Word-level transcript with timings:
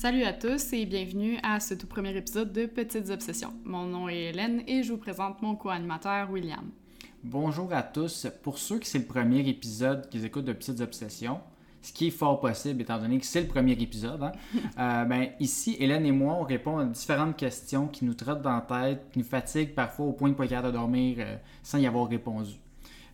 Salut 0.00 0.22
à 0.22 0.32
tous 0.32 0.72
et 0.74 0.86
bienvenue 0.86 1.38
à 1.42 1.58
ce 1.58 1.74
tout 1.74 1.88
premier 1.88 2.16
épisode 2.16 2.52
de 2.52 2.66
Petites 2.66 3.10
Obsessions. 3.10 3.52
Mon 3.64 3.84
nom 3.84 4.08
est 4.08 4.26
Hélène 4.26 4.62
et 4.68 4.84
je 4.84 4.92
vous 4.92 4.98
présente 4.98 5.42
mon 5.42 5.56
co-animateur 5.56 6.30
William. 6.30 6.70
Bonjour 7.24 7.72
à 7.72 7.82
tous. 7.82 8.28
Pour 8.44 8.58
ceux 8.58 8.78
qui 8.78 8.88
c'est 8.88 9.00
le 9.00 9.06
premier 9.06 9.40
épisode 9.48 10.08
qu'ils 10.08 10.24
écoutent 10.24 10.44
de 10.44 10.52
Petites 10.52 10.80
Obsessions, 10.80 11.40
ce 11.82 11.92
qui 11.92 12.06
est 12.06 12.10
fort 12.12 12.38
possible 12.38 12.80
étant 12.80 13.00
donné 13.00 13.18
que 13.18 13.26
c'est 13.26 13.40
le 13.40 13.48
premier 13.48 13.72
épisode, 13.72 14.22
hein, 14.22 14.32
euh, 14.78 15.04
ben, 15.04 15.30
ici, 15.40 15.76
Hélène 15.80 16.06
et 16.06 16.12
moi, 16.12 16.34
on 16.34 16.44
répond 16.44 16.78
à 16.78 16.84
différentes 16.84 17.36
questions 17.36 17.88
qui 17.88 18.04
nous 18.04 18.14
trottent 18.14 18.42
dans 18.42 18.54
la 18.54 18.60
tête, 18.60 19.10
qui 19.10 19.18
nous 19.18 19.24
fatiguent 19.24 19.74
parfois 19.74 20.06
au 20.06 20.12
point 20.12 20.28
de 20.28 20.34
ne 20.34 20.38
pas 20.38 20.44
être 20.44 20.62
de 20.62 20.70
dormir 20.70 21.16
euh, 21.18 21.36
sans 21.64 21.78
y 21.78 21.88
avoir 21.88 22.08
répondu. 22.08 22.52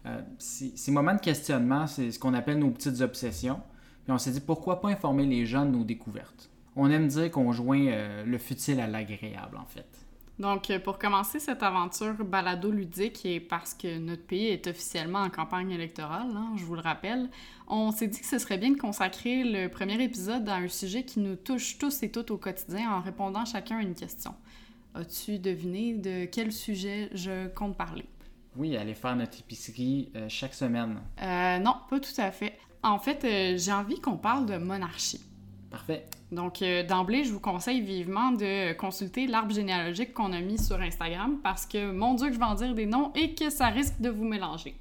Euh, 0.04 0.20
ces 0.36 0.90
moments 0.90 1.14
de 1.14 1.20
questionnement, 1.20 1.86
c'est 1.86 2.12
ce 2.12 2.18
qu'on 2.18 2.34
appelle 2.34 2.58
nos 2.58 2.72
petites 2.72 3.00
obsessions. 3.00 3.60
Puis 4.04 4.12
on 4.12 4.18
s'est 4.18 4.32
dit 4.32 4.40
pourquoi 4.40 4.82
pas 4.82 4.88
informer 4.88 5.24
les 5.24 5.46
gens 5.46 5.64
de 5.64 5.70
nos 5.70 5.82
découvertes? 5.82 6.50
On 6.76 6.90
aime 6.90 7.08
dire 7.08 7.30
qu'on 7.30 7.52
joint 7.52 7.86
euh, 7.86 8.24
le 8.24 8.38
futile 8.38 8.80
à 8.80 8.86
l'agréable, 8.86 9.56
en 9.56 9.66
fait. 9.66 9.86
Donc, 10.38 10.70
euh, 10.70 10.80
pour 10.80 10.98
commencer 10.98 11.38
cette 11.38 11.62
aventure 11.62 12.24
balado-ludique, 12.24 13.24
et 13.24 13.38
parce 13.38 13.74
que 13.74 13.98
notre 13.98 14.26
pays 14.26 14.48
est 14.48 14.66
officiellement 14.66 15.20
en 15.20 15.30
campagne 15.30 15.70
électorale, 15.70 16.28
hein, 16.34 16.52
je 16.56 16.64
vous 16.64 16.74
le 16.74 16.80
rappelle, 16.80 17.28
on 17.68 17.92
s'est 17.92 18.08
dit 18.08 18.20
que 18.20 18.26
ce 18.26 18.38
serait 18.38 18.58
bien 18.58 18.72
de 18.72 18.78
consacrer 18.78 19.44
le 19.44 19.68
premier 19.68 20.02
épisode 20.02 20.48
à 20.48 20.56
un 20.56 20.68
sujet 20.68 21.04
qui 21.04 21.20
nous 21.20 21.36
touche 21.36 21.78
tous 21.78 22.02
et 22.02 22.10
toutes 22.10 22.32
au 22.32 22.36
quotidien 22.36 22.90
en 22.90 23.00
répondant 23.00 23.44
chacun 23.44 23.78
à 23.78 23.82
une 23.82 23.94
question. 23.94 24.34
As-tu 24.94 25.38
deviné 25.38 25.94
de 25.94 26.24
quel 26.26 26.52
sujet 26.52 27.10
je 27.14 27.48
compte 27.48 27.76
parler? 27.76 28.04
Oui, 28.56 28.76
aller 28.76 28.94
faire 28.94 29.16
notre 29.16 29.38
épicerie 29.40 30.10
euh, 30.14 30.26
chaque 30.28 30.54
semaine. 30.54 31.00
Euh, 31.20 31.58
non, 31.58 31.74
pas 31.90 31.98
tout 31.98 32.20
à 32.20 32.30
fait. 32.30 32.56
En 32.82 32.98
fait, 32.98 33.24
euh, 33.24 33.58
j'ai 33.58 33.72
envie 33.72 34.00
qu'on 34.00 34.16
parle 34.16 34.46
de 34.46 34.56
monarchie. 34.56 35.20
Donc, 36.32 36.62
euh, 36.62 36.82
d'emblée, 36.82 37.24
je 37.24 37.32
vous 37.32 37.40
conseille 37.40 37.80
vivement 37.80 38.32
de 38.32 38.72
consulter 38.74 39.26
l'arbre 39.26 39.54
généalogique 39.54 40.12
qu'on 40.12 40.32
a 40.32 40.40
mis 40.40 40.58
sur 40.58 40.80
Instagram 40.80 41.38
parce 41.42 41.66
que, 41.66 41.92
mon 41.92 42.14
Dieu, 42.14 42.28
que 42.28 42.34
je 42.34 42.38
vais 42.38 42.44
en 42.44 42.54
dire 42.54 42.74
des 42.74 42.86
noms 42.86 43.12
et 43.14 43.34
que 43.34 43.50
ça 43.50 43.68
risque 43.68 44.00
de 44.00 44.08
vous 44.08 44.24
mélanger. 44.24 44.74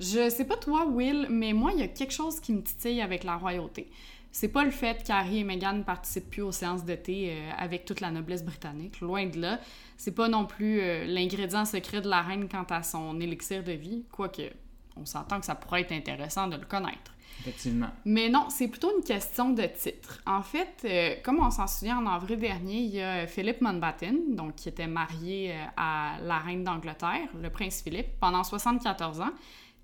Je 0.00 0.30
sais 0.30 0.46
pas 0.46 0.56
toi, 0.56 0.86
Will, 0.86 1.26
mais 1.30 1.52
moi, 1.52 1.72
il 1.74 1.80
y 1.80 1.82
a 1.82 1.88
quelque 1.88 2.12
chose 2.12 2.40
qui 2.40 2.52
me 2.52 2.62
titille 2.62 3.02
avec 3.02 3.22
la 3.22 3.36
royauté. 3.36 3.90
C'est 4.32 4.48
pas 4.48 4.64
le 4.64 4.70
fait 4.70 5.02
qu'Harry 5.04 5.38
et 5.38 5.44
Meghan 5.44 5.74
ne 5.74 5.82
participent 5.82 6.30
plus 6.30 6.42
aux 6.42 6.52
séances 6.52 6.84
d'été 6.84 7.32
euh, 7.32 7.50
avec 7.58 7.84
toute 7.84 8.00
la 8.00 8.10
noblesse 8.10 8.44
britannique, 8.44 9.00
loin 9.00 9.26
de 9.26 9.40
là. 9.40 9.60
C'est 9.96 10.14
pas 10.14 10.28
non 10.28 10.46
plus 10.46 10.80
euh, 10.80 11.04
l'ingrédient 11.04 11.64
secret 11.64 12.00
de 12.00 12.08
la 12.08 12.22
reine 12.22 12.48
quant 12.48 12.66
à 12.70 12.82
son 12.82 13.20
élixir 13.20 13.64
de 13.64 13.72
vie, 13.72 14.04
quoique 14.10 14.42
on 14.96 15.04
s'entend 15.04 15.40
que 15.40 15.46
ça 15.46 15.54
pourrait 15.54 15.82
être 15.82 15.92
intéressant 15.92 16.46
de 16.46 16.56
le 16.56 16.64
connaître. 16.64 17.12
Effectivement. 17.40 17.88
Mais 18.04 18.28
non, 18.28 18.46
c'est 18.50 18.68
plutôt 18.68 18.94
une 18.96 19.02
question 19.02 19.50
de 19.50 19.62
titre. 19.62 20.20
En 20.26 20.42
fait, 20.42 20.82
euh, 20.84 21.14
comme 21.22 21.40
on 21.40 21.50
s'en 21.50 21.66
souvient, 21.66 21.98
en 21.98 22.06
avril 22.06 22.38
dernier, 22.38 22.80
il 22.80 22.90
y 22.90 23.00
a 23.00 23.26
Philippe 23.26 23.62
Mountbatten, 23.62 24.34
donc 24.36 24.56
qui 24.56 24.68
était 24.68 24.86
marié 24.86 25.52
euh, 25.52 25.64
à 25.76 26.18
la 26.22 26.38
reine 26.38 26.64
d'Angleterre, 26.64 27.28
le 27.40 27.48
prince 27.48 27.82
Philippe, 27.82 28.18
pendant 28.20 28.44
74 28.44 29.20
ans, 29.22 29.30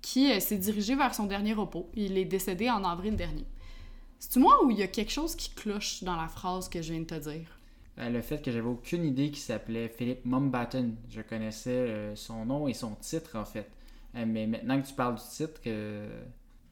qui 0.01 0.31
euh, 0.31 0.39
s'est 0.39 0.57
dirigé 0.57 0.95
vers 0.95 1.15
son 1.15 1.25
dernier 1.25 1.53
repos. 1.53 1.89
Il 1.95 2.17
est 2.17 2.25
décédé 2.25 2.69
en 2.69 2.83
avril 2.83 3.15
dernier. 3.15 3.45
C'est-tu 4.19 4.39
moi 4.39 4.63
ou 4.63 4.69
il 4.69 4.77
y 4.77 4.83
a 4.83 4.87
quelque 4.87 5.11
chose 5.11 5.35
qui 5.35 5.49
cloche 5.49 6.03
dans 6.03 6.15
la 6.15 6.27
phrase 6.27 6.69
que 6.69 6.81
je 6.81 6.93
viens 6.93 7.01
de 7.01 7.05
te 7.05 7.15
dire? 7.15 7.59
Euh, 7.97 8.09
le 8.09 8.21
fait 8.21 8.43
que 8.43 8.51
j'avais 8.51 8.67
aucune 8.67 9.03
idée 9.03 9.29
qu'il 9.31 9.37
s'appelait 9.37 9.89
Philippe 9.89 10.25
Mumbatten. 10.25 10.95
Je 11.09 11.21
connaissais 11.21 12.11
son 12.15 12.45
nom 12.45 12.67
et 12.67 12.73
son 12.73 12.93
titre, 12.95 13.35
en 13.35 13.45
fait. 13.45 13.67
Mais 14.13 14.47
maintenant 14.47 14.79
que 14.79 14.87
tu 14.87 14.93
parles 14.93 15.15
du 15.15 15.23
titre, 15.23 15.59
que... 15.61 16.07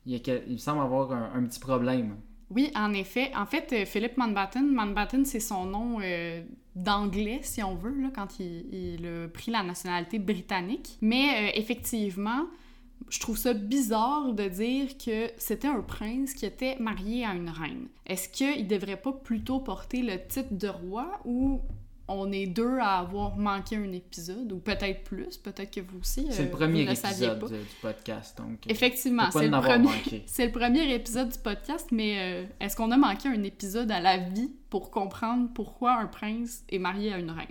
il, 0.06 0.59
semble 0.59 0.81
avoir 0.81 1.11
un, 1.11 1.44
petit 1.44 1.59
problème. 1.59 2.17
Oui, 2.50 2.72
en 2.75 2.94
effet. 2.94 3.31
En 3.36 3.45
fait, 3.45 3.73
euh, 3.73 3.86
Philippe 3.86 4.17
Mountbatten, 4.17 4.67
Mountbatten, 4.72 5.25
c'est 5.25 5.39
son 5.39 5.66
nom 5.66 5.98
euh, 6.02 6.44
d'anglais, 6.75 7.39
si 7.42 7.64
on 7.64 7.75
veut, 7.75 7.95
quand 8.14 8.39
il, 8.39 9.06
a 9.06 9.28
pris 9.28 9.52
la 9.52 9.64
nationalité 9.64 10.20
britannique. 10.20 10.98
Mais 11.02 11.50
euh, 11.50 11.52
effectivement, 11.56 12.45
je 13.10 13.20
trouve 13.20 13.38
ça 13.38 13.54
bizarre 13.54 14.33
de 14.33 14.48
dire 14.48 14.98
que 14.98 15.32
c'était 15.38 15.67
un 15.67 15.82
prince 15.82 16.33
qui 16.33 16.45
était 16.45 16.77
marié 16.80 17.26
à 17.26 17.33
une 17.33 17.49
reine. 17.49 17.88
Est-ce 18.05 18.30
qu'il 18.30 18.67
devrait 18.67 19.02
pas 19.02 19.11
plutôt 19.11 19.60
porter 19.60 20.02
le 20.02 20.26
titre 20.27 20.54
de 20.54 20.67
roi 20.67 21.20
ou 21.26 21.61
on 22.08 22.32
est 22.32 22.45
deux 22.45 22.77
à 22.80 22.99
avoir 22.99 23.36
manqué 23.36 23.76
un 23.77 23.92
épisode 23.92 24.52
ou 24.52 24.60
peut-être 24.60 25.04
plus, 25.04 25.38
peut-être 25.38 25.71
que 25.73 25.82
vous 25.82 25.99
aussi. 25.99 26.27
C'est 26.30 26.42
euh, 26.42 26.45
le 26.45 26.52
premier 26.52 26.83
vous 26.83 26.89
ne 26.92 26.95
saviez 26.95 27.27
épisode 27.27 27.39
pas. 27.39 27.55
euh, 27.55 27.60
du 27.61 27.76
podcast, 27.82 28.38
donc... 28.38 28.49
euh, 28.52 28.70
Effectivement, 28.70 29.32
c'est 29.32 29.48
le, 29.48 29.60
premier... 29.60 30.23
c'est 30.27 30.45
le 30.45 30.52
premier 30.52 30.94
épisode 30.94 31.30
du 31.30 31.39
podcast, 31.39 31.88
mais 31.92 32.15
euh, 32.17 32.45
est-ce 32.60 32.76
qu'on 32.76 32.92
a 32.92 32.98
manqué 32.98 33.27
un 33.30 33.42
épisode 33.44 33.92
à 33.92 33.99
la 33.99 34.17
vie 34.17 34.52
pour 34.70 34.92
comprendre 34.92 35.49
pourquoi 35.54 35.94
un 35.99 36.05
prince 36.08 36.64
est 36.70 36.80
marié 36.80 37.14
à 37.14 37.17
une 37.17 37.32
reine? 37.32 37.48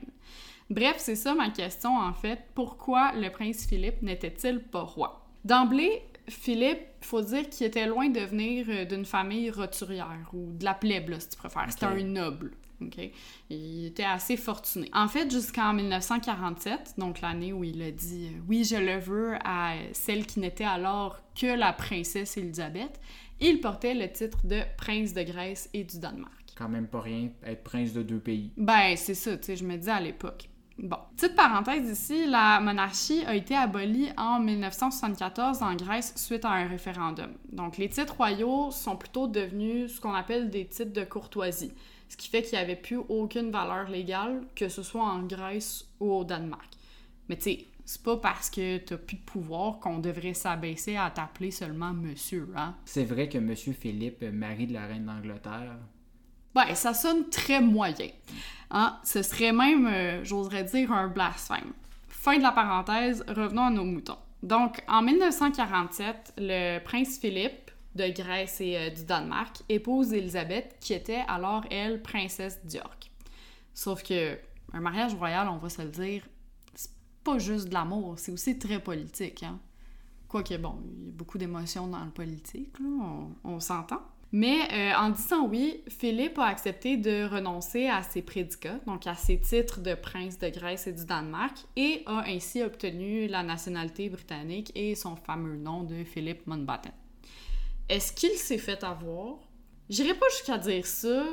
Bref, 0.71 0.97
c'est 0.99 1.17
ça 1.17 1.35
ma 1.35 1.51
question 1.51 1.97
en 1.99 2.13
fait. 2.15 2.39
Pourquoi 2.55 3.13
le 3.17 3.29
prince 3.31 3.67
Philippe 3.67 4.03
n'était-il 4.03 4.61
pas 4.61 4.81
roi? 4.83 5.27
D'emblée, 5.45 6.03
Philippe, 6.29 6.81
faut 7.03 7.21
dire 7.21 7.51
qu'il 7.51 7.67
était 7.67 7.87
loin 7.87 8.09
de 8.09 8.21
venir 8.21 8.65
euh, 8.71 8.85
d'une 8.87 9.05
famille 9.05 9.51
roturière 9.51 10.31
ou 10.33 10.53
de 10.55 10.65
la 10.65 10.73
plèbe, 10.73 11.11
là, 11.11 11.21
si 11.21 11.29
tu 11.29 11.37
préfères. 11.37 11.67
C'était 11.69 11.85
un 11.85 12.03
noble. 12.03 12.53
Ok? 12.81 13.11
Il 13.51 13.87
était 13.87 14.05
assez 14.05 14.37
fortuné. 14.37 14.91
En 14.93 15.09
fait, 15.09 15.31
jusqu'en 15.31 15.73
1947, 15.73 16.95
donc 16.99 17.21
l'année 17.21 17.53
où 17.53 17.65
il 17.65 17.83
a 17.83 17.91
dit 17.91 18.31
euh, 18.33 18.41
oui, 18.49 18.65
je 18.65 18.77
le 18.77 18.99
veux 18.99 19.35
à 19.45 19.75
celle 19.93 20.27
qui 20.27 20.41
n'était 20.41 20.65
alors 20.65 21.21
que 21.35 21.47
la 21.47 21.73
princesse 21.73 22.37
Élisabeth, 22.37 23.01
il 23.41 23.61
portait 23.61 23.95
le 23.95 24.11
titre 24.11 24.47
de 24.47 24.61
prince 24.77 25.13
de 25.15 25.23
Grèce 25.23 25.69
et 25.75 25.85
du 25.85 25.99
Danemark. 25.99 26.33
Quand 26.57 26.69
même 26.69 26.87
pas 26.87 27.01
rien, 27.01 27.31
être 27.45 27.65
prince 27.65 27.93
de 27.93 28.03
deux 28.03 28.21
pays. 28.21 28.53
Ben, 28.57 28.97
c'est 28.97 29.15
ça, 29.15 29.37
tu 29.37 29.45
sais, 29.45 29.57
je 29.57 29.65
me 29.65 29.77
dis 29.77 29.91
à 29.91 30.01
l'époque. 30.01 30.49
Bon, 30.79 30.97
petite 31.17 31.37
parenthèse 31.37 31.89
ici, 31.89 32.27
la 32.27 32.59
monarchie 32.59 33.25
a 33.27 33.37
été 33.37 33.55
abolie 33.55 34.09
en 34.17 34.41
1974 34.41 35.63
en 35.63 35.77
Grèce 35.77 36.15
suite 36.17 36.45
à 36.45 36.51
un 36.51 36.67
référendum. 36.67 37.31
Donc, 37.53 37.77
les 37.77 37.89
titres 37.89 38.17
royaux 38.17 38.73
sont 38.73 38.97
plutôt 38.97 39.29
devenus 39.29 39.95
ce 39.95 40.01
qu'on 40.01 40.15
appelle 40.15 40.51
des 40.51 40.67
titres 40.67 40.93
de 40.93 41.05
courtoisie, 41.05 41.73
ce 42.15 42.17
qui 42.17 42.29
fait 42.29 42.43
qu'il 42.43 42.57
n'y 42.57 42.63
avait 42.63 42.77
plus 42.77 42.97
aucune 42.97 43.51
valeur 43.51 43.89
légale, 43.89 44.43
que 44.55 44.69
ce 44.69 44.85
soit 44.85 45.03
en 45.03 45.25
Grèce 45.25 45.89
ou 45.99 46.13
au 46.13 46.23
Danemark. 46.23 46.71
Mais 47.29 47.35
tu 47.35 47.43
sais, 47.43 47.67
c'est 47.85 48.05
pas 48.05 48.19
parce 48.19 48.51
que 48.51 48.79
t'as 48.79 48.99
plus 48.99 49.17
de 49.17 49.23
pouvoir 49.23 49.81
qu'on 49.81 49.99
devrait 49.99 50.33
s'abaisser 50.33 50.97
à 50.97 51.11
t'appeler 51.11 51.51
seulement 51.51 51.93
monsieur, 51.93 52.49
hein? 52.55 52.77
C'est 52.85 53.03
vrai 53.03 53.29
que 53.29 53.39
M. 53.39 53.53
Philippe, 53.57 54.23
mari 54.23 54.69
de 54.69 54.75
la 54.75 54.87
reine 54.87 55.07
d'Angleterre, 55.07 55.77
Ben, 56.55 56.73
ça 56.77 56.95
sonne 56.95 57.29
très 57.31 57.61
moyen. 57.61 58.11
Hein? 58.71 58.97
Ce 59.03 59.23
serait 59.23 59.51
même, 59.51 59.89
euh, 59.89 60.23
j'oserais 60.23 60.63
dire, 60.63 60.93
un 60.93 61.09
blasphème. 61.09 61.73
Fin 62.07 62.39
de 62.39 62.43
la 62.43 62.53
parenthèse, 62.53 63.25
revenons 63.27 63.65
à 63.65 63.71
nos 63.71 63.85
moutons. 63.85 64.19
Donc, 64.45 64.85
en 64.87 65.03
1947, 65.03 66.35
le 66.39 66.79
prince 66.79 67.19
Philippe 67.19 67.64
de 67.95 68.09
Grèce 68.09 68.61
et 68.61 68.77
euh, 68.77 68.91
du 68.91 69.05
Danemark 69.05 69.63
épouse 69.69 70.13
Élisabeth, 70.13 70.77
qui 70.81 70.95
était 70.95 71.23
alors, 71.29 71.65
elle, 71.71 72.03
princesse 72.03 72.65
d'York. 72.65 73.11
Sauf 73.73 74.03
que 74.03 74.39
un 74.73 74.81
mariage 74.81 75.15
royal, 75.15 75.49
on 75.49 75.59
va 75.59 75.69
se 75.69 75.83
le 75.83 75.89
dire, 75.89 76.27
c'est 76.75 76.91
pas 77.23 77.39
juste 77.39 77.69
de 77.69 77.75
l'amour, 77.75 78.15
c'est 78.19 78.33
aussi 78.33 78.59
très 78.59 78.81
politique. 78.81 79.43
Hein? 79.43 79.59
Quoique, 80.29 80.57
bon, 80.57 80.77
il 80.99 81.07
y 81.07 81.09
a 81.09 81.13
beaucoup 81.13 81.39
d'émotions 81.39 81.87
dans 81.87 82.05
le 82.05 82.11
politique, 82.11 82.75
on 83.45 83.61
s'entend. 83.61 84.03
Mais 84.37 84.63
euh, 84.73 84.97
en 84.97 85.11
disant 85.11 85.47
oui, 85.47 85.85
Philippe 85.87 86.41
a 86.41 86.47
accepté 86.47 86.97
de 86.97 87.25
renoncer 87.25 87.87
à 87.87 88.03
ses 88.03 88.21
prédicats, 88.21 88.81
donc 88.85 89.07
à 89.07 89.15
ses 89.15 89.39
titres 89.39 89.81
de 89.81 89.95
prince 89.95 90.41
de 90.41 90.49
Grèce 90.49 90.89
et 90.89 90.93
du 90.93 91.05
Danemark, 91.05 91.57
et 91.77 92.03
a 92.07 92.25
ainsi 92.27 92.61
obtenu 92.61 93.29
la 93.29 93.45
nationalité 93.45 94.09
britannique 94.09 94.73
et 94.75 94.97
son 94.97 95.15
fameux 95.15 95.57
nom 95.57 95.85
de 95.85 96.03
Philippe 96.03 96.49
Mountbatten. 96.49 96.91
Est-ce 97.89 98.13
qu'il 98.13 98.31
s'est 98.31 98.59
fait 98.59 98.83
avoir? 98.83 99.37
J'irai 99.91 100.15
pas 100.15 100.29
jusqu'à 100.31 100.59
dire 100.59 100.87
ça, 100.87 101.25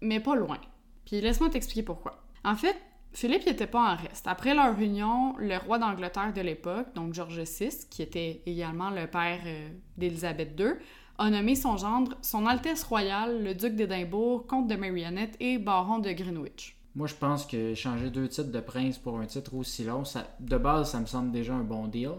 mais 0.00 0.20
pas 0.20 0.36
loin. 0.36 0.58
Puis 1.06 1.20
laisse-moi 1.20 1.48
t'expliquer 1.48 1.82
pourquoi. 1.82 2.22
En 2.44 2.54
fait, 2.54 2.76
Philippe 3.12 3.46
n'était 3.46 3.66
pas 3.66 3.92
en 3.92 3.96
reste. 3.96 4.26
Après 4.26 4.54
leur 4.54 4.78
union, 4.78 5.34
le 5.38 5.56
roi 5.56 5.78
d'Angleterre 5.78 6.32
de 6.32 6.40
l'époque, 6.42 6.94
donc 6.94 7.14
George 7.14 7.40
VI, 7.40 7.70
qui 7.90 8.02
était 8.02 8.42
également 8.46 8.90
le 8.90 9.06
père 9.06 9.40
euh, 9.46 9.68
d'Élisabeth 9.96 10.58
II, 10.58 10.72
a 11.18 11.30
nommé 11.30 11.54
son 11.54 11.76
gendre 11.76 12.16
Son 12.22 12.46
Altesse 12.46 12.84
Royale, 12.84 13.42
le 13.42 13.54
duc 13.54 13.74
d'Édimbourg, 13.74 14.46
comte 14.46 14.68
de 14.68 14.76
Marionette 14.76 15.36
et 15.40 15.58
baron 15.58 15.98
de 15.98 16.10
Greenwich. 16.12 16.76
Moi, 16.94 17.06
je 17.06 17.14
pense 17.14 17.46
que 17.46 17.74
changer 17.74 18.10
deux 18.10 18.28
titres 18.28 18.50
de 18.50 18.60
prince 18.60 18.98
pour 18.98 19.18
un 19.18 19.26
titre 19.26 19.54
aussi 19.54 19.84
long, 19.84 20.02
de 20.40 20.56
base, 20.56 20.90
ça 20.90 21.00
me 21.00 21.06
semble 21.06 21.30
déjà 21.30 21.54
un 21.54 21.62
bon 21.62 21.88
deal. 21.88 22.12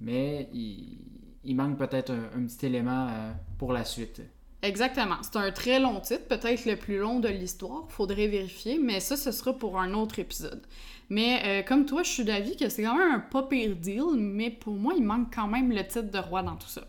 Mais 0.00 0.48
il, 0.52 0.98
il 1.44 1.56
manque 1.56 1.78
peut-être 1.78 2.10
un, 2.12 2.44
petit 2.46 2.66
élément 2.66 3.08
euh, 3.08 3.32
pour 3.58 3.72
la 3.72 3.84
suite. 3.84 4.22
Exactement. 4.62 5.16
C'est 5.22 5.36
un 5.36 5.50
très 5.52 5.80
long 5.80 6.00
titre, 6.00 6.26
peut-être 6.26 6.66
le 6.66 6.76
plus 6.76 6.98
long 6.98 7.20
de 7.20 7.28
l'histoire, 7.28 7.84
faudrait 7.88 8.26
vérifier, 8.26 8.78
mais 8.78 9.00
ça, 9.00 9.16
ce 9.16 9.32
sera 9.32 9.54
pour 9.54 9.78
un 9.78 9.94
autre 9.94 10.18
épisode. 10.18 10.62
Mais 11.08 11.40
euh, 11.44 11.62
comme 11.62 11.86
toi, 11.86 12.02
je 12.02 12.10
suis 12.10 12.24
d'avis 12.24 12.56
que 12.56 12.68
c'est 12.68 12.82
quand 12.82 12.96
même 12.96 13.12
un 13.12 13.20
pas 13.20 13.42
pire 13.42 13.74
deal, 13.74 14.16
mais 14.16 14.50
pour 14.50 14.74
moi, 14.74 14.92
il 14.96 15.02
manque 15.02 15.34
quand 15.34 15.48
même 15.48 15.70
le 15.70 15.82
titre 15.86 16.10
de 16.10 16.18
roi 16.18 16.42
dans 16.42 16.56
tout 16.56 16.68
ça. 16.68 16.82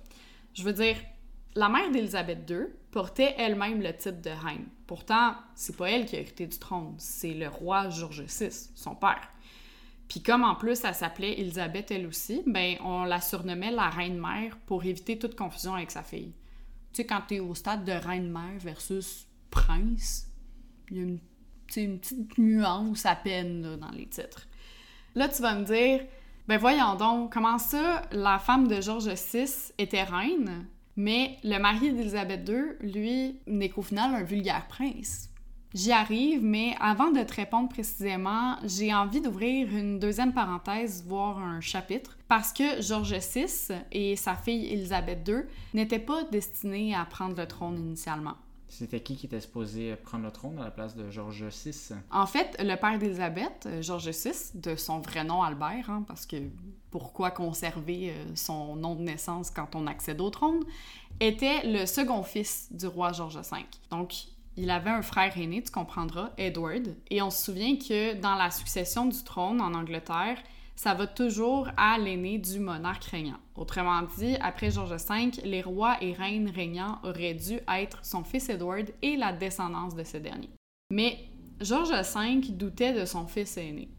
Je 0.54 0.64
veux 0.64 0.74
dire, 0.74 0.98
la 1.56 1.70
mère 1.70 1.90
d'Élisabeth 1.92 2.50
II, 2.50 2.68
portait 2.92 3.36
elle-même 3.38 3.82
le 3.82 3.96
titre 3.96 4.22
de 4.22 4.30
reine. 4.30 4.68
Pourtant, 4.86 5.36
c'est 5.56 5.76
pas 5.76 5.90
elle 5.90 6.06
qui 6.06 6.18
a 6.18 6.20
hérité 6.20 6.46
du 6.46 6.60
trône, 6.60 6.94
c'est 6.98 7.34
le 7.34 7.48
roi 7.48 7.90
George 7.90 8.24
VI, 8.24 8.70
son 8.76 8.96
père. 8.96 9.31
Puis 10.12 10.22
comme 10.22 10.44
en 10.44 10.56
plus 10.56 10.84
elle 10.84 10.94
s'appelait 10.94 11.40
Elisabeth 11.40 11.90
elle 11.90 12.06
aussi, 12.06 12.44
ben 12.46 12.76
on 12.84 13.06
la 13.06 13.22
surnommait 13.22 13.72
la 13.72 13.88
reine-mère 13.88 14.58
pour 14.66 14.84
éviter 14.84 15.18
toute 15.18 15.38
confusion 15.38 15.74
avec 15.74 15.90
sa 15.90 16.04
fille. 16.04 16.34
Tu 16.92 16.98
sais, 16.98 17.06
quand 17.06 17.22
t'es 17.30 17.40
au 17.40 17.56
stade 17.56 17.86
de 17.86 17.94
reine-mère 17.94 18.60
versus 18.60 19.26
prince, 19.52 20.28
il 20.90 20.98
y 20.98 21.00
a 21.00 21.04
une, 21.04 21.20
petite 21.66 22.38
nuance 22.38 23.06
à 23.06 23.16
peine 23.16 23.78
dans 23.78 23.92
les 23.92 24.06
titres. 24.06 24.50
Là, 25.16 25.30
tu 25.30 25.42
vas 25.42 25.56
me 25.56 25.64
dire, 25.64 26.06
ben 26.46 26.58
voyons 26.58 26.96
donc, 26.96 27.32
comment 27.32 27.58
ça, 27.58 28.02
la 28.12 28.38
femme 28.38 28.68
de 28.68 28.82
George 28.82 29.08
VI 29.08 29.72
était 29.78 30.04
reine, 30.04 30.68
mais 30.98 31.38
le 31.46 31.58
mari 31.58 31.94
d'Élisabeth 31.94 32.50
II, 32.50 32.64
lui, 32.82 33.40
n'est 33.48 33.70
qu'au 33.70 33.82
final 33.82 34.14
un 34.14 34.24
vulgaire 34.24 34.68
prince? 34.68 35.30
J'y 35.74 35.94
arrive, 35.94 36.44
mais 36.44 36.76
avant 36.82 37.12
de 37.12 37.24
te 37.24 37.34
répondre 37.34 37.70
précisément, 37.70 38.58
j'ai 38.66 38.94
envie 38.94 39.22
d'ouvrir 39.22 39.74
une 39.74 40.00
deuxième 40.00 40.34
parenthèse, 40.34 41.06
voire 41.08 41.40
un 41.40 41.62
chapitre, 41.62 42.18
parce 42.28 42.52
que 42.52 42.82
George 42.82 43.14
VI 43.14 43.74
et 43.94 44.18
sa 44.18 44.36
fille 44.36 44.66
Élisabeth 44.66 45.26
II 45.26 45.44
n'étaient 45.74 46.00
pas 46.00 46.26
destinés 46.26 46.94
à 46.94 47.06
prendre 47.06 47.38
le 47.38 47.48
trône 47.48 47.80
initialement. 47.80 48.36
C'était 48.68 49.00
qui 49.00 49.16
qui 49.16 49.26
était 49.26 49.40
supposé 49.40 49.96
prendre 49.96 50.26
le 50.26 50.32
trône 50.32 50.60
à 50.60 50.64
la 50.66 50.72
place 50.72 50.96
de 50.96 51.10
George 51.10 51.44
VI? 51.44 51.94
En 52.10 52.26
fait, 52.26 52.58
le 52.60 52.76
père 52.76 53.00
d'Élisabeth, 53.00 53.68
George 53.80 54.10
VI, 54.10 54.52
de 54.56 54.76
son 54.76 55.00
vrai 55.00 55.24
nom 55.24 55.42
Albert, 55.42 55.90
hein, 55.90 56.04
parce 56.06 56.26
que 56.26 56.38
pourquoi 56.90 57.32
conserver 57.32 58.12
euh, 58.12 58.36
son 58.36 58.76
nom 58.76 58.96
de 58.96 59.02
naissance 59.02 59.52
quand 59.52 59.76
on 59.76 59.88
accède 59.88 60.20
au 60.20 60.30
trône, 60.30 60.64
était 61.22 61.66
le 61.66 61.86
second 61.86 62.24
fils 62.24 62.68
du 62.72 62.88
roi 62.88 63.14
George 63.14 63.38
V. 63.38 63.58
Donc, 63.90 64.14
il 64.58 64.70
avait 64.70 64.90
un 64.90 65.02
frère 65.02 65.38
aîné, 65.38 65.64
tu 65.64 65.72
comprendras, 65.72 66.32
Edward, 66.38 66.96
et 67.10 67.22
on 67.22 67.30
se 67.30 67.46
souvient 67.46 67.76
que 67.78 68.20
dans 68.20 68.36
la 68.36 68.52
succession 68.52 69.06
du 69.06 69.24
trône 69.24 69.62
en 69.62 69.74
Angleterre, 69.74 70.38
ça 70.76 70.94
va 70.94 71.06
toujours 71.08 71.70
à 71.78 71.98
l'aîné 71.98 72.38
du 72.38 72.60
monarque 72.60 73.04
régnant. 73.06 73.40
Autrement 73.56 74.02
dit, 74.18 74.36
après 74.42 74.72
George 74.72 74.90
V, 74.92 75.32
les 75.44 75.62
rois 75.62 75.98
et 76.02 76.14
reines 76.14 76.50
régnants 76.50 77.00
auraient 77.04 77.36
dû 77.36 77.60
être 77.68 78.04
son 78.04 78.24
fils 78.24 78.50
Edward 78.50 78.90
et 79.02 79.16
la 79.16 79.32
descendance 79.32 79.96
de 79.96 80.04
ce 80.04 80.18
dernier. 80.18 80.50
Mais 80.92 81.20
George 81.60 81.92
V 81.92 82.40
doutait 82.50 83.00
de 83.00 83.06
son 83.06 83.28
fils 83.28 83.58
aîné, 83.58 83.90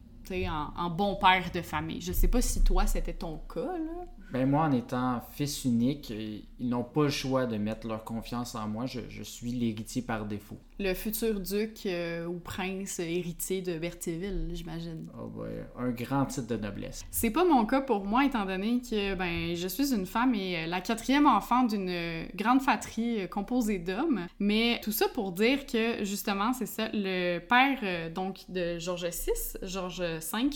en, 0.48 0.90
bon 0.90 1.16
père 1.16 1.50
de 1.52 1.62
famille. 1.62 2.00
Je 2.00 2.12
sais 2.12 2.28
pas 2.28 2.40
si 2.40 2.62
toi 2.62 2.86
c'était 2.86 3.12
ton 3.12 3.38
cas, 3.52 3.78
là. 3.78 4.06
Ben 4.32 4.48
moi, 4.48 4.64
en 4.64 4.72
étant 4.72 5.20
fils 5.32 5.64
unique, 5.66 6.10
ils 6.10 6.68
n'ont 6.68 6.84
pas 6.84 7.04
le 7.04 7.10
choix 7.10 7.44
de 7.44 7.58
mettre 7.58 7.86
leur 7.86 8.02
confiance 8.02 8.54
en 8.54 8.66
moi. 8.66 8.86
Je, 8.86 9.22
suis 9.22 9.52
l'héritier 9.52 10.00
par 10.00 10.24
défaut. 10.24 10.58
Le 10.82 10.94
futur 10.94 11.38
duc 11.38 11.86
euh, 11.86 12.26
ou 12.26 12.40
prince 12.40 12.98
héritier 12.98 13.62
de 13.62 13.78
Berthierville, 13.78 14.48
j'imagine. 14.52 15.06
Oh 15.16 15.30
un 15.78 15.90
grand 15.90 16.26
titre 16.26 16.48
de 16.48 16.56
noblesse. 16.56 17.04
C'est 17.10 17.30
pas 17.30 17.44
mon 17.44 17.64
cas 17.66 17.82
pour 17.82 18.04
moi, 18.04 18.24
étant 18.24 18.44
donné 18.44 18.80
que 18.80 19.14
ben, 19.14 19.54
je 19.54 19.68
suis 19.68 19.94
une 19.94 20.06
femme 20.06 20.34
et 20.34 20.66
la 20.66 20.80
quatrième 20.80 21.26
enfant 21.26 21.62
d'une 21.62 22.26
grande 22.34 22.60
fratrie 22.62 23.28
composée 23.28 23.78
d'hommes. 23.78 24.26
Mais 24.40 24.80
tout 24.82 24.90
ça 24.90 25.06
pour 25.08 25.30
dire 25.30 25.66
que, 25.66 26.04
justement, 26.04 26.52
c'est 26.52 26.66
ça, 26.66 26.88
le 26.92 27.38
père 27.38 27.78
euh, 27.84 28.10
donc 28.10 28.40
de 28.48 28.78
Georges 28.80 29.06
VI, 29.06 29.58
Georges 29.62 30.00
V, 30.00 30.50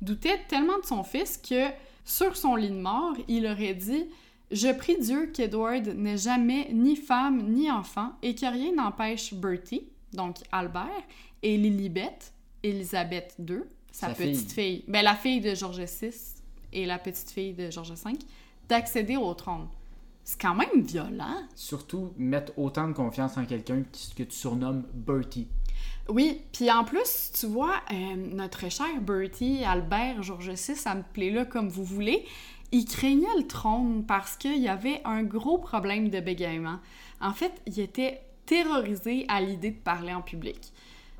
doutait 0.00 0.38
tellement 0.48 0.78
de 0.78 0.86
son 0.86 1.02
fils 1.02 1.38
que 1.38 1.70
sur 2.04 2.36
son 2.36 2.56
lit 2.56 2.70
de 2.70 2.80
mort, 2.80 3.14
il 3.28 3.46
aurait 3.46 3.74
dit 3.74 4.06
Je 4.52 4.68
prie 4.68 4.98
Dieu 4.98 5.30
qu'Edward 5.32 5.88
n'ait 5.88 6.18
jamais 6.18 6.68
ni 6.72 6.94
femme 6.94 7.50
ni 7.50 7.70
enfant 7.70 8.12
et 8.22 8.34
que 8.34 8.44
rien 8.44 8.74
n'empêche 8.74 9.32
Bertie, 9.32 9.88
donc 10.12 10.36
Albert, 10.52 11.02
et 11.42 11.56
Lilibet, 11.56 12.18
Elisabeth 12.62 13.34
II, 13.38 13.62
sa, 13.90 14.10
petite 14.10 14.52
fille, 14.52 14.84
ben, 14.86 15.02
la 15.02 15.14
fille 15.14 15.40
de 15.40 15.54
George 15.54 15.80
VI 15.80 16.10
et 16.72 16.84
la 16.84 16.98
petite 16.98 17.30
fille 17.30 17.54
de 17.54 17.70
George 17.70 17.92
V, 17.92 18.12
d'accéder 18.68 19.16
au 19.16 19.32
trône. 19.32 19.68
C'est 20.22 20.40
quand 20.40 20.54
même 20.54 20.82
violent. 20.82 21.42
Surtout 21.54 22.12
mettre 22.16 22.52
autant 22.58 22.86
de 22.88 22.92
confiance 22.92 23.36
en 23.38 23.44
quelqu'un 23.44 23.82
que 24.16 24.22
tu 24.22 24.36
surnommes 24.36 24.84
Bertie. 24.94 25.48
Oui, 26.08 26.42
puis 26.52 26.70
en 26.70 26.84
plus, 26.84 27.32
tu 27.38 27.46
vois, 27.46 27.80
euh, 27.90 28.16
notre 28.16 28.70
cher 28.70 29.00
Bertie, 29.00 29.64
Albert, 29.64 30.22
Georges 30.22 30.50
VI, 30.50 30.76
ça 30.76 30.94
me 30.94 31.02
plaît 31.02 31.30
là 31.30 31.44
comme 31.44 31.68
vous 31.68 31.84
voulez, 31.84 32.24
il 32.72 32.86
craignait 32.86 33.36
le 33.36 33.46
trône 33.46 34.04
parce 34.06 34.36
qu'il 34.36 34.58
y 34.58 34.68
avait 34.68 35.00
un 35.04 35.22
gros 35.22 35.58
problème 35.58 36.08
de 36.08 36.20
bégaiement. 36.20 36.78
En 37.20 37.32
fait, 37.32 37.52
il 37.66 37.78
était 37.78 38.22
terrorisé 38.46 39.24
à 39.28 39.40
l'idée 39.40 39.70
de 39.70 39.78
parler 39.78 40.12
en 40.12 40.22
public. 40.22 40.72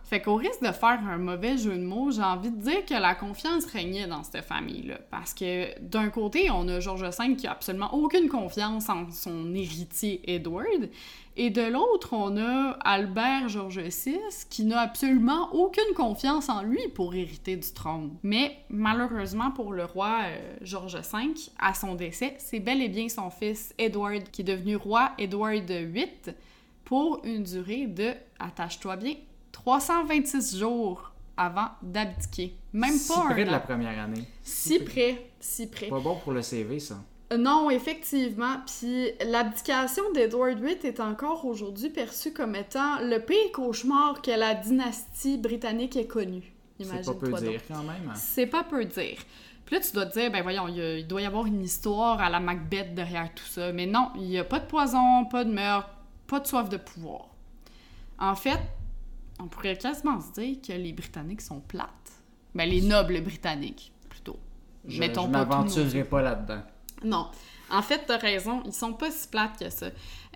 Fait 0.04 0.20
qu'au 0.20 0.34
risque 0.34 0.60
de 0.60 0.72
faire 0.72 1.00
un 1.08 1.16
mauvais 1.16 1.56
jeu 1.56 1.74
de 1.74 1.82
mots, 1.82 2.10
j'ai 2.10 2.22
envie 2.22 2.50
de 2.50 2.60
dire 2.60 2.84
que 2.84 2.92
la 2.92 3.14
confiance 3.14 3.64
régnait 3.64 4.06
dans 4.06 4.22
cette 4.22 4.44
famille-là. 4.44 4.98
Parce 5.10 5.32
que 5.32 5.78
d'un 5.80 6.10
côté, 6.10 6.50
on 6.50 6.68
a 6.68 6.80
George 6.80 7.02
V 7.02 7.36
qui 7.36 7.46
a 7.46 7.52
absolument 7.52 7.94
aucune 7.94 8.28
confiance 8.28 8.90
en 8.90 9.10
son 9.10 9.54
héritier 9.54 10.20
Edward. 10.30 10.90
Et 11.36 11.50
de 11.50 11.62
l'autre, 11.62 12.10
on 12.12 12.36
a 12.36 12.76
Albert 12.84 13.48
George 13.48 13.78
VI 13.78 14.18
qui 14.50 14.64
n'a 14.64 14.80
absolument 14.80 15.54
aucune 15.54 15.94
confiance 15.94 16.50
en 16.50 16.62
lui 16.62 16.88
pour 16.88 17.14
hériter 17.14 17.56
du 17.56 17.72
trône. 17.72 18.16
Mais 18.22 18.58
malheureusement 18.68 19.50
pour 19.50 19.72
le 19.72 19.84
roi 19.84 20.20
euh, 20.24 20.56
George 20.60 20.96
V, 20.96 21.34
à 21.58 21.72
son 21.72 21.94
décès, 21.94 22.34
c'est 22.38 22.60
bel 22.60 22.82
et 22.82 22.88
bien 22.88 23.08
son 23.08 23.30
fils 23.30 23.74
Edward 23.78 24.24
qui 24.30 24.42
est 24.42 24.44
devenu 24.44 24.76
roi 24.76 25.12
Edward 25.18 25.70
VIII 25.70 26.34
pour 26.84 27.22
une 27.24 27.44
durée 27.44 27.86
de, 27.86 28.12
attache-toi 28.38 28.96
bien, 28.96 29.14
326 29.52 30.58
jours 30.58 31.12
avant 31.36 31.68
d'abdiquer. 31.82 32.54
Même 32.74 32.92
si 32.92 33.08
pas 33.08 33.24
près 33.30 33.44
de 33.44 33.50
la 33.50 33.60
première 33.60 33.98
année. 33.98 34.24
Si 34.42 34.80
près, 34.80 35.30
si 35.40 35.66
près. 35.68 35.88
Pas 35.88 36.00
bon 36.00 36.16
pour 36.16 36.32
le 36.32 36.42
CV, 36.42 36.78
ça. 36.78 37.02
Non, 37.38 37.70
effectivement. 37.70 38.56
Puis 38.66 39.10
l'abdication 39.24 40.02
d'Edward 40.12 40.58
VIII 40.58 40.78
est 40.84 41.00
encore 41.00 41.44
aujourd'hui 41.44 41.90
perçue 41.90 42.32
comme 42.32 42.54
étant 42.54 43.00
le 43.00 43.18
pire 43.18 43.52
cauchemar 43.52 44.22
que 44.22 44.30
la 44.30 44.54
dynastie 44.54 45.38
britannique 45.38 45.96
ait 45.96 46.06
connu. 46.06 46.52
C'est 46.80 47.04
pas 47.04 47.14
peu 47.14 47.32
dire 47.32 47.60
quand 47.68 47.82
même. 47.82 48.10
Hein. 48.10 48.14
C'est 48.14 48.46
pas 48.46 48.64
peu 48.64 48.84
dire. 48.84 49.18
Puis 49.64 49.76
là, 49.76 49.80
tu 49.80 49.92
dois 49.92 50.06
te 50.06 50.18
dire, 50.18 50.30
ben 50.30 50.42
voyons, 50.42 50.68
il, 50.68 51.06
doit 51.06 51.22
y 51.22 51.24
avoir 51.24 51.46
une 51.46 51.62
histoire 51.62 52.20
à 52.20 52.28
la 52.28 52.40
Macbeth 52.40 52.94
derrière 52.94 53.32
tout 53.34 53.44
ça. 53.44 53.72
Mais 53.72 53.86
non, 53.86 54.10
il 54.16 54.22
n'y 54.22 54.38
a 54.38 54.44
pas 54.44 54.58
de 54.58 54.66
poison, 54.66 55.24
pas 55.26 55.44
de 55.44 55.52
meurtre, 55.52 55.90
pas 56.26 56.40
de 56.40 56.46
soif 56.46 56.68
de 56.68 56.76
pouvoir. 56.76 57.28
En 58.18 58.34
fait, 58.34 58.60
on 59.40 59.46
pourrait 59.46 59.76
quasiment 59.76 60.20
se 60.20 60.32
dire 60.32 60.56
que 60.66 60.72
les 60.72 60.92
Britanniques 60.92 61.40
sont 61.40 61.60
plates. 61.60 61.88
Ben, 62.54 62.68
les 62.68 62.82
nobles 62.82 63.20
britanniques, 63.22 63.92
plutôt. 64.08 64.38
Je, 64.86 65.00
je 65.02 65.26
m'aventurerai 65.28 66.04
pas 66.04 66.22
là-dedans. 66.22 66.62
Non. 67.04 67.28
En 67.70 67.82
fait, 67.82 68.04
t'as 68.06 68.18
raison, 68.18 68.62
ils 68.66 68.72
sont 68.72 68.92
pas 68.92 69.10
si 69.10 69.28
plates 69.28 69.58
que 69.58 69.70
ça. 69.70 69.86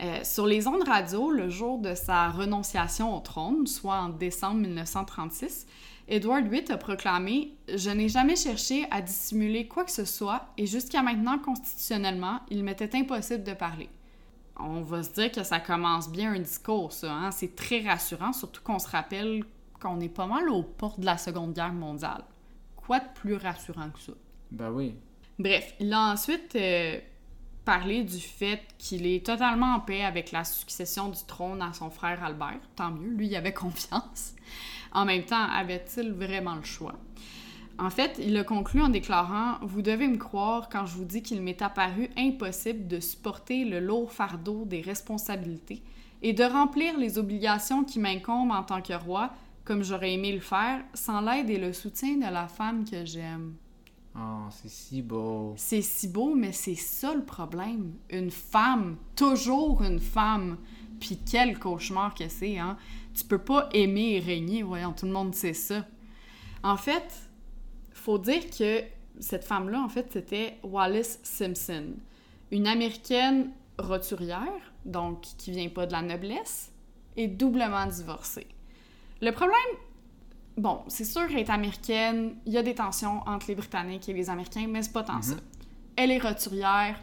Euh, 0.03 0.21
sur 0.25 0.47
les 0.47 0.67
ondes 0.67 0.87
radio, 0.87 1.31
le 1.31 1.51
jour 1.51 1.79
de 1.79 1.95
sa 1.95 2.31
renonciation 2.31 3.15
au 3.17 3.21
trône, 3.21 3.67
soit 3.67 3.97
en 3.97 4.09
décembre 4.09 4.61
1936, 4.61 5.67
Edward 6.09 6.47
VIII 6.47 6.71
a 6.71 6.79
proclamé 6.79 7.55
Je 7.69 7.91
n'ai 7.91 8.09
jamais 8.09 8.37
cherché 8.37 8.87
à 8.91 9.03
dissimuler 9.03 9.69
quoi 9.69 9.85
que 9.85 9.91
ce 9.91 10.05
soit 10.05 10.47
et 10.57 10.67
jusqu'à 10.67 11.03
maintenant, 11.03 11.39
constitutionnellement, 11.39 12.41
il 12.49 12.65
m'était 12.65 12.97
impossible 12.97 13.45
de 13.45 13.53
parler 13.53 13.91
on 14.59 14.81
va 14.81 15.03
se 15.03 15.13
dire 15.13 15.31
que 15.31 15.43
ça 15.43 15.61
commence 15.61 16.11
bien 16.11 16.33
un 16.33 16.39
discours, 16.39 16.93
ça. 16.93 17.13
Hein? 17.13 17.31
C'est 17.31 17.55
très 17.55 17.81
rassurant, 17.81 18.33
surtout 18.33 18.63
qu'on 18.63 18.79
se 18.79 18.89
rappelle 18.89 19.45
qu'on 19.81 20.01
est 20.01 20.09
pas 20.09 20.27
mal 20.27 20.49
aux 20.49 20.63
portes 20.63 21.01
de 21.01 21.07
la 21.07 21.19
Seconde 21.19 21.53
Guerre 21.53 21.73
mondiale. 21.73 22.23
Quoi 22.77 23.01
de 23.01 23.09
plus 23.15 23.37
rassurant 23.37 23.91
que 23.91 23.99
ça? 23.99 24.13
Ben 24.51 24.71
oui. 24.71 24.95
Bref, 25.39 25.75
il 25.81 25.93
a 25.93 26.13
ensuite 26.13 26.57
euh, 26.57 26.99
parlé 27.65 28.05
du 28.05 28.19
fait 28.19 28.63
qu'il 28.79 29.07
est 29.07 29.27
totalement 29.27 29.75
en 29.75 29.81
paix 29.81 30.03
avec 30.03 30.33
la 30.33 30.45
succession 30.45 31.09
du 31.09 31.23
trône 31.27 31.61
à 31.61 31.75
son 31.75 31.91
frère 31.91 32.25
Albert. 32.25 32.61
Tant 32.75 32.91
mieux, 32.91 33.11
lui, 33.11 33.27
il 33.27 33.37
avait 33.37 33.53
confiance. 33.55 34.35
En 34.93 35.05
même 35.05 35.25
temps, 35.25 35.45
avait-il 35.51 36.13
vraiment 36.13 36.55
le 36.55 36.65
choix? 36.65 36.95
En 37.79 37.91
fait, 37.91 38.19
il 38.19 38.35
a 38.39 38.45
conclu 38.45 38.81
en 38.81 38.89
déclarant 38.89 39.59
Vous 39.61 39.83
devez 39.83 40.09
me 40.09 40.17
croire 40.17 40.71
quand 40.71 40.87
je 40.87 40.95
vous 40.95 41.05
dis 41.05 41.23
qu'il 41.23 41.43
m'est 41.43 41.61
apparu 41.61 42.09
impossible 42.17 42.87
de 42.89 43.01
supporter 43.01 43.67
le 43.67 43.81
lourd 43.81 44.13
fardeau 44.13 44.65
des 44.65 44.81
responsabilités 44.81 45.83
et 46.23 46.33
de 46.33 46.45
remplir 46.45 46.97
les 46.99 47.19
obligations 47.19 47.85
qui 47.85 47.99
m'incombent 47.99 48.53
en 48.53 48.63
tant 48.63 48.81
que 48.81 48.95
roi, 48.95 49.35
comme 49.67 49.83
j'aurais 49.83 50.15
aimé 50.15 50.33
le 50.33 50.41
faire, 50.41 50.83
sans 50.95 51.21
l'aide 51.21 51.51
et 51.51 51.59
le 51.59 51.75
soutien 51.75 52.17
de 52.17 52.33
la 52.33 52.49
femme 52.49 52.89
que 52.89 53.05
j'aime. 53.05 53.55
Oh, 54.19 54.49
c'est 54.51 54.71
si 54.71 55.03
beau. 55.03 55.55
C'est 55.57 55.83
si 55.83 56.09
beau, 56.09 56.35
mais 56.35 56.53
c'est 56.53 56.75
ça 56.75 57.15
le 57.15 57.25
problème. 57.25 57.95
Une 58.11 58.31
femme, 58.31 58.97
toujours 59.15 59.83
une 59.83 60.01
femme. 60.01 60.57
Puis 61.01 61.19
quel 61.31 61.59
cauchemar 61.59 62.15
que 62.15 62.29
c'est, 62.29 62.59
hein? 62.59 62.79
Tu 63.15 63.25
peux 63.25 63.39
pas 63.39 63.69
aimer 63.73 64.15
et 64.15 64.21
régner, 64.21 64.63
voyons, 64.63 64.93
tout 64.93 65.07
le 65.07 65.13
monde 65.13 65.35
sait 65.35 65.53
ça. 65.53 65.87
En 66.63 66.77
fait, 66.77 67.29
faut 67.93 68.19
dire 68.19 68.49
que 68.51 68.83
cette 69.21 69.45
femme-là, 69.45 69.83
en 69.83 69.89
fait, 69.89 70.11
c'était 70.13 70.59
Wallace 70.63 71.19
Simpson, 71.23 71.95
une 72.51 72.67
américaine 72.67 73.53
roturière, 73.79 74.73
donc 74.85 75.23
qui 75.39 75.51
vient 75.51 75.69
pas 75.69 75.87
de 75.87 75.93
la 75.93 76.03
noblesse, 76.03 76.73
est 77.17 77.29
doublement 77.29 77.87
divorcée. 77.87 78.47
Le 79.21 79.31
problème, 79.33 79.57
bon, 80.57 80.81
c'est 80.89 81.05
sûr 81.05 81.27
qu'elle 81.29 81.39
est 81.39 81.51
américaine, 81.51 82.35
il 82.47 82.53
y 82.53 82.59
a 82.59 82.63
des 82.63 82.75
tensions 82.75 83.21
entre 83.27 83.47
les 83.49 83.55
Britanniques 83.55 84.09
et 84.09 84.13
les 84.13 84.31
Américains, 84.31 84.67
mais 84.69 84.83
c'est 84.83 84.93
pas 84.93 85.03
tant 85.03 85.17
Mhm. 85.17 85.23
ça. 85.23 85.35
Elle 85.97 86.11
est 86.11 86.19
roturière. 86.19 86.97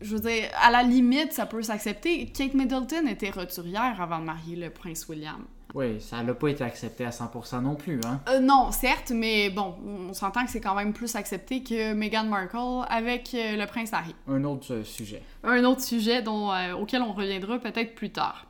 Je 0.00 0.14
veux 0.14 0.20
dire, 0.20 0.44
à 0.62 0.70
la 0.70 0.84
limite, 0.84 1.32
ça 1.32 1.44
peut 1.46 1.60
s'accepter. 1.62 2.26
Kate 2.26 2.54
Middleton 2.54 3.06
était 3.08 3.30
roturière 3.30 4.00
avant 4.00 4.20
de 4.20 4.24
marier 4.24 4.54
le 4.54 4.70
prince 4.70 5.08
William. 5.08 5.44
Oui, 5.74 6.00
ça 6.00 6.22
n'a 6.22 6.32
pas 6.32 6.48
été 6.48 6.64
accepté 6.64 7.04
à 7.04 7.10
100% 7.10 7.60
non 7.60 7.74
plus, 7.74 8.00
hein. 8.06 8.20
Euh, 8.30 8.38
non, 8.40 8.70
certes, 8.72 9.10
mais 9.14 9.50
bon, 9.50 9.74
on 10.08 10.14
s'entend 10.14 10.44
que 10.46 10.50
c'est 10.50 10.60
quand 10.62 10.74
même 10.74 10.92
plus 10.94 11.14
accepté 11.14 11.62
que 11.62 11.92
Meghan 11.92 12.24
Markle 12.24 12.86
avec 12.88 13.34
euh, 13.34 13.56
le 13.56 13.66
prince 13.66 13.92
Harry. 13.92 14.14
Un 14.28 14.44
autre 14.44 14.72
euh, 14.72 14.84
sujet. 14.84 15.22
Un 15.44 15.64
autre 15.64 15.82
sujet 15.82 16.22
dont, 16.22 16.50
euh, 16.52 16.72
auquel 16.74 17.02
on 17.02 17.12
reviendra 17.12 17.58
peut-être 17.58 17.94
plus 17.94 18.10
tard. 18.10 18.46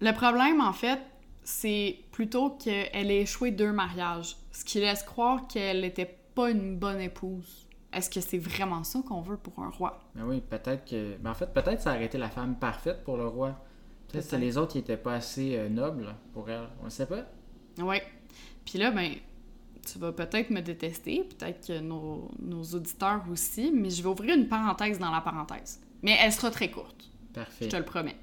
Le 0.00 0.12
problème, 0.12 0.60
en 0.60 0.72
fait, 0.72 1.00
c'est 1.42 1.98
plutôt 2.12 2.50
qu'elle 2.50 3.10
ait 3.10 3.22
échoué 3.22 3.50
deux 3.50 3.72
mariages, 3.72 4.36
ce 4.52 4.64
qui 4.64 4.80
laisse 4.80 5.02
croire 5.02 5.46
qu'elle 5.48 5.80
n'était 5.80 6.18
pas 6.34 6.50
une 6.50 6.76
bonne 6.76 7.00
épouse. 7.00 7.66
Est-ce 7.92 8.08
que 8.08 8.20
c'est 8.20 8.38
vraiment 8.38 8.84
ça 8.84 9.00
qu'on 9.06 9.20
veut 9.20 9.36
pour 9.36 9.62
un 9.62 9.68
roi? 9.68 10.00
Mais 10.14 10.22
oui, 10.22 10.40
peut-être 10.40 10.88
que. 10.88 11.16
Mais 11.22 11.28
en 11.28 11.34
fait, 11.34 11.52
peut-être 11.52 11.80
ça 11.80 11.94
aurait 11.94 12.04
été 12.04 12.18
la 12.18 12.30
femme 12.30 12.56
parfaite 12.56 13.02
pour 13.02 13.16
le 13.16 13.26
roi. 13.26 13.58
Peut-être 14.08 14.30
que 14.30 14.36
les 14.36 14.56
autres 14.56 14.72
qui 14.72 14.78
étaient 14.78 14.96
pas 14.96 15.14
assez 15.14 15.56
euh, 15.56 15.68
nobles 15.68 16.14
pour 16.32 16.48
elle. 16.50 16.68
On 16.82 16.84
ne 16.84 16.90
sait 16.90 17.06
pas. 17.06 17.26
Ouais. 17.78 18.02
Puis 18.64 18.78
là, 18.78 18.90
ben, 18.90 19.12
tu 19.90 19.98
vas 19.98 20.12
peut-être 20.12 20.50
me 20.50 20.60
détester, 20.60 21.24
peut-être 21.24 21.66
que 21.66 21.80
nos, 21.80 22.30
nos 22.38 22.62
auditeurs 22.62 23.24
aussi, 23.30 23.72
mais 23.74 23.90
je 23.90 24.02
vais 24.02 24.08
ouvrir 24.08 24.36
une 24.36 24.48
parenthèse 24.48 24.98
dans 24.98 25.10
la 25.10 25.20
parenthèse. 25.20 25.80
Mais 26.02 26.16
elle 26.20 26.32
sera 26.32 26.50
très 26.50 26.70
courte. 26.70 27.10
Parfait. 27.32 27.64
Je 27.64 27.70
te 27.70 27.76
le 27.76 27.84
promets. 27.84 28.16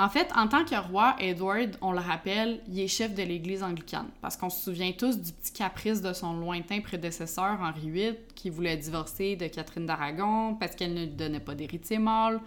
En 0.00 0.08
fait, 0.08 0.30
en 0.34 0.48
tant 0.48 0.64
que 0.64 0.74
roi, 0.74 1.14
Edward, 1.18 1.76
on 1.82 1.92
le 1.92 1.98
rappelle, 1.98 2.60
il 2.66 2.80
est 2.80 2.88
chef 2.88 3.14
de 3.14 3.22
l'Église 3.22 3.62
anglicane. 3.62 4.06
Parce 4.22 4.34
qu'on 4.34 4.48
se 4.48 4.62
souvient 4.62 4.92
tous 4.92 5.18
du 5.18 5.30
petit 5.30 5.52
caprice 5.52 6.00
de 6.00 6.14
son 6.14 6.32
lointain 6.32 6.80
prédécesseur, 6.80 7.58
Henri 7.60 7.90
VIII, 7.90 8.14
qui 8.34 8.48
voulait 8.48 8.78
divorcer 8.78 9.36
de 9.36 9.46
Catherine 9.48 9.84
d'Aragon 9.84 10.54
parce 10.54 10.74
qu'elle 10.74 10.94
ne 10.94 11.00
lui 11.00 11.08
donnait 11.08 11.38
pas 11.38 11.54
d'héritier 11.54 11.98
mâle. 11.98 12.40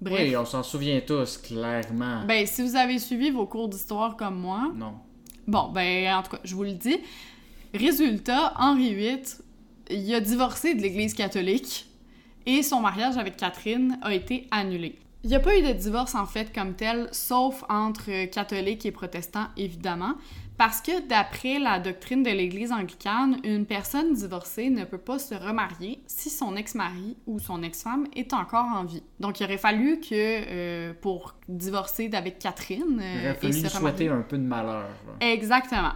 Bref. 0.00 0.22
Oui, 0.22 0.36
on 0.38 0.46
s'en 0.46 0.62
souvient 0.62 0.98
tous, 1.06 1.36
clairement. 1.36 2.24
Ben, 2.26 2.46
si 2.46 2.62
vous 2.62 2.76
avez 2.76 2.98
suivi 2.98 3.28
vos 3.28 3.46
cours 3.46 3.68
d'histoire 3.68 4.16
comme 4.16 4.40
moi, 4.40 4.72
Non. 4.74 4.94
Bon, 5.46 5.68
ben, 5.68 6.14
en 6.14 6.22
tout 6.22 6.30
cas, 6.30 6.40
je 6.44 6.54
vous 6.54 6.64
le 6.64 6.72
dis. 6.72 6.96
Résultat, 7.74 8.54
Henri 8.56 8.94
VIII, 8.94 9.20
il 9.90 10.14
a 10.14 10.20
divorcé 10.20 10.74
de 10.74 10.80
l'Église 10.80 11.12
catholique 11.12 11.90
et 12.46 12.62
son 12.62 12.80
mariage 12.80 13.18
avec 13.18 13.36
Catherine 13.36 13.98
a 14.00 14.14
été 14.14 14.48
annulé. 14.50 14.98
Il 15.26 15.30
n'y 15.30 15.34
a 15.34 15.40
pas 15.40 15.58
eu 15.58 15.62
de 15.62 15.72
divorce, 15.72 16.14
en 16.14 16.24
fait, 16.24 16.54
comme 16.54 16.74
tel, 16.74 17.08
sauf 17.10 17.64
entre 17.68 18.26
catholiques 18.26 18.86
et 18.86 18.92
protestants, 18.92 19.48
évidemment, 19.56 20.14
parce 20.56 20.80
que 20.80 21.04
d'après 21.08 21.58
la 21.58 21.80
doctrine 21.80 22.22
de 22.22 22.30
l'Église 22.30 22.70
anglicane, 22.70 23.38
une 23.42 23.66
personne 23.66 24.14
divorcée 24.14 24.70
ne 24.70 24.84
peut 24.84 24.98
pas 24.98 25.18
se 25.18 25.34
remarier 25.34 26.00
si 26.06 26.30
son 26.30 26.54
ex-mari 26.54 27.16
ou 27.26 27.40
son 27.40 27.60
ex-femme 27.64 28.06
est 28.14 28.32
encore 28.34 28.66
en 28.66 28.84
vie. 28.84 29.02
Donc, 29.18 29.40
il 29.40 29.44
aurait 29.46 29.58
fallu 29.58 29.98
que, 29.98 30.06
euh, 30.12 30.92
pour 31.00 31.34
divorcer 31.48 32.06
d'avec 32.08 32.38
Catherine, 32.38 32.84
Il 33.00 33.02
euh, 33.02 33.18
aurait 33.22 33.30
et 33.32 33.34
fallu 33.34 33.52
se 33.52 33.58
lui 33.62 33.66
remarier- 33.68 33.80
souhaiter 33.80 34.08
un 34.08 34.22
peu 34.22 34.38
de 34.38 34.44
malheur. 34.44 34.88
là. 35.20 35.26
Exactement. 35.32 35.92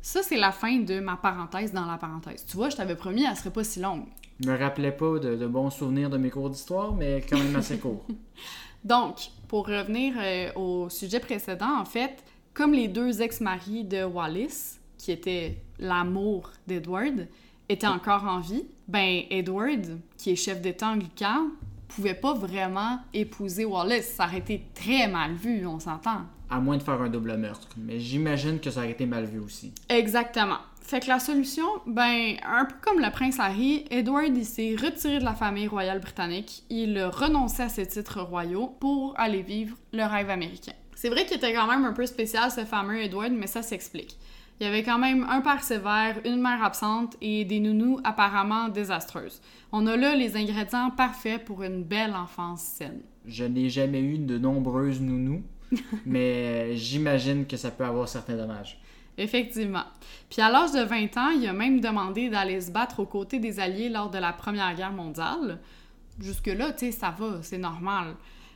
Ça, 0.00 0.22
c'est 0.22 0.38
la 0.38 0.52
fin 0.52 0.78
de 0.78 0.98
ma 1.00 1.16
parenthèse 1.16 1.74
dans 1.74 1.84
la 1.84 1.98
parenthèse. 1.98 2.46
Tu 2.46 2.56
vois, 2.56 2.70
je 2.70 2.76
t'avais 2.76 2.96
promis, 2.96 3.24
elle 3.28 3.36
serait 3.36 3.50
pas 3.52 3.64
si 3.64 3.80
longue. 3.80 4.06
Je 4.40 4.50
me 4.50 4.58
rappelais 4.58 4.92
pas 4.92 5.18
de, 5.18 5.34
de 5.36 5.46
bons 5.46 5.70
souvenirs 5.70 6.10
de 6.10 6.18
mes 6.18 6.30
cours 6.30 6.50
d'histoire, 6.50 6.94
mais 6.94 7.24
quand 7.28 7.38
même 7.38 7.56
assez 7.56 7.78
court. 7.78 8.04
Donc, 8.84 9.30
pour 9.48 9.66
revenir 9.66 10.14
euh, 10.18 10.52
au 10.54 10.88
sujet 10.88 11.20
précédent, 11.20 11.80
en 11.80 11.84
fait, 11.84 12.22
comme 12.54 12.72
les 12.72 12.88
deux 12.88 13.20
ex-maris 13.20 13.84
de 13.84 14.04
Wallis, 14.04 14.78
qui 14.98 15.12
étaient 15.12 15.56
l'amour 15.78 16.50
d'Edward, 16.66 17.26
étaient 17.68 17.86
encore 17.86 18.24
en 18.24 18.40
vie, 18.40 18.64
ben 18.86 19.22
Edward, 19.30 19.98
qui 20.16 20.30
est 20.30 20.36
chef 20.36 20.60
d'État 20.60 20.88
anglican, 20.88 21.48
pouvait 21.88 22.14
pas 22.14 22.34
vraiment 22.34 23.00
épouser 23.12 23.64
Wallis. 23.64 24.02
Ça 24.02 24.26
aurait 24.26 24.38
été 24.38 24.62
très 24.74 25.08
mal 25.08 25.34
vu, 25.34 25.66
on 25.66 25.80
s'entend. 25.80 26.22
À 26.48 26.60
moins 26.60 26.76
de 26.76 26.82
faire 26.82 27.00
un 27.00 27.08
double 27.08 27.36
meurtre. 27.36 27.68
Mais 27.76 27.98
j'imagine 27.98 28.60
que 28.60 28.70
ça 28.70 28.80
aurait 28.80 28.92
été 28.92 29.06
mal 29.06 29.24
vu 29.24 29.40
aussi. 29.40 29.72
Exactement. 29.88 30.58
Fait 30.86 31.00
que 31.00 31.08
la 31.08 31.18
solution, 31.18 31.66
ben, 31.84 32.36
un 32.46 32.64
peu 32.64 32.76
comme 32.80 33.00
le 33.00 33.10
prince 33.10 33.40
Harry, 33.40 33.84
Edward 33.90 34.36
il 34.36 34.44
s'est 34.44 34.76
retiré 34.80 35.18
de 35.18 35.24
la 35.24 35.34
famille 35.34 35.66
royale 35.66 35.98
britannique. 35.98 36.62
Il 36.70 36.96
a 36.98 37.10
renoncé 37.10 37.64
à 37.64 37.68
ses 37.68 37.88
titres 37.88 38.20
royaux 38.20 38.68
pour 38.78 39.18
aller 39.18 39.42
vivre 39.42 39.76
le 39.92 40.04
rêve 40.04 40.30
américain. 40.30 40.74
C'est 40.94 41.08
vrai 41.08 41.26
qu'il 41.26 41.38
était 41.38 41.52
quand 41.52 41.66
même 41.66 41.84
un 41.84 41.92
peu 41.92 42.06
spécial 42.06 42.52
ce 42.52 42.64
fameux 42.64 43.00
Edward, 43.00 43.32
mais 43.32 43.48
ça 43.48 43.62
s'explique. 43.62 44.16
Il 44.60 44.64
y 44.64 44.68
avait 44.68 44.84
quand 44.84 45.00
même 45.00 45.26
un 45.28 45.40
père 45.40 45.64
sévère, 45.64 46.20
une 46.24 46.40
mère 46.40 46.62
absente 46.62 47.16
et 47.20 47.44
des 47.44 47.58
nounous 47.58 47.98
apparemment 48.04 48.68
désastreuses. 48.68 49.42
On 49.72 49.88
a 49.88 49.96
là 49.96 50.14
les 50.14 50.36
ingrédients 50.36 50.92
parfaits 50.92 51.44
pour 51.44 51.64
une 51.64 51.82
belle 51.82 52.14
enfance 52.14 52.62
saine. 52.62 53.00
Je 53.26 53.42
n'ai 53.42 53.70
jamais 53.70 54.00
eu 54.00 54.18
de 54.18 54.38
nombreuses 54.38 55.00
nounous, 55.00 55.42
mais 56.06 56.76
j'imagine 56.76 57.44
que 57.44 57.56
ça 57.56 57.72
peut 57.72 57.84
avoir 57.84 58.08
certains 58.08 58.36
dommages. 58.36 58.78
Effectivement. 59.18 59.84
Puis 60.30 60.42
à 60.42 60.50
l'âge 60.50 60.72
de 60.72 60.80
20 60.80 61.16
ans, 61.16 61.30
il 61.30 61.46
a 61.46 61.52
même 61.52 61.80
demandé 61.80 62.28
d'aller 62.28 62.60
se 62.60 62.70
battre 62.70 63.00
aux 63.00 63.06
côtés 63.06 63.38
des 63.38 63.60
Alliés 63.60 63.88
lors 63.88 64.10
de 64.10 64.18
la 64.18 64.32
Première 64.32 64.74
Guerre 64.74 64.92
mondiale. 64.92 65.60
Jusque-là, 66.20 66.72
tu 66.72 66.86
sais, 66.86 66.92
ça 66.92 67.14
va, 67.16 67.42
c'est 67.42 67.58
normal. 67.58 68.14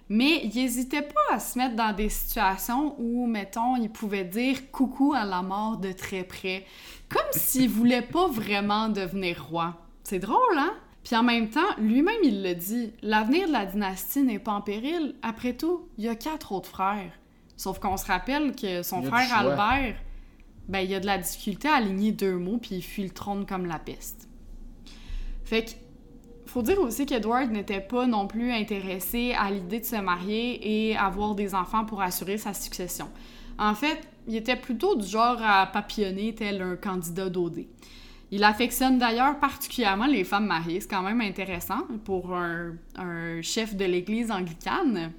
Mais 0.09 0.43
il 0.45 0.59
hésitait 0.59 1.03
pas 1.03 1.35
à 1.35 1.39
se 1.39 1.57
mettre 1.57 1.77
dans 1.77 1.95
des 1.95 2.09
situations 2.09 2.97
où, 2.99 3.27
mettons, 3.27 3.77
il 3.77 3.91
pouvait 3.91 4.25
dire 4.25 4.71
coucou 4.73 5.15
à 5.15 5.25
la 5.25 5.41
mort 5.41 5.77
de 5.77 5.93
très 5.93 6.25
près. 6.25 6.67
Comme 7.09 7.23
s'il 7.31 7.69
voulait 7.71 8.03
pas 8.03 8.27
vraiment 8.27 8.89
devenir 8.89 9.47
roi. 9.47 9.77
C'est 10.03 10.19
drôle, 10.19 10.59
hein? 10.59 10.75
Puis 11.05 11.17
en 11.17 11.23
même 11.23 11.49
temps, 11.49 11.61
lui-même, 11.79 12.21
il 12.23 12.43
le 12.43 12.55
dit, 12.55 12.93
l'avenir 13.03 13.47
de 13.47 13.53
la 13.53 13.65
dynastie 13.65 14.23
n'est 14.23 14.39
pas 14.39 14.53
en 14.53 14.61
péril. 14.61 15.15
Après 15.23 15.55
tout, 15.55 15.89
il 15.97 16.05
y 16.05 16.09
a 16.09 16.15
quatre 16.15 16.53
autres 16.53 16.69
frères. 16.69 17.13
Sauf 17.57 17.79
qu'on 17.79 17.97
se 17.97 18.07
rappelle 18.07 18.55
que 18.55 18.83
son 18.83 19.03
frère. 19.03 19.35
Albert, 19.35 19.97
ben, 20.71 20.81
il 20.81 20.95
a 20.95 21.01
de 21.01 21.07
la 21.07 21.19
difficulté 21.19 21.69
à 21.69 21.75
aligner 21.75 22.13
deux 22.13 22.37
mots, 22.37 22.59
puis 22.59 22.77
il 22.77 22.83
fuit 22.83 23.03
le 23.03 23.11
trône 23.11 23.45
comme 23.45 23.67
la 23.67 23.79
peste. 23.79 24.29
Fait 25.45 25.65
que, 25.65 25.71
faut 26.47 26.63
dire 26.63 26.81
aussi 26.81 27.07
qu'Edward 27.07 27.51
n'était 27.51 27.81
pas 27.81 28.07
non 28.07 28.27
plus 28.27 28.53
intéressé 28.53 29.35
à 29.37 29.51
l'idée 29.51 29.81
de 29.81 29.85
se 29.85 29.97
marier 29.97 30.91
et 30.91 30.97
avoir 30.97 31.35
des 31.35 31.55
enfants 31.55 31.85
pour 31.85 32.03
assurer 32.03 32.39
sa 32.39 32.55
succession. 32.55 33.09
En 33.59 33.75
fait, 33.75 33.99
il 34.29 34.37
était 34.37 34.57
plutôt 34.57 34.95
du 34.95 35.07
genre 35.07 35.39
à 35.43 35.67
papillonner 35.67 36.35
tel 36.35 36.63
un 36.63 36.77
candidat 36.77 37.29
d'OD. 37.29 37.67
Il 38.31 38.45
affectionne 38.45 38.99
d'ailleurs 38.99 39.41
particulièrement 39.41 40.07
les 40.07 40.23
femmes 40.23 40.47
mariées, 40.47 40.81
c'est 40.81 40.89
quand 40.89 41.03
même 41.03 41.21
intéressant 41.21 41.83
pour 42.05 42.33
un 42.35 43.43
chef 43.43 43.75
de 43.75 43.85
l'église 43.85 44.31
anglicane. 44.31 45.13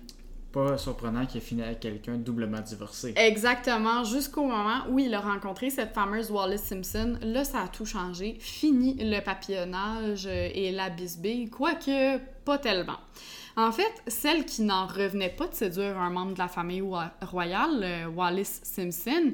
Pas 0.52 0.78
surprenant 0.78 1.26
qu'il 1.26 1.38
ait 1.38 1.46
fini 1.46 1.64
avec 1.64 1.80
quelqu'un 1.80 2.18
doublement 2.18 2.60
divorcé. 2.60 3.14
Exactement, 3.16 4.04
jusqu'au 4.04 4.44
moment 4.44 4.82
où 4.90 5.00
il 5.00 5.14
a 5.14 5.22
rencontré 5.22 5.70
cette 5.70 5.94
fameuse 5.94 6.30
Wallace 6.30 6.64
Simpson. 6.64 7.18
Là, 7.22 7.46
ça 7.46 7.62
a 7.62 7.68
tout 7.68 7.86
changé. 7.86 8.38
Fini 8.40 8.96
le 9.00 9.22
papillonnage 9.22 10.26
et 10.26 10.72
la 10.72 10.90
bisbille, 10.90 11.50
quoique 11.50 12.18
pas 12.44 12.58
tellement. 12.58 12.98
En 13.58 13.72
fait, 13.72 14.04
celle 14.08 14.46
qui 14.46 14.62
n'en 14.62 14.88
revenait 14.88 15.30
pas 15.30 15.48
de 15.48 15.54
séduire 15.54 15.98
un 15.98 16.10
membre 16.10 16.34
de 16.34 16.40
la 16.40 16.48
famille 16.48 16.84
royale, 17.22 17.82
euh, 17.84 18.08
Wallace 18.08 18.62
Simpson, 18.64 19.34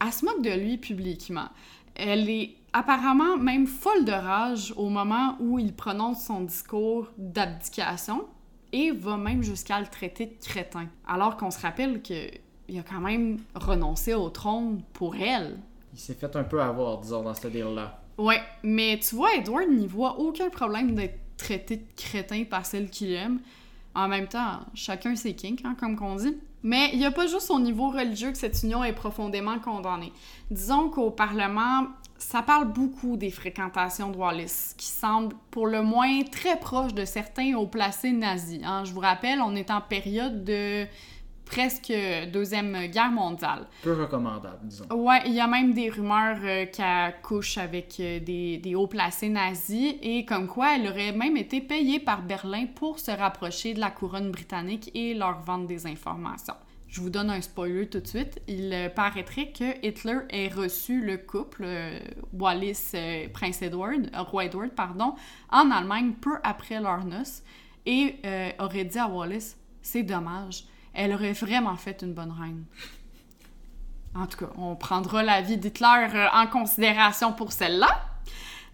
elle 0.00 0.12
se 0.12 0.24
moque 0.24 0.42
de 0.42 0.50
lui 0.50 0.78
publiquement. 0.78 1.48
Elle 1.94 2.28
est 2.30 2.56
apparemment 2.72 3.36
même 3.36 3.66
folle 3.66 4.04
de 4.04 4.12
rage 4.12 4.72
au 4.76 4.88
moment 4.88 5.36
où 5.40 5.58
il 5.58 5.74
prononce 5.74 6.24
son 6.24 6.42
discours 6.42 7.08
d'abdication 7.18 8.26
et 8.72 8.90
va 8.90 9.16
même 9.16 9.42
jusqu'à 9.42 9.80
le 9.80 9.86
traiter 9.86 10.26
de 10.26 10.44
crétin. 10.44 10.86
Alors 11.06 11.36
qu'on 11.36 11.50
se 11.50 11.60
rappelle 11.60 12.02
qu'il 12.02 12.30
a 12.78 12.82
quand 12.82 13.00
même 13.00 13.38
renoncé 13.54 14.14
au 14.14 14.30
trône 14.30 14.82
pour 14.92 15.14
elle. 15.16 15.58
Il 15.92 15.98
s'est 15.98 16.14
fait 16.14 16.34
un 16.36 16.44
peu 16.44 16.60
avoir, 16.60 16.98
disons, 16.98 17.22
dans 17.22 17.34
ce 17.34 17.48
deal-là. 17.48 18.00
Ouais, 18.18 18.40
mais 18.62 18.98
tu 18.98 19.14
vois, 19.14 19.34
Edward 19.34 19.68
n'y 19.68 19.86
voit 19.86 20.18
aucun 20.18 20.48
problème 20.48 20.94
d'être 20.94 21.18
traité 21.36 21.76
de 21.76 21.86
crétin 21.96 22.44
par 22.44 22.64
celle 22.64 22.88
qu'il 22.88 23.12
aime. 23.12 23.40
En 23.94 24.08
même 24.08 24.28
temps, 24.28 24.60
chacun 24.74 25.16
ses 25.16 25.34
kinks, 25.34 25.62
hein, 25.64 25.76
comme 25.78 25.96
qu'on 25.96 26.16
dit. 26.16 26.36
Mais 26.62 26.90
il 26.92 26.98
n'y 26.98 27.04
a 27.04 27.10
pas 27.10 27.26
juste 27.26 27.50
au 27.50 27.58
niveau 27.58 27.90
religieux 27.90 28.30
que 28.30 28.38
cette 28.38 28.62
union 28.62 28.84
est 28.84 28.92
profondément 28.92 29.58
condamnée. 29.58 30.12
Disons 30.50 30.88
qu'au 30.88 31.10
Parlement, 31.10 31.88
ça 32.22 32.42
parle 32.42 32.72
beaucoup 32.72 33.16
des 33.16 33.30
fréquentations 33.30 34.10
de 34.10 34.16
Wallis, 34.16 34.74
qui 34.76 34.86
semblent 34.86 35.36
pour 35.50 35.66
le 35.66 35.82
moins 35.82 36.22
très 36.30 36.58
proches 36.58 36.94
de 36.94 37.04
certains 37.04 37.54
hauts 37.54 37.66
placés 37.66 38.12
nazis. 38.12 38.60
hein. 38.64 38.84
Je 38.84 38.92
vous 38.92 39.00
rappelle, 39.00 39.40
on 39.40 39.54
est 39.54 39.70
en 39.70 39.80
période 39.80 40.44
de 40.44 40.86
presque 41.44 41.92
Deuxième 42.32 42.86
Guerre 42.86 43.10
mondiale. 43.10 43.66
Peu 43.82 43.92
recommandable, 43.92 44.60
disons. 44.62 44.86
Ouais, 44.94 45.20
il 45.26 45.32
y 45.34 45.40
a 45.40 45.46
même 45.46 45.74
des 45.74 45.90
rumeurs 45.90 46.38
euh, 46.42 46.64
qu'elle 46.66 47.14
couche 47.22 47.58
avec 47.58 48.00
euh, 48.00 48.20
des, 48.20 48.56
des 48.56 48.74
hauts 48.74 48.86
placés 48.86 49.28
nazis 49.28 49.94
et 50.00 50.24
comme 50.24 50.46
quoi 50.46 50.76
elle 50.76 50.88
aurait 50.88 51.12
même 51.12 51.36
été 51.36 51.60
payée 51.60 52.00
par 52.00 52.22
Berlin 52.22 52.66
pour 52.74 52.98
se 52.98 53.10
rapprocher 53.10 53.74
de 53.74 53.80
la 53.80 53.90
couronne 53.90 54.30
britannique 54.30 54.90
et 54.94 55.12
leur 55.12 55.40
vendre 55.40 55.66
des 55.66 55.86
informations. 55.86 56.54
Je 56.92 57.00
vous 57.00 57.08
donne 57.08 57.30
un 57.30 57.40
spoiler 57.40 57.88
tout 57.88 58.00
de 58.00 58.06
suite. 58.06 58.42
Il 58.48 58.70
euh, 58.70 58.90
paraîtrait 58.90 59.50
que 59.50 59.84
Hitler 59.84 60.18
ait 60.28 60.48
reçu 60.48 61.00
le 61.00 61.16
couple 61.16 61.62
euh, 61.64 61.98
Wallis 62.34 62.90
euh, 62.92 63.28
Prince 63.32 63.62
Edward, 63.62 64.10
euh, 64.14 64.20
roi 64.20 64.44
Edward, 64.44 64.68
pardon, 64.72 65.14
en 65.50 65.70
Allemagne 65.70 66.12
peu 66.12 66.34
après 66.42 66.82
leur 66.82 67.06
noces 67.06 67.42
et 67.86 68.16
aurait 68.60 68.84
dit 68.84 68.98
à 68.98 69.08
Wallis 69.08 69.56
c'est 69.80 70.02
dommage, 70.04 70.64
elle 70.92 71.12
aurait 71.14 71.32
vraiment 71.32 71.76
fait 71.76 72.02
une 72.02 72.12
bonne 72.12 72.30
reine. 72.30 72.64
En 74.14 74.26
tout 74.26 74.36
cas, 74.36 74.52
on 74.56 74.76
prendra 74.76 75.22
la 75.24 75.40
vie 75.40 75.56
d'Hitler 75.56 76.28
en 76.32 76.46
considération 76.46 77.32
pour 77.32 77.50
celle-là. 77.50 78.04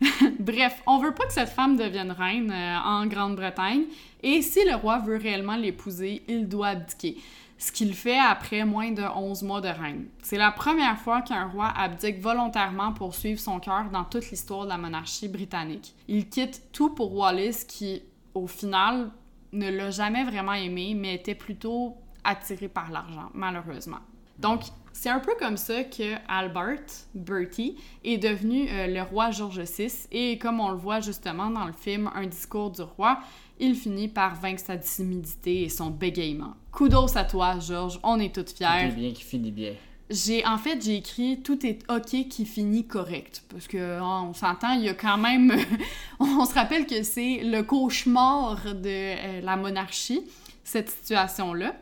Bref, 0.41 0.83
on 0.87 0.99
veut 0.99 1.15
pas 1.15 1.25
que 1.25 1.33
cette 1.33 1.49
femme 1.49 1.77
devienne 1.77 2.11
reine 2.11 2.53
en 2.53 3.07
Grande-Bretagne, 3.07 3.85
et 4.23 4.43
si 4.43 4.63
le 4.69 4.75
roi 4.75 4.99
veut 4.99 5.17
réellement 5.17 5.57
l'épouser, 5.57 6.23
il 6.29 6.49
doit 6.49 6.69
abdiquer. 6.69 7.17
Ce 7.59 7.73
qu'il 7.73 7.95
fait 7.95 8.19
après 8.19 8.65
moins 8.65 8.93
de 8.93 9.03
11 9.03 9.43
mois 9.43 9.61
de 9.61 9.69
règne. 9.69 10.05
C'est 10.23 10.39
la 10.39 10.53
première 10.53 10.97
fois 10.99 11.23
qu'un 11.23 11.47
roi 11.47 11.67
abdique 11.77 12.21
volontairement 12.21 12.93
pour 12.93 13.15
suivre 13.15 13.41
son 13.41 13.59
cœur 13.59 13.91
dans 13.91 14.05
toute 14.05 14.31
l'histoire 14.31 14.65
de 14.65 14.69
la 14.69 14.79
monarchie 14.79 15.29
britannique. 15.29 15.95
Il 16.07 16.29
quitte 16.29 16.63
tout 16.73 16.91
pour 16.91 17.15
Wallis 17.15 17.65
qui, 17.67 18.03
au 18.35 18.47
final, 18.47 19.11
ne 19.53 19.71
l'a 19.71 19.91
jamais 19.91 20.25
vraiment 20.25 20.53
aimé, 20.53 20.95
mais 20.95 21.15
était 21.15 21.35
plutôt 21.35 21.97
attiré 22.25 22.69
par 22.69 22.91
l'argent, 22.91 23.31
malheureusement. 23.35 24.01
Donc, 24.39 24.63
c'est 24.93 25.11
un 25.11 25.21
peu 25.21 25.33
comme 25.39 25.57
ça 25.57 25.85
que 25.85 26.15
Albert, 26.29 26.83
Bertie, 27.15 27.77
est 28.05 28.19
devenu 28.19 28.69
euh, 28.69 28.89
le 28.89 29.03
roi 29.03 29.31
George 29.31 29.61
VI. 29.61 29.93
Et 30.11 30.39
comme 30.39 30.59
on 30.59 30.71
le 30.71 30.77
voit 30.77 31.01
justement 31.01 31.51
dans 31.51 31.67
le 31.67 31.73
film 31.73 32.11
Un 32.15 32.27
discours 32.27 32.71
du 32.71 32.83
roi, 32.83 33.21
il 33.61 33.75
finit 33.75 34.09
par 34.09 34.35
vaincre 34.35 34.61
sa 34.65 34.77
timidité 34.77 35.63
et 35.63 35.69
son 35.69 35.91
bégaiement. 35.91 36.55
Kudos 36.73 37.17
à 37.17 37.25
toi, 37.25 37.59
Georges, 37.61 38.01
on 38.03 38.19
est 38.19 38.35
toutes 38.35 38.49
Tout 38.49 38.57
fiers. 38.57 38.89
est 38.89 38.93
bien 38.93 39.13
qui 39.13 39.23
finit 39.23 39.53
bien. 39.53 39.75
J'ai 40.11 40.45
en 40.47 40.57
fait 40.57 40.83
j'ai 40.83 40.97
écrit 40.97 41.43
tout 41.43 41.67
est 41.67 41.81
ok 41.91 42.29
qui 42.31 42.47
finit 42.47 42.87
correct 42.87 43.45
parce 43.51 43.67
que 43.69 44.01
hein, 44.01 44.25
on 44.31 44.33
s'entend 44.33 44.73
il 44.73 44.85
y 44.85 44.89
a 44.89 44.95
quand 44.95 45.19
même 45.19 45.53
on 46.19 46.47
se 46.47 46.55
rappelle 46.55 46.87
que 46.87 47.03
c'est 47.03 47.43
le 47.45 47.61
cauchemar 47.63 48.75
de 48.75 48.87
euh, 48.87 49.41
la 49.43 49.57
monarchie 49.57 50.23
cette 50.65 50.89
situation 50.89 51.53
là. 51.53 51.75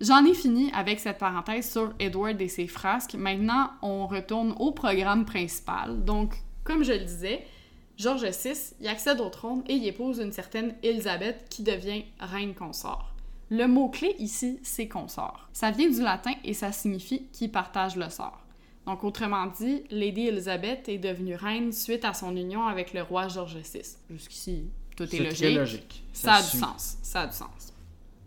J'en 0.00 0.24
ai 0.24 0.34
fini 0.34 0.70
avec 0.72 1.00
cette 1.00 1.18
parenthèse 1.18 1.70
sur 1.70 1.92
Edward 1.98 2.40
et 2.40 2.48
ses 2.48 2.66
frasques. 2.66 3.14
Maintenant, 3.14 3.70
on 3.82 4.06
retourne 4.06 4.54
au 4.58 4.72
programme 4.72 5.24
principal. 5.24 6.04
Donc, 6.04 6.34
comme 6.64 6.82
je 6.82 6.92
le 6.92 7.04
disais, 7.04 7.46
George 7.96 8.24
VI, 8.24 8.74
il 8.80 8.88
accède 8.88 9.20
au 9.20 9.28
trône 9.28 9.62
et 9.68 9.74
il 9.74 9.86
épouse 9.86 10.18
une 10.18 10.32
certaine 10.32 10.74
Élisabeth 10.82 11.46
qui 11.48 11.62
devient 11.62 12.04
reine 12.18 12.54
consort. 12.54 13.14
Le 13.50 13.66
mot-clé 13.68 14.16
ici, 14.18 14.58
c'est 14.62 14.88
consort. 14.88 15.48
Ça 15.52 15.70
vient 15.70 15.88
du 15.88 16.00
latin 16.02 16.32
et 16.42 16.54
ça 16.54 16.72
signifie 16.72 17.26
qui 17.32 17.46
partage 17.48 17.94
le 17.94 18.08
sort. 18.10 18.40
Donc, 18.86 19.04
autrement 19.04 19.46
dit, 19.46 19.84
Lady 19.90 20.26
Elizabeth 20.26 20.88
est 20.88 20.98
devenue 20.98 21.36
reine 21.36 21.72
suite 21.72 22.04
à 22.04 22.14
son 22.14 22.36
union 22.36 22.66
avec 22.66 22.92
le 22.92 23.02
roi 23.02 23.28
George 23.28 23.56
VI. 23.56 23.82
Jusqu'ici, 24.10 24.64
tout 24.96 25.04
est, 25.04 25.08
C'est 25.08 25.18
logique. 25.20 25.38
très 25.38 25.54
logique. 25.54 26.04
Ça 26.12 26.34
a 26.34 26.42
du 26.42 26.58
sens. 26.58 26.98
Ça 27.02 27.20
a 27.22 27.26
du 27.28 27.36
sens. 27.36 27.72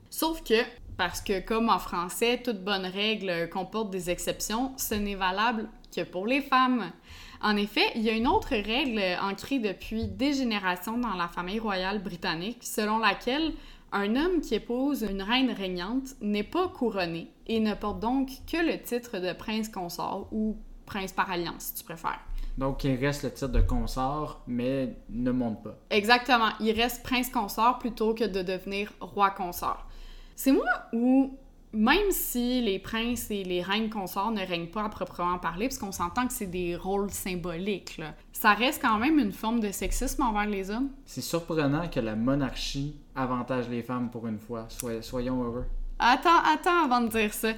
Sauf 0.09 0.41
que, 0.43 0.55
parce 0.97 1.21
que 1.21 1.39
comme 1.39 1.69
en 1.69 1.79
français, 1.79 2.41
toute 2.43 2.63
bonne 2.63 2.85
règle 2.85 3.49
comporte 3.49 3.91
des 3.91 4.09
exceptions, 4.09 4.73
ce 4.77 4.95
n'est 4.95 5.15
valable 5.15 5.69
que 5.95 6.01
pour 6.01 6.27
les 6.27 6.41
femmes. 6.41 6.91
En 7.41 7.55
effet, 7.55 7.85
il 7.95 8.01
y 8.01 8.09
a 8.09 8.13
une 8.13 8.27
autre 8.27 8.49
règle 8.49 9.01
ancrée 9.21 9.59
depuis 9.59 10.07
des 10.07 10.33
générations 10.33 10.97
dans 10.97 11.13
la 11.13 11.27
famille 11.27 11.59
royale 11.59 12.01
britannique, 12.01 12.59
selon 12.61 12.97
laquelle 12.97 13.53
un 13.91 14.15
homme 14.15 14.41
qui 14.41 14.55
épouse 14.55 15.05
une 15.09 15.21
reine 15.21 15.51
régnante 15.51 16.15
n'est 16.19 16.43
pas 16.43 16.67
couronné 16.67 17.31
et 17.45 17.59
ne 17.59 17.73
porte 17.73 17.99
donc 17.99 18.29
que 18.51 18.57
le 18.57 18.81
titre 18.81 19.19
de 19.19 19.33
prince 19.33 19.69
consort 19.69 20.27
ou 20.31 20.57
prince 20.85 21.13
par 21.13 21.29
alliance, 21.31 21.63
si 21.63 21.75
tu 21.75 21.83
préfères. 21.83 22.19
Donc, 22.57 22.83
il 22.83 22.95
reste 22.95 23.23
le 23.23 23.31
titre 23.31 23.49
de 23.49 23.61
consort, 23.61 24.41
mais 24.47 24.97
ne 25.09 25.29
monte 25.29 25.63
pas. 25.63 25.77
Exactement. 25.91 26.49
Il 26.59 26.71
reste 26.71 27.03
prince 27.03 27.29
consort 27.29 27.77
plutôt 27.77 28.15
que 28.15 28.23
de 28.23 28.41
devenir 28.41 28.91
roi 28.99 29.29
consort. 29.29 29.86
C'est 30.37 30.51
moi 30.51 30.69
où, 30.93 31.35
même 31.73 32.11
si 32.11 32.61
les 32.61 32.77
princes 32.77 33.31
et 33.31 33.43
les 33.43 33.63
reines 33.63 33.89
consorts 33.89 34.29
ne 34.29 34.45
règnent 34.45 34.67
pas 34.67 34.83
à 34.83 34.89
proprement 34.89 35.39
parler, 35.39 35.67
parce 35.67 35.79
qu'on 35.79 35.91
s'entend 35.91 36.27
que 36.27 36.33
c'est 36.33 36.45
des 36.45 36.75
rôles 36.75 37.09
symboliques, 37.09 37.97
là, 37.97 38.13
ça 38.33 38.53
reste 38.53 38.79
quand 38.83 38.99
même 38.99 39.17
une 39.17 39.31
forme 39.31 39.59
de 39.61 39.71
sexisme 39.71 40.21
envers 40.21 40.45
les 40.45 40.69
hommes? 40.69 40.89
C'est 41.07 41.21
surprenant 41.21 41.89
que 41.89 41.99
la 41.99 42.15
monarchie 42.15 42.95
avantage 43.15 43.67
les 43.67 43.81
femmes 43.81 44.11
pour 44.11 44.27
une 44.27 44.37
fois. 44.37 44.67
Soy- 44.69 45.01
soyons 45.01 45.43
heureux. 45.43 45.65
Attends, 45.97 46.43
attends 46.45 46.85
avant 46.85 47.01
de 47.01 47.07
dire 47.07 47.33
ça. 47.33 47.53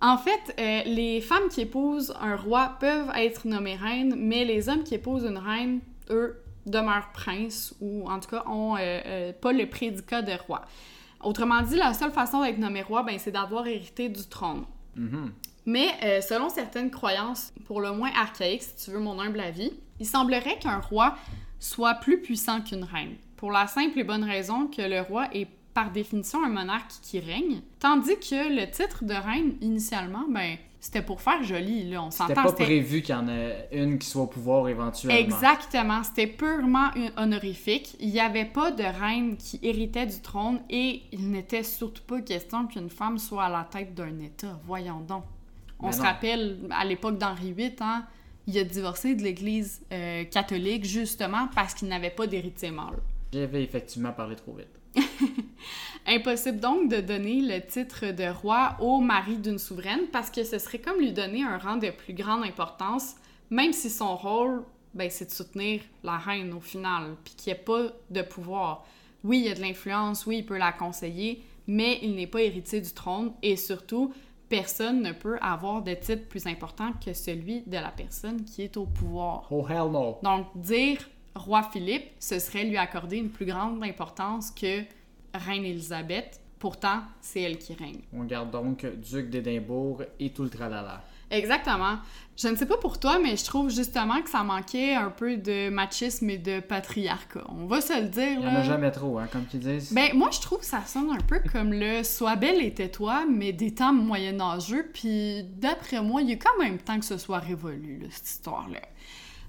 En 0.00 0.16
fait, 0.16 0.54
euh, 0.58 0.82
les 0.86 1.20
femmes 1.20 1.50
qui 1.50 1.60
épousent 1.60 2.14
un 2.18 2.34
roi 2.36 2.76
peuvent 2.80 3.10
être 3.14 3.46
nommées 3.46 3.76
reines, 3.76 4.14
mais 4.16 4.46
les 4.46 4.70
hommes 4.70 4.84
qui 4.84 4.94
épousent 4.94 5.24
une 5.26 5.36
reine, 5.36 5.80
eux, 6.08 6.40
demeurent 6.64 7.12
princes 7.12 7.74
ou 7.82 8.08
en 8.08 8.18
tout 8.20 8.30
cas 8.30 8.44
ont 8.46 8.76
euh, 8.76 8.78
euh, 8.80 9.32
pas 9.38 9.52
le 9.52 9.68
prédicat 9.68 10.22
de 10.22 10.32
roi. 10.46 10.62
Autrement 11.22 11.62
dit, 11.62 11.76
la 11.76 11.94
seule 11.94 12.12
façon 12.12 12.42
d'être 12.42 12.58
nommé 12.58 12.82
roi, 12.82 13.02
ben, 13.02 13.18
c'est 13.18 13.30
d'avoir 13.30 13.66
hérité 13.66 14.08
du 14.08 14.24
trône. 14.26 14.64
Mhm. 14.96 15.32
Mais 15.64 15.88
euh, 16.02 16.20
selon 16.20 16.48
certaines 16.48 16.90
croyances, 16.90 17.52
pour 17.66 17.80
le 17.80 17.92
moins 17.92 18.10
archaïques, 18.16 18.62
si 18.62 18.84
tu 18.84 18.90
veux 18.90 18.98
mon 18.98 19.20
humble 19.20 19.40
avis, 19.40 19.72
il 20.00 20.06
semblerait 20.06 20.58
qu'un 20.58 20.80
roi 20.80 21.16
soit 21.60 21.94
plus 21.94 22.20
puissant 22.20 22.60
qu'une 22.60 22.84
reine. 22.84 23.14
Pour 23.36 23.52
la 23.52 23.66
simple 23.66 23.98
et 24.00 24.04
bonne 24.04 24.24
raison 24.24 24.66
que 24.66 24.82
le 24.82 25.00
roi 25.00 25.28
est 25.32 25.46
par 25.74 25.90
définition 25.90 26.44
un 26.44 26.48
monarque 26.48 26.90
qui 27.02 27.20
règne, 27.20 27.62
tandis 27.78 28.16
que 28.16 28.54
le 28.54 28.70
titre 28.70 29.04
de 29.04 29.14
reine, 29.14 29.56
initialement, 29.60 30.24
ben, 30.28 30.56
c'était 30.84 31.00
pour 31.00 31.20
faire 31.22 31.42
joli, 31.44 31.88
là, 31.88 32.02
on 32.02 32.10
C'était 32.10 32.24
s'entend. 32.34 32.42
pas 32.42 32.48
c'était- 32.48 32.64
prévu 32.64 33.02
qu'il 33.02 33.14
y 33.14 33.18
en 33.18 33.28
ait 33.28 33.68
une 33.70 33.98
qui 34.00 34.08
soit 34.08 34.22
au 34.22 34.26
pouvoir 34.26 34.68
éventuellement. 34.68 35.16
Exactement, 35.18 36.02
c'était 36.02 36.26
purement 36.26 36.90
honorifique. 37.16 37.94
Il 38.00 38.08
n'y 38.10 38.18
avait 38.18 38.44
pas 38.44 38.72
de 38.72 38.82
reine 38.82 39.36
qui 39.36 39.60
héritait 39.62 40.06
du 40.06 40.20
trône 40.20 40.60
et 40.68 41.02
il 41.12 41.30
n'était 41.30 41.62
surtout 41.62 42.02
pas 42.02 42.20
question 42.20 42.66
qu'une 42.66 42.90
femme 42.90 43.18
soit 43.18 43.44
à 43.44 43.48
la 43.48 43.62
tête 43.70 43.94
d'un 43.94 44.18
État. 44.18 44.58
Voyons 44.66 45.00
donc. 45.00 45.22
On 45.78 45.86
Mais 45.86 45.92
se 45.92 45.98
non. 45.98 46.04
rappelle, 46.04 46.58
à 46.70 46.84
l'époque 46.84 47.16
d'Henri 47.16 47.52
VIII, 47.52 47.76
hein, 47.80 48.04
il 48.48 48.58
a 48.58 48.64
divorcé 48.64 49.14
de 49.14 49.22
l'Église 49.22 49.82
euh, 49.92 50.24
catholique 50.24 50.84
justement 50.84 51.48
parce 51.54 51.74
qu'il 51.74 51.86
n'avait 51.86 52.10
pas 52.10 52.26
d'héritier 52.26 52.72
mâle. 52.72 52.98
J'avais 53.32 53.62
effectivement 53.62 54.12
parlé 54.12 54.34
trop 54.34 54.54
vite. 54.56 54.80
Impossible 56.06 56.58
donc 56.58 56.90
de 56.90 57.00
donner 57.00 57.40
le 57.40 57.60
titre 57.64 58.10
de 58.10 58.28
roi 58.28 58.76
au 58.80 59.00
mari 59.00 59.36
d'une 59.36 59.58
souveraine 59.58 60.08
parce 60.12 60.30
que 60.30 60.42
ce 60.42 60.58
serait 60.58 60.80
comme 60.80 60.98
lui 60.98 61.12
donner 61.12 61.44
un 61.44 61.58
rang 61.58 61.76
de 61.76 61.90
plus 61.90 62.12
grande 62.12 62.44
importance, 62.44 63.14
même 63.50 63.72
si 63.72 63.88
son 63.88 64.16
rôle, 64.16 64.64
ben, 64.94 65.08
c'est 65.10 65.26
de 65.26 65.30
soutenir 65.30 65.80
la 66.02 66.18
reine 66.18 66.52
au 66.52 66.60
final, 66.60 67.16
puis 67.24 67.34
qu'il 67.34 67.52
n'y 67.52 67.58
ait 67.58 67.62
pas 67.62 67.92
de 68.10 68.22
pouvoir. 68.22 68.84
Oui, 69.24 69.38
il 69.38 69.44
y 69.46 69.50
a 69.50 69.54
de 69.54 69.60
l'influence, 69.60 70.26
oui, 70.26 70.38
il 70.38 70.46
peut 70.46 70.58
la 70.58 70.72
conseiller, 70.72 71.42
mais 71.66 72.00
il 72.02 72.16
n'est 72.16 72.26
pas 72.26 72.42
héritier 72.42 72.80
du 72.80 72.90
trône 72.92 73.32
et 73.42 73.56
surtout, 73.56 74.12
personne 74.48 75.00
ne 75.00 75.12
peut 75.12 75.38
avoir 75.40 75.82
de 75.82 75.94
titre 75.94 76.28
plus 76.28 76.46
important 76.46 76.92
que 77.04 77.14
celui 77.14 77.62
de 77.62 77.76
la 77.76 77.90
personne 77.90 78.44
qui 78.44 78.62
est 78.62 78.76
au 78.76 78.86
pouvoir. 78.86 79.46
Oh 79.50 79.66
hell 79.68 79.90
no! 79.92 80.18
Donc, 80.22 80.46
dire 80.56 80.98
roi 81.34 81.62
Philippe, 81.62 82.10
ce 82.18 82.38
serait 82.38 82.64
lui 82.64 82.76
accorder 82.76 83.16
une 83.16 83.30
plus 83.30 83.46
grande 83.46 83.82
importance 83.82 84.50
que 84.50 84.82
reine 85.34 85.64
Élisabeth. 85.64 86.40
Pourtant, 86.58 87.02
c'est 87.20 87.40
elle 87.40 87.58
qui 87.58 87.74
règne. 87.74 88.00
On 88.12 88.22
garde 88.24 88.52
donc 88.52 88.86
duc 88.86 89.30
d'Édimbourg 89.30 90.02
et 90.20 90.30
tout 90.30 90.44
le 90.44 90.50
tralala. 90.50 91.02
Exactement. 91.32 91.96
Je 92.36 92.48
ne 92.48 92.56
sais 92.56 92.66
pas 92.66 92.76
pour 92.76 93.00
toi, 93.00 93.18
mais 93.18 93.36
je 93.36 93.44
trouve 93.44 93.70
justement 93.70 94.20
que 94.22 94.28
ça 94.28 94.44
manquait 94.44 94.94
un 94.94 95.10
peu 95.10 95.36
de 95.36 95.70
machisme 95.70 96.28
et 96.30 96.38
de 96.38 96.60
patriarcat. 96.60 97.44
On 97.48 97.66
va 97.66 97.80
se 97.80 98.00
le 98.00 98.08
dire, 98.08 98.38
Il 98.38 98.42
y 98.42 98.46
en 98.46 98.54
a 98.54 98.62
jamais 98.62 98.90
trop, 98.90 99.18
hein, 99.18 99.26
comme 99.32 99.46
qu'ils 99.46 99.60
disent. 99.60 99.92
Ben, 99.92 100.14
moi, 100.14 100.28
je 100.30 100.40
trouve 100.40 100.60
que 100.60 100.66
ça 100.66 100.82
sonne 100.86 101.10
un 101.10 101.20
peu 101.26 101.40
comme 101.50 101.72
le 101.72 102.02
Sois 102.04 102.36
belle 102.36 102.62
et 102.62 102.72
tais-toi, 102.72 103.24
mais 103.30 103.52
des 103.52 103.74
temps 103.74 103.92
moyenâgeux, 103.92 104.90
puis 104.92 105.44
d'après 105.56 106.02
moi, 106.02 106.22
il 106.22 106.30
y 106.30 106.32
a 106.32 106.36
quand 106.36 106.62
même 106.62 106.78
temps 106.78 106.98
que 106.98 107.04
ce 107.04 107.16
soit 107.16 107.38
révolu, 107.38 107.98
là, 108.02 108.08
cette 108.10 108.28
histoire-là. 108.28 108.80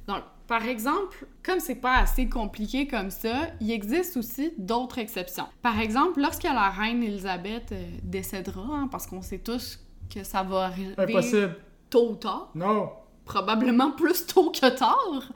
Donc, 0.08 0.24
par 0.48 0.66
exemple, 0.66 1.26
comme 1.44 1.60
c'est 1.60 1.76
pas 1.76 1.98
assez 1.98 2.28
compliqué 2.28 2.88
comme 2.88 3.10
ça, 3.10 3.48
il 3.62 3.72
existe 3.72 4.18
aussi 4.18 4.54
d'autres 4.58 5.00
exceptions. 5.00 5.46
Par 5.62 5.80
exemple, 5.80 6.20
lorsque 6.20 6.44
la 6.44 6.70
reine 6.70 7.02
Elisabeth 7.02 7.72
euh, 7.72 7.86
décédera, 8.04 8.62
hein, 8.62 8.88
parce 8.92 9.08
qu'on 9.08 9.22
sait 9.22 9.40
tous 9.40 9.80
que 10.14 10.24
ça 10.24 10.44
va 10.44 10.66
arriver 10.66 10.94
Impossible! 10.98 11.56
tôt 11.90 12.12
ou 12.12 12.16
tard, 12.16 12.50
Non! 12.56 12.92
probablement 13.26 13.92
plus 13.92 14.26
tôt 14.26 14.52
que 14.52 14.70
tard, 14.70 15.32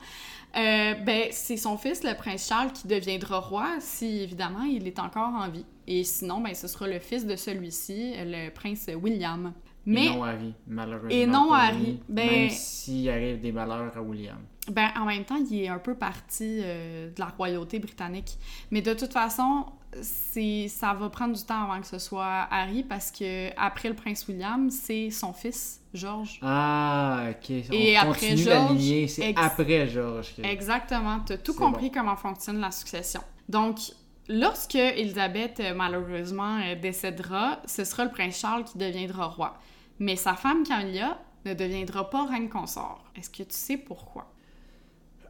Euh, 0.55 0.93
ben, 1.05 1.27
c'est 1.31 1.57
son 1.57 1.77
fils, 1.77 2.03
le 2.03 2.15
prince 2.15 2.47
Charles, 2.47 2.71
qui 2.71 2.87
deviendra 2.87 3.39
roi 3.39 3.67
si, 3.79 4.21
évidemment, 4.21 4.63
il 4.63 4.87
est 4.87 4.97
encore 4.97 5.27
en 5.27 5.49
vie. 5.49 5.65
Et 5.85 6.03
sinon, 6.03 6.39
ben, 6.41 6.55
ce 6.55 6.67
sera 6.67 6.87
le 6.87 6.99
fils 6.99 7.25
de 7.27 7.35
celui-ci, 7.35 8.13
le 8.17 8.49
prince 8.49 8.89
William. 8.99 9.53
Mais... 9.85 10.05
Et 10.05 10.09
non 10.09 10.23
Harry, 10.23 10.53
malheureusement. 10.65 11.09
Et 11.09 11.27
non 11.27 11.51
Harry. 11.53 11.99
Ben... 12.09 12.29
Même 12.29 12.49
s'il 12.49 13.07
arrive 13.09 13.39
des 13.39 13.51
malheurs 13.51 13.95
à 13.95 14.01
William. 14.01 14.39
Ben, 14.71 14.89
en 14.99 15.05
même 15.05 15.23
temps, 15.23 15.37
il 15.49 15.63
est 15.63 15.67
un 15.67 15.79
peu 15.79 15.95
parti 15.95 16.59
euh, 16.61 17.09
de 17.09 17.19
la 17.19 17.27
royauté 17.27 17.79
britannique. 17.79 18.37
Mais 18.71 18.81
de 18.81 18.93
toute 18.93 19.13
façon, 19.13 19.65
ça 20.01 20.93
va 20.93 21.09
prendre 21.09 21.35
du 21.35 21.43
temps 21.43 21.63
avant 21.63 21.79
que 21.79 21.87
ce 21.87 21.99
soit 21.99 22.47
Harry 22.51 22.83
parce 22.83 23.11
que 23.11 23.49
après 23.57 23.89
le 23.89 23.95
prince 23.95 24.27
William, 24.27 24.69
c'est 24.69 25.09
son 25.09 25.33
fils 25.33 25.81
George. 25.93 26.39
Ah, 26.41 27.27
ok. 27.29 27.51
On 27.69 27.73
Et 27.73 27.97
après 27.97 28.35
George, 28.35 29.07
c'est 29.07 29.33
après 29.37 29.87
George. 29.87 30.33
Exactement. 30.43 31.21
Tu 31.25 31.33
as 31.33 31.37
tout 31.37 31.53
compris 31.53 31.91
comment 31.91 32.15
fonctionne 32.15 32.59
la 32.59 32.71
succession. 32.71 33.21
Donc, 33.47 33.79
lorsque 34.27 34.75
Elisabeth, 34.75 35.59
euh, 35.61 35.73
malheureusement, 35.73 36.59
euh, 36.59 36.75
décédera, 36.75 37.59
ce 37.65 37.85
sera 37.85 38.03
le 38.03 38.11
prince 38.11 38.37
Charles 38.37 38.65
qui 38.65 38.77
deviendra 38.77 39.27
roi. 39.27 39.57
Mais 39.99 40.15
sa 40.15 40.35
femme 40.35 40.63
Camilla 40.63 41.17
ne 41.45 41.53
deviendra 41.53 42.09
pas 42.09 42.25
reine 42.25 42.49
consort. 42.49 43.03
Est-ce 43.15 43.29
que 43.29 43.43
tu 43.43 43.55
sais 43.55 43.77
pourquoi? 43.77 44.29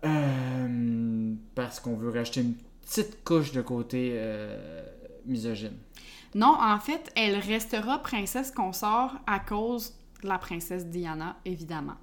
Euh, 0.04 1.34
parce 1.56 1.80
qu'on 1.80 1.96
veut 1.96 2.10
racheter 2.10 2.42
une 2.42 2.56
petite 2.82 3.24
couche 3.24 3.52
de 3.52 3.62
côté 3.62 4.12
euh, 4.14 4.84
misogyne. 5.26 5.78
Non, 6.36 6.56
en 6.60 6.80
fait, 6.80 7.12
elle 7.16 7.38
restera 7.38 8.00
princesse 8.00 8.52
consort 8.52 9.16
à 9.26 9.40
cause 9.40 9.94
de 10.24 10.28
la 10.28 10.38
princesse 10.38 10.86
Diana, 10.88 11.38
évidemment. 11.46 11.96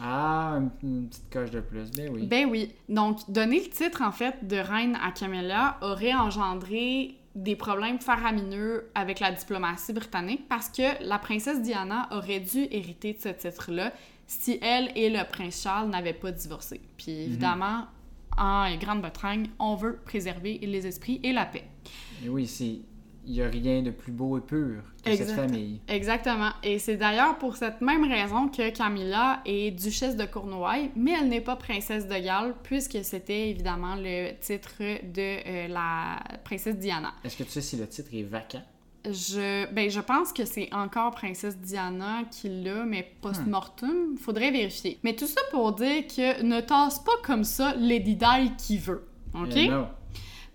Ah, 0.00 0.58
une, 0.82 1.08
petite 1.08 1.30
coche 1.30 1.50
de 1.50 1.60
plus, 1.60 1.90
ben 1.90 2.10
oui. 2.12 2.26
Ben 2.26 2.48
oui. 2.48 2.72
Donc, 2.88 3.30
donner 3.30 3.60
le 3.60 3.68
titre, 3.68 4.02
en 4.02 4.12
fait, 4.12 4.46
de 4.46 4.56
reine 4.56 4.98
à 5.02 5.12
Camilla 5.12 5.76
aurait 5.82 6.14
engendré 6.14 7.18
des 7.34 7.56
problèmes 7.56 7.98
faramineux 7.98 8.90
avec 8.94 9.20
la 9.20 9.32
diplomatie 9.32 9.92
britannique 9.92 10.48
parce 10.48 10.68
que 10.68 11.02
la 11.06 11.18
princesse 11.18 11.62
Diana 11.62 12.08
aurait 12.10 12.40
dû 12.40 12.66
hériter 12.70 13.14
de 13.14 13.20
ce 13.20 13.28
titre-là 13.28 13.92
si 14.40 14.58
elle 14.62 14.90
et 14.96 15.10
le 15.10 15.24
prince 15.28 15.62
Charles 15.62 15.90
n'avaient 15.90 16.12
pas 16.12 16.32
divorcé. 16.32 16.80
Puis 16.96 17.12
mhm. 17.12 17.20
évidemment, 17.20 17.86
en 18.36 18.74
Grande-Bretagne, 18.76 19.48
on 19.58 19.74
veut 19.74 19.96
préserver 20.04 20.58
les 20.62 20.86
esprits 20.86 21.20
et 21.22 21.32
la 21.32 21.46
paix. 21.46 21.64
Et 22.24 22.28
oui, 22.28 22.46
c'est 22.46 22.80
il 23.24 23.34
n'y 23.34 23.42
a 23.42 23.48
rien 23.48 23.82
de 23.82 23.90
plus 23.90 24.10
beau 24.10 24.36
et 24.36 24.40
pur 24.40 24.82
que 25.04 25.14
cette 25.14 25.30
famille. 25.30 25.80
Exactement. 25.86 26.50
Et 26.64 26.80
c'est 26.80 26.96
d'ailleurs 26.96 27.38
pour 27.38 27.56
cette 27.56 27.80
même 27.80 28.04
raison 28.10 28.48
que 28.48 28.70
Camilla 28.70 29.40
est 29.44 29.70
duchesse 29.70 30.16
de 30.16 30.24
Cornouailles, 30.24 30.90
mais 30.96 31.12
elle 31.12 31.28
n'est 31.28 31.40
pas 31.40 31.54
princesse 31.54 32.08
de 32.08 32.18
Galles, 32.18 32.54
puisque 32.64 32.98
c'était 33.04 33.50
évidemment 33.50 33.94
le 33.96 34.32
titre 34.40 34.72
de 34.80 35.38
euh, 35.46 35.68
la 35.68 36.20
princesse 36.42 36.76
Diana. 36.78 37.12
Est-ce 37.22 37.36
que 37.36 37.44
tu 37.44 37.50
sais 37.50 37.60
si 37.60 37.76
le 37.76 37.86
titre 37.86 38.10
est 38.12 38.24
vacant? 38.24 38.62
Je, 39.04 39.70
ben, 39.72 39.90
je 39.90 40.00
pense 40.00 40.32
que 40.32 40.44
c'est 40.44 40.72
encore 40.72 41.10
Princesse 41.10 41.58
Diana 41.58 42.22
qui 42.30 42.48
l'a, 42.48 42.84
mais 42.84 43.14
post-mortem. 43.20 44.16
Faudrait 44.16 44.50
vérifier. 44.50 44.98
Mais 45.02 45.16
tout 45.16 45.26
ça 45.26 45.40
pour 45.50 45.72
dire 45.72 46.06
que 46.06 46.42
ne 46.42 46.60
tasse 46.60 47.00
pas 47.00 47.12
comme 47.24 47.44
ça 47.44 47.74
Lady 47.74 48.14
Di 48.14 48.52
qui 48.56 48.78
veut. 48.78 49.04
OK? 49.34 49.56
Eh 49.56 49.70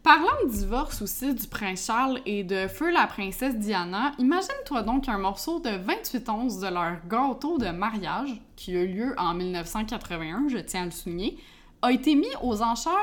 Parlant 0.08 0.46
de 0.46 0.50
divorce 0.50 1.02
aussi 1.02 1.34
du 1.34 1.48
prince 1.48 1.86
Charles 1.86 2.22
et 2.26 2.46
de 2.46 2.70
feu 2.70 2.94
la 2.94 3.08
princesse 3.08 3.58
Diana, 3.58 4.14
imagine-toi 4.20 4.84
donc 4.84 5.10
un 5.10 5.18
morceau 5.18 5.60
de 5.60 5.70
28 5.70 6.30
onces 6.30 6.60
de 6.60 6.68
leur 6.68 7.06
gâteau 7.10 7.58
de 7.58 7.68
mariage, 7.72 8.30
qui 8.56 8.78
a 8.78 8.84
eu 8.84 8.88
lieu 8.88 9.16
en 9.18 9.34
1981, 9.34 10.48
je 10.48 10.60
tiens 10.60 10.84
à 10.84 10.86
le 10.86 10.92
souligner, 10.92 11.38
a 11.82 11.92
été 11.92 12.16
mis 12.16 12.32
aux 12.42 12.62
enchères 12.62 12.94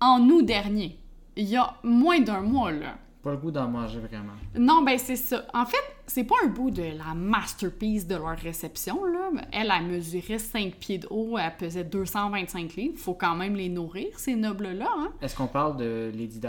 en 0.00 0.20
août 0.28 0.42
dernier. 0.42 1.00
Il 1.34 1.48
y 1.48 1.56
a 1.56 1.74
moins 1.82 2.20
d'un 2.20 2.42
mois, 2.42 2.70
là. 2.70 2.98
Pas 3.22 3.32
le 3.32 3.36
goût 3.36 3.50
d'en 3.50 3.68
manger 3.68 3.98
vraiment. 3.98 4.32
Non, 4.56 4.82
ben 4.82 4.96
c'est 4.98 5.16
ça. 5.16 5.44
En 5.52 5.66
fait, 5.66 5.82
c'est 6.06 6.24
pas 6.24 6.36
un 6.44 6.48
bout 6.48 6.70
de 6.70 6.82
la 6.82 7.14
masterpiece 7.14 8.06
de 8.06 8.14
leur 8.14 8.36
réception, 8.38 9.04
là. 9.04 9.30
Elle, 9.52 9.70
a 9.70 9.80
mesuré 9.80 10.38
5 10.38 10.74
pieds 10.76 10.98
de 10.98 11.08
haut, 11.10 11.36
elle 11.36 11.56
pesait 11.56 11.84
225 11.84 12.74
livres. 12.76 12.98
Faut 12.98 13.14
quand 13.14 13.34
même 13.34 13.56
les 13.56 13.68
nourrir, 13.68 14.18
ces 14.18 14.36
nobles-là, 14.36 14.88
hein. 14.96 15.12
Est-ce 15.20 15.36
qu'on 15.36 15.48
parle 15.48 15.76
de 15.76 16.12
Lady 16.14 16.38
Di? 16.38 16.48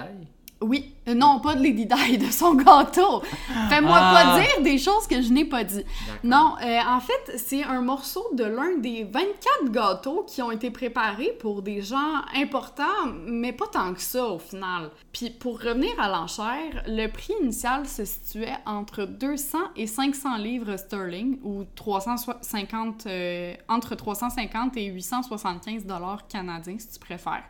Oui, 0.62 0.94
euh, 1.08 1.14
non, 1.14 1.40
pas 1.40 1.56
de 1.56 1.64
Lady 1.64 1.86
Di, 1.86 2.18
de 2.18 2.32
son 2.32 2.56
gâteau. 2.56 3.22
Fais-moi 3.70 3.98
pas 3.98 4.36
ah. 4.36 4.40
dire 4.40 4.62
des 4.62 4.78
choses 4.78 5.08
que 5.08 5.22
je 5.22 5.32
n'ai 5.32 5.46
pas 5.46 5.64
dit. 5.64 5.86
Non, 6.24 6.56
euh, 6.62 6.80
en 6.86 7.00
fait, 7.00 7.38
c'est 7.38 7.64
un 7.64 7.82
morceau 7.82 8.26
de 8.34 8.44
l'un 8.44 8.78
des 8.78 9.06
24 9.06 9.72
gâteaux 9.72 10.26
qui 10.28 10.42
ont 10.42 10.52
été 10.52 10.70
préparés 10.70 11.34
pour 11.40 11.62
des 11.62 11.82
gens 11.82 12.24
importants, 12.36 12.84
mais 13.26 13.54
pas 13.54 13.68
tant 13.68 13.94
que 13.94 14.02
ça 14.02 14.26
au 14.26 14.40
final. 14.40 14.90
Puis 15.14 15.30
pour 15.30 15.62
revenir 15.62 15.92
à 15.98 16.10
l'enchère, 16.10 16.84
le 16.88 17.08
prix 17.08 17.34
initial 17.42 17.88
se 17.88 18.04
situait 18.04 18.58
entre 18.66 19.06
200 19.06 19.58
et 19.78 19.88
500 19.88 20.38
livres 20.38 20.76
sterling 20.76 21.40
ou 21.42 21.64
350 21.76 23.06
euh, 23.08 23.54
entre 23.70 23.96
350 23.96 24.76
et 24.76 24.86
875 24.88 25.86
dollars 25.86 26.28
canadiens 26.28 26.78
si 26.78 26.92
tu 26.92 27.00
préfères. 27.00 27.44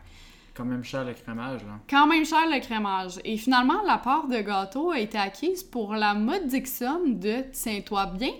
Quand 0.60 0.66
même 0.66 0.84
cher 0.84 1.06
le 1.06 1.14
crémage, 1.14 1.62
là. 1.62 1.78
Quand 1.88 2.06
même 2.06 2.26
cher 2.26 2.46
le 2.46 2.60
crémage. 2.60 3.18
Et 3.24 3.38
finalement, 3.38 3.80
la 3.86 3.96
part 3.96 4.28
de 4.28 4.42
gâteau 4.42 4.90
a 4.90 4.98
été 4.98 5.16
acquise 5.16 5.62
pour 5.62 5.94
la 5.94 6.12
modique 6.12 6.66
somme 6.66 7.18
de, 7.18 7.36
tiens-toi 7.50 8.12
bien, 8.18 8.32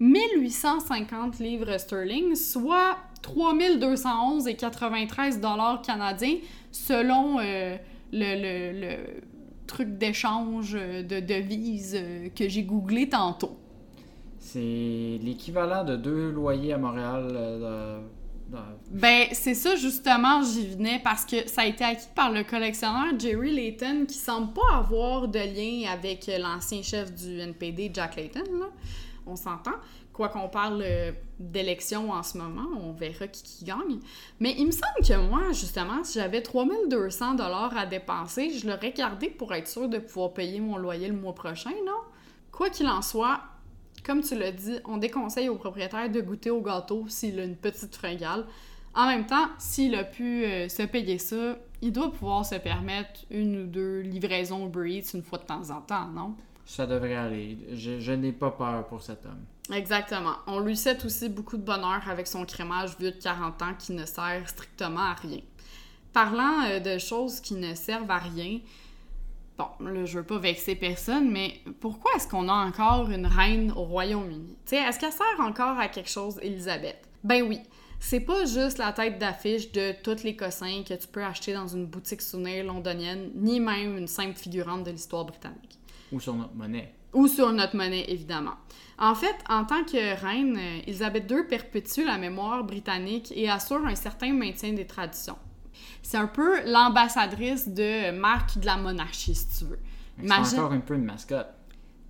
1850 0.00 1.38
livres 1.38 1.78
sterling, 1.78 2.34
soit 2.34 2.96
3211,93 3.22 5.38
dollars 5.38 5.80
canadiens 5.82 6.38
selon 6.72 7.38
euh, 7.38 7.76
le, 8.12 8.80
le, 8.80 8.96
truc 9.68 9.98
d'échange 9.98 10.72
de 10.72 11.20
devises 11.20 11.96
euh, 11.96 12.28
que 12.34 12.48
j'ai 12.48 12.64
googlé 12.64 13.08
tantôt. 13.08 13.56
C'est 14.40 15.20
l'équivalent 15.22 15.84
de 15.84 15.94
deux 15.94 16.32
loyers 16.32 16.72
à 16.72 16.78
Montréal 16.78 17.28
euh, 17.30 18.00
ben, 18.90 19.26
c'est 19.32 19.54
ça, 19.54 19.76
justement, 19.76 20.42
j'y 20.42 20.68
venais 20.68 21.00
parce 21.04 21.24
que 21.24 21.48
ça 21.48 21.62
a 21.62 21.66
été 21.66 21.84
acquis 21.84 22.08
par 22.14 22.32
le 22.32 22.44
collectionneur 22.44 23.18
Jerry 23.18 23.54
Layton, 23.54 24.06
qui 24.06 24.16
semble 24.16 24.52
pas 24.52 24.76
avoir 24.76 25.28
de 25.28 25.38
lien 25.38 25.90
avec 25.90 26.30
l'ancien 26.38 26.82
chef 26.82 27.12
du 27.14 27.38
NPD, 27.40 27.90
Jack 27.92 28.16
Layton, 28.16 28.44
là. 28.58 28.66
On 29.26 29.36
s'entend. 29.36 29.74
Quoi 30.14 30.30
qu'on 30.30 30.48
parle 30.48 30.82
euh, 30.84 31.12
d'élection 31.38 32.10
en 32.10 32.22
ce 32.24 32.38
moment, 32.38 32.66
on 32.80 32.92
verra 32.92 33.28
qui, 33.28 33.42
qui, 33.42 33.64
gagne. 33.64 34.00
Mais 34.40 34.54
il 34.58 34.66
me 34.66 34.72
semble 34.72 35.06
que 35.06 35.16
moi, 35.28 35.52
justement, 35.52 36.02
si 36.02 36.18
j'avais 36.18 36.42
3200 36.42 37.34
dollars 37.34 37.76
à 37.76 37.86
dépenser, 37.86 38.50
je 38.50 38.66
l'aurais 38.66 38.92
gardé 38.92 39.28
pour 39.28 39.54
être 39.54 39.68
sûr 39.68 39.88
de 39.88 39.98
pouvoir 39.98 40.32
payer 40.32 40.58
mon 40.58 40.76
loyer 40.76 41.06
le 41.06 41.14
mois 41.14 41.34
prochain, 41.34 41.70
non? 41.86 42.00
Quoi 42.50 42.70
qu'il 42.70 42.88
en 42.88 43.02
soit, 43.02 43.40
comme 44.08 44.22
tu 44.22 44.38
l'as 44.38 44.52
dit, 44.52 44.78
on 44.86 44.96
déconseille 44.96 45.50
au 45.50 45.56
propriétaire 45.56 46.08
de 46.08 46.22
goûter 46.22 46.48
au 46.48 46.62
gâteau 46.62 47.04
s'il 47.08 47.38
a 47.38 47.44
une 47.44 47.56
petite 47.56 47.94
fringale. 47.94 48.46
En 48.94 49.06
même 49.06 49.26
temps, 49.26 49.48
s'il 49.58 49.94
a 49.94 50.02
pu 50.02 50.46
euh, 50.46 50.66
se 50.70 50.82
payer 50.84 51.18
ça, 51.18 51.58
il 51.82 51.92
doit 51.92 52.10
pouvoir 52.10 52.46
se 52.46 52.54
permettre 52.54 53.26
une 53.30 53.64
ou 53.64 53.66
deux 53.66 54.00
livraisons 54.00 54.66
Uber 54.66 54.90
Eats 54.90 55.12
une 55.12 55.22
fois 55.22 55.36
de 55.36 55.44
temps 55.44 55.68
en 55.68 55.82
temps, 55.82 56.08
non? 56.08 56.34
Ça 56.64 56.86
devrait 56.86 57.16
aller. 57.16 57.58
Je, 57.74 58.12
n'ai 58.12 58.32
pas 58.32 58.50
peur 58.50 58.86
pour 58.86 59.02
cet 59.02 59.26
homme. 59.26 59.44
Exactement. 59.76 60.36
On 60.46 60.60
lui 60.60 60.74
souhaite 60.74 61.04
aussi 61.04 61.28
beaucoup 61.28 61.58
de 61.58 61.62
bonheur 61.62 62.00
avec 62.08 62.26
son 62.26 62.46
crémage 62.46 62.96
vieux 62.98 63.10
de 63.10 63.22
40 63.22 63.60
ans 63.60 63.74
qui 63.78 63.92
ne 63.92 64.06
sert 64.06 64.48
strictement 64.48 65.00
à 65.00 65.14
rien. 65.14 65.40
Parlant 66.14 66.64
euh, 66.64 66.80
de 66.80 66.96
choses 66.96 67.40
qui 67.40 67.54
ne 67.56 67.74
servent 67.74 68.10
à 68.10 68.18
rien, 68.18 68.58
Bon, 69.58 69.66
là, 69.80 70.04
je 70.04 70.18
veux 70.18 70.24
pas 70.24 70.38
vexer 70.38 70.76
personne, 70.76 71.30
mais 71.30 71.54
pourquoi 71.80 72.12
est-ce 72.14 72.28
qu'on 72.28 72.48
a 72.48 72.52
encore 72.52 73.10
une 73.10 73.26
reine 73.26 73.72
au 73.72 73.82
Royaume-Uni? 73.82 74.56
Tu 74.64 74.76
sais, 74.76 74.76
est-ce 74.76 75.00
qu'elle 75.00 75.10
sert 75.10 75.40
encore 75.40 75.76
à 75.78 75.88
quelque 75.88 76.08
chose, 76.08 76.38
Elisabeth? 76.42 77.08
Ben 77.24 77.42
oui. 77.42 77.58
C'est 77.98 78.20
pas 78.20 78.44
juste 78.44 78.78
la 78.78 78.92
tête 78.92 79.18
d'affiche 79.18 79.72
de 79.72 79.92
tous 80.04 80.22
les 80.22 80.36
cossins 80.36 80.84
que 80.88 80.94
tu 80.94 81.08
peux 81.08 81.24
acheter 81.24 81.52
dans 81.52 81.66
une 81.66 81.86
boutique 81.86 82.22
souvenir 82.22 82.64
londonienne, 82.64 83.32
ni 83.34 83.58
même 83.58 83.98
une 83.98 84.06
simple 84.06 84.36
figurante 84.36 84.84
de 84.84 84.92
l'histoire 84.92 85.24
britannique. 85.24 85.80
Ou 86.12 86.20
sur 86.20 86.34
notre 86.34 86.54
monnaie. 86.54 86.94
Ou 87.12 87.26
sur 87.26 87.52
notre 87.52 87.74
monnaie, 87.74 88.04
évidemment. 88.08 88.54
En 89.00 89.16
fait, 89.16 89.34
en 89.48 89.64
tant 89.64 89.82
que 89.82 90.20
reine, 90.24 90.56
Elisabeth 90.86 91.28
II 91.28 91.42
perpétue 91.48 92.04
la 92.04 92.18
mémoire 92.18 92.62
britannique 92.62 93.32
et 93.34 93.50
assure 93.50 93.84
un 93.84 93.96
certain 93.96 94.32
maintien 94.32 94.72
des 94.72 94.86
traditions. 94.86 95.38
C'est 96.02 96.16
un 96.16 96.26
peu 96.26 96.64
l'ambassadrice 96.66 97.68
de 97.68 98.10
marque 98.10 98.58
de 98.58 98.66
la 98.66 98.76
monarchie, 98.76 99.34
si 99.34 99.48
tu 99.58 99.64
veux. 99.64 99.80
C'est 100.24 100.58
encore 100.58 100.72
un 100.72 100.80
peu 100.80 100.94
une 100.94 101.04
mascotte. 101.04 101.48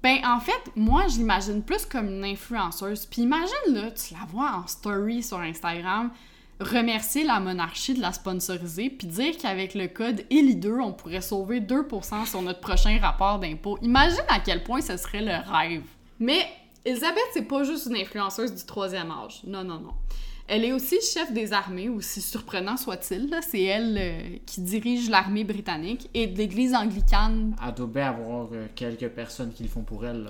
Ben, 0.03 0.19
en 0.25 0.39
fait, 0.39 0.71
moi, 0.77 1.09
je 1.09 1.19
l'imagine 1.19 1.63
plus 1.63 1.85
comme 1.85 2.09
une 2.09 2.25
influenceuse. 2.25 3.07
Puis 3.07 3.23
imagine, 3.23 3.73
là, 3.73 3.91
tu 3.91 4.15
la 4.15 4.25
vois 4.29 4.53
en 4.53 4.67
story 4.67 5.23
sur 5.23 5.41
Instagram, 5.41 6.11
remercier 6.61 7.25
la 7.25 7.41
monarchie 7.41 7.95
de 7.95 8.01
la 8.01 8.13
sponsoriser, 8.13 8.91
puis 8.91 9.09
dire 9.09 9.37
qu'avec 9.37 9.75
le 9.75 9.89
code 9.89 10.21
ELI2, 10.31 10.81
on 10.81 10.93
pourrait 10.93 11.21
sauver 11.21 11.61
2% 11.61 12.27
sur 12.27 12.43
notre 12.43 12.61
prochain 12.61 12.99
rapport 13.01 13.41
d'impôt. 13.41 13.79
Imagine 13.83 14.25
à 14.29 14.39
quel 14.39 14.63
point 14.63 14.81
ce 14.81 14.97
serait 14.97 15.23
le 15.23 15.53
rêve. 15.53 15.85
Mais 16.21 16.47
Elisabeth, 16.85 17.23
c'est 17.33 17.43
pas 17.43 17.65
juste 17.65 17.87
une 17.87 17.97
influenceuse 17.97 18.55
du 18.55 18.65
troisième 18.65 19.11
âge. 19.11 19.43
Non, 19.47 19.65
non, 19.65 19.81
non. 19.81 19.95
Elle 20.51 20.65
est 20.65 20.73
aussi 20.73 20.97
chef 21.03 21.31
des 21.31 21.53
armées, 21.53 21.91
aussi 21.91 22.23
surprenant 22.23 22.79
soit-il. 22.79 23.29
C'est 23.47 23.63
elle 23.65 23.99
euh, 23.99 24.37
qui 24.47 24.63
dirige 24.63 25.11
l'armée 25.11 25.45
britannique 25.45 26.09
et 26.15 26.27
l'Église 26.27 26.75
anglicane. 26.75 27.55
Elle 27.67 27.75
doit 27.75 27.87
bien 27.87 28.09
avoir 28.09 28.49
euh, 28.53 28.67
quelques 28.75 29.09
personnes 29.09 29.53
qui 29.53 29.63
le 29.63 29.69
font 29.69 29.83
pour 29.83 30.07
elle. 30.07 30.27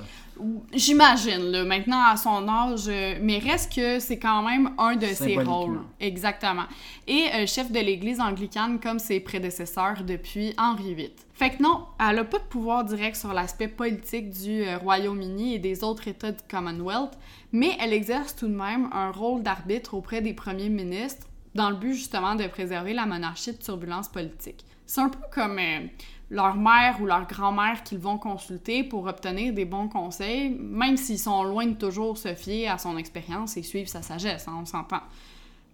J'imagine, 0.73 1.51
là, 1.51 1.65
maintenant 1.65 2.03
à 2.03 2.17
son 2.17 2.49
âge, 2.49 2.87
euh, 2.89 3.19
mais 3.21 3.39
reste 3.39 3.75
que 3.75 3.99
c'est 3.99 4.19
quand 4.19 4.43
même 4.43 4.71
un 4.79 4.97
de 4.97 5.07
ses 5.07 5.39
rôles. 5.39 5.81
Exactement. 6.01 6.65
Et 7.07 7.27
euh, 7.35 7.47
chef 7.47 7.71
de 7.73 7.79
l'Église 7.81 8.21
anglicane 8.21 8.79
comme 8.81 8.99
ses 8.99 9.21
prédécesseurs 9.21 10.03
depuis 10.05 10.55
Henri 10.59 10.95
VIII. 10.95 11.13
Fait 11.39 11.51
que 11.51 11.63
non, 11.63 11.87
elle 12.01 12.17
n'a 12.17 12.25
pas 12.25 12.39
de 12.39 12.45
pouvoir 12.45 12.85
direct 12.85 13.17
sur 13.17 13.33
l'aspect 13.33 13.69
politique 13.69 14.31
du 14.31 14.63
euh, 14.63 14.77
Royaume-Uni 14.79 15.55
et 15.55 15.59
des 15.61 15.85
autres 15.85 16.09
États 16.09 16.33
du 16.33 16.43
Commonwealth, 16.51 17.17
mais 17.53 17.77
elle 17.81 17.93
exerce 17.93 18.35
tout 18.35 18.49
de 18.49 18.55
même 18.55 18.91
un 18.93 19.13
rôle 19.13 19.45
d'arbitre 19.45 19.95
auprès 19.95 20.21
des 20.21 20.35
premiers 20.35 20.69
ministres 20.69 21.29
dans 21.55 21.71
le 21.71 21.77
but 21.77 21.95
justement 21.95 22.35
de 22.35 22.47
préserver 22.49 22.93
la 22.93 23.07
monarchie 23.07 23.53
de 23.53 23.59
turbulences 23.59 24.09
politiques. 24.09 24.65
C'est 24.85 25.01
un 25.01 25.11
peu 25.11 25.21
comme 25.33 25.59
euh, 25.59 25.87
leur 26.31 26.57
mère 26.57 27.01
ou 27.01 27.07
leur 27.07 27.27
grand-mère 27.27 27.83
qu'ils 27.83 27.99
vont 27.99 28.19
consulter 28.19 28.85
pour 28.85 29.07
obtenir 29.07 29.53
des 29.55 29.65
bons 29.65 29.89
conseils, 29.89 30.51
même 30.51 30.97
s'ils 30.97 31.19
sont 31.19 31.43
loin 31.43 31.67
de 31.67 31.75
toujours 31.75 32.19
se 32.19 32.35
fier 32.35 32.69
à 32.69 32.79
son 32.79 32.99
expérience 32.99 33.57
et 33.57 33.63
suivre 33.63 33.89
sa 33.89 34.03
sagesse, 34.03 34.47
hein, 34.47 34.59
on 34.61 34.67
s'entend. 34.67 35.01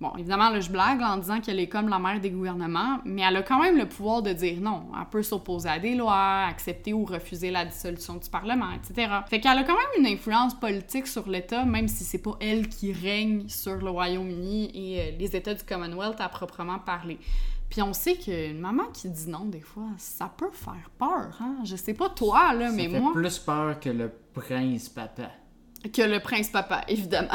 Bon, 0.01 0.11
évidemment, 0.19 0.51
là, 0.51 0.59
je 0.59 0.71
blague 0.71 1.01
en 1.03 1.17
disant 1.19 1.41
qu'elle 1.41 1.61
est 1.61 1.69
comme 1.69 1.89
la 1.89 2.01
mère 2.01 2.21
des 2.21 2.31
gouvernements, 2.31 2.99
mais 3.05 3.23
elle 3.23 3.37
a 3.37 3.43
quand 3.43 3.63
même 3.63 3.79
le 3.79 3.89
pouvoir 3.89 4.23
de 4.23 4.33
dire 4.33 4.61
non. 4.61 4.83
Elle 5.01 5.07
peut 5.09 5.23
s'opposer 5.23 5.69
à 5.69 5.79
des 5.79 5.95
lois, 5.95 6.47
accepter 6.49 6.93
ou 6.93 7.05
refuser 7.05 7.53
la 7.53 7.65
dissolution 7.65 8.17
du 8.17 8.29
Parlement, 8.29 8.73
etc. 8.73 9.09
Fait 9.31 9.39
qu'elle 9.39 9.57
a 9.57 9.63
quand 9.63 9.77
même 9.77 10.05
une 10.05 10.07
influence 10.07 10.55
politique 10.55 11.07
sur 11.07 11.29
l'État, 11.29 11.65
même 11.65 11.87
si 11.87 12.03
c'est 12.03 12.19
pas 12.19 12.37
elle 12.41 12.69
qui 12.69 12.93
règne 12.93 13.49
sur 13.49 13.77
le 13.77 13.89
Royaume-Uni 13.89 14.71
et 14.75 15.01
euh, 15.01 15.17
les 15.17 15.37
États 15.37 15.55
du 15.55 15.63
Commonwealth 15.63 16.21
à 16.21 16.29
proprement 16.29 16.81
parler. 16.81 17.19
Puis 17.75 17.83
on 17.83 17.93
sait 17.93 18.15
qu'une 18.15 18.61
maman 18.61 18.85
qui 18.93 19.11
dit 19.11 19.29
non, 19.29 19.47
des 19.47 19.61
fois, 19.61 19.89
ça 19.99 20.33
peut 20.37 20.53
faire 20.53 20.91
peur, 20.97 21.37
hein? 21.41 21.57
Je 21.65 21.75
sais 21.75 21.93
pas 21.93 22.09
toi, 22.09 22.55
là, 22.55 22.69
Ça 22.69 22.77
mais 22.77 22.89
fait 22.89 23.01
moi... 23.01 23.13
plus 23.13 23.37
peur 23.41 23.81
que 23.81 23.89
le 23.89 24.13
prince 24.33 24.89
papa. 24.89 25.33
que 25.93 26.03
le 26.03 26.21
prince 26.21 26.51
papa, 26.51 26.85
évidemment. 26.89 27.35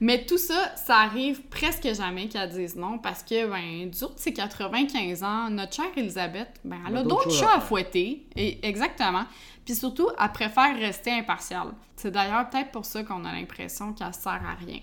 Mais 0.00 0.24
tout 0.24 0.38
ça, 0.38 0.74
ça 0.76 1.00
arrive 1.00 1.42
presque 1.48 1.86
jamais 1.94 2.28
qu'elle 2.28 2.48
dise 2.48 2.76
non 2.76 2.96
parce 2.98 3.22
que, 3.22 3.46
ben, 3.46 3.90
du 3.90 4.04
haut 4.04 4.14
de 4.14 4.18
ses 4.18 4.32
95 4.32 5.22
ans, 5.22 5.50
notre 5.50 5.74
chère 5.74 5.92
Elisabeth, 5.94 6.58
ben, 6.64 6.78
elle 6.88 6.96
a 6.96 7.02
d'autres 7.02 7.30
chats 7.30 7.56
à 7.56 7.60
fouetter. 7.60 8.26
Et, 8.36 8.66
exactement. 8.66 9.26
Puis 9.66 9.74
surtout, 9.74 10.08
elle 10.18 10.32
préfère 10.32 10.74
rester 10.78 11.10
impartiale. 11.10 11.74
C'est 11.96 12.10
d'ailleurs 12.10 12.48
peut-être 12.48 12.70
pour 12.70 12.86
ça 12.86 13.04
qu'on 13.04 13.22
a 13.26 13.32
l'impression 13.34 13.92
qu'elle 13.92 14.14
sert 14.14 14.32
à 14.32 14.54
rien. 14.54 14.80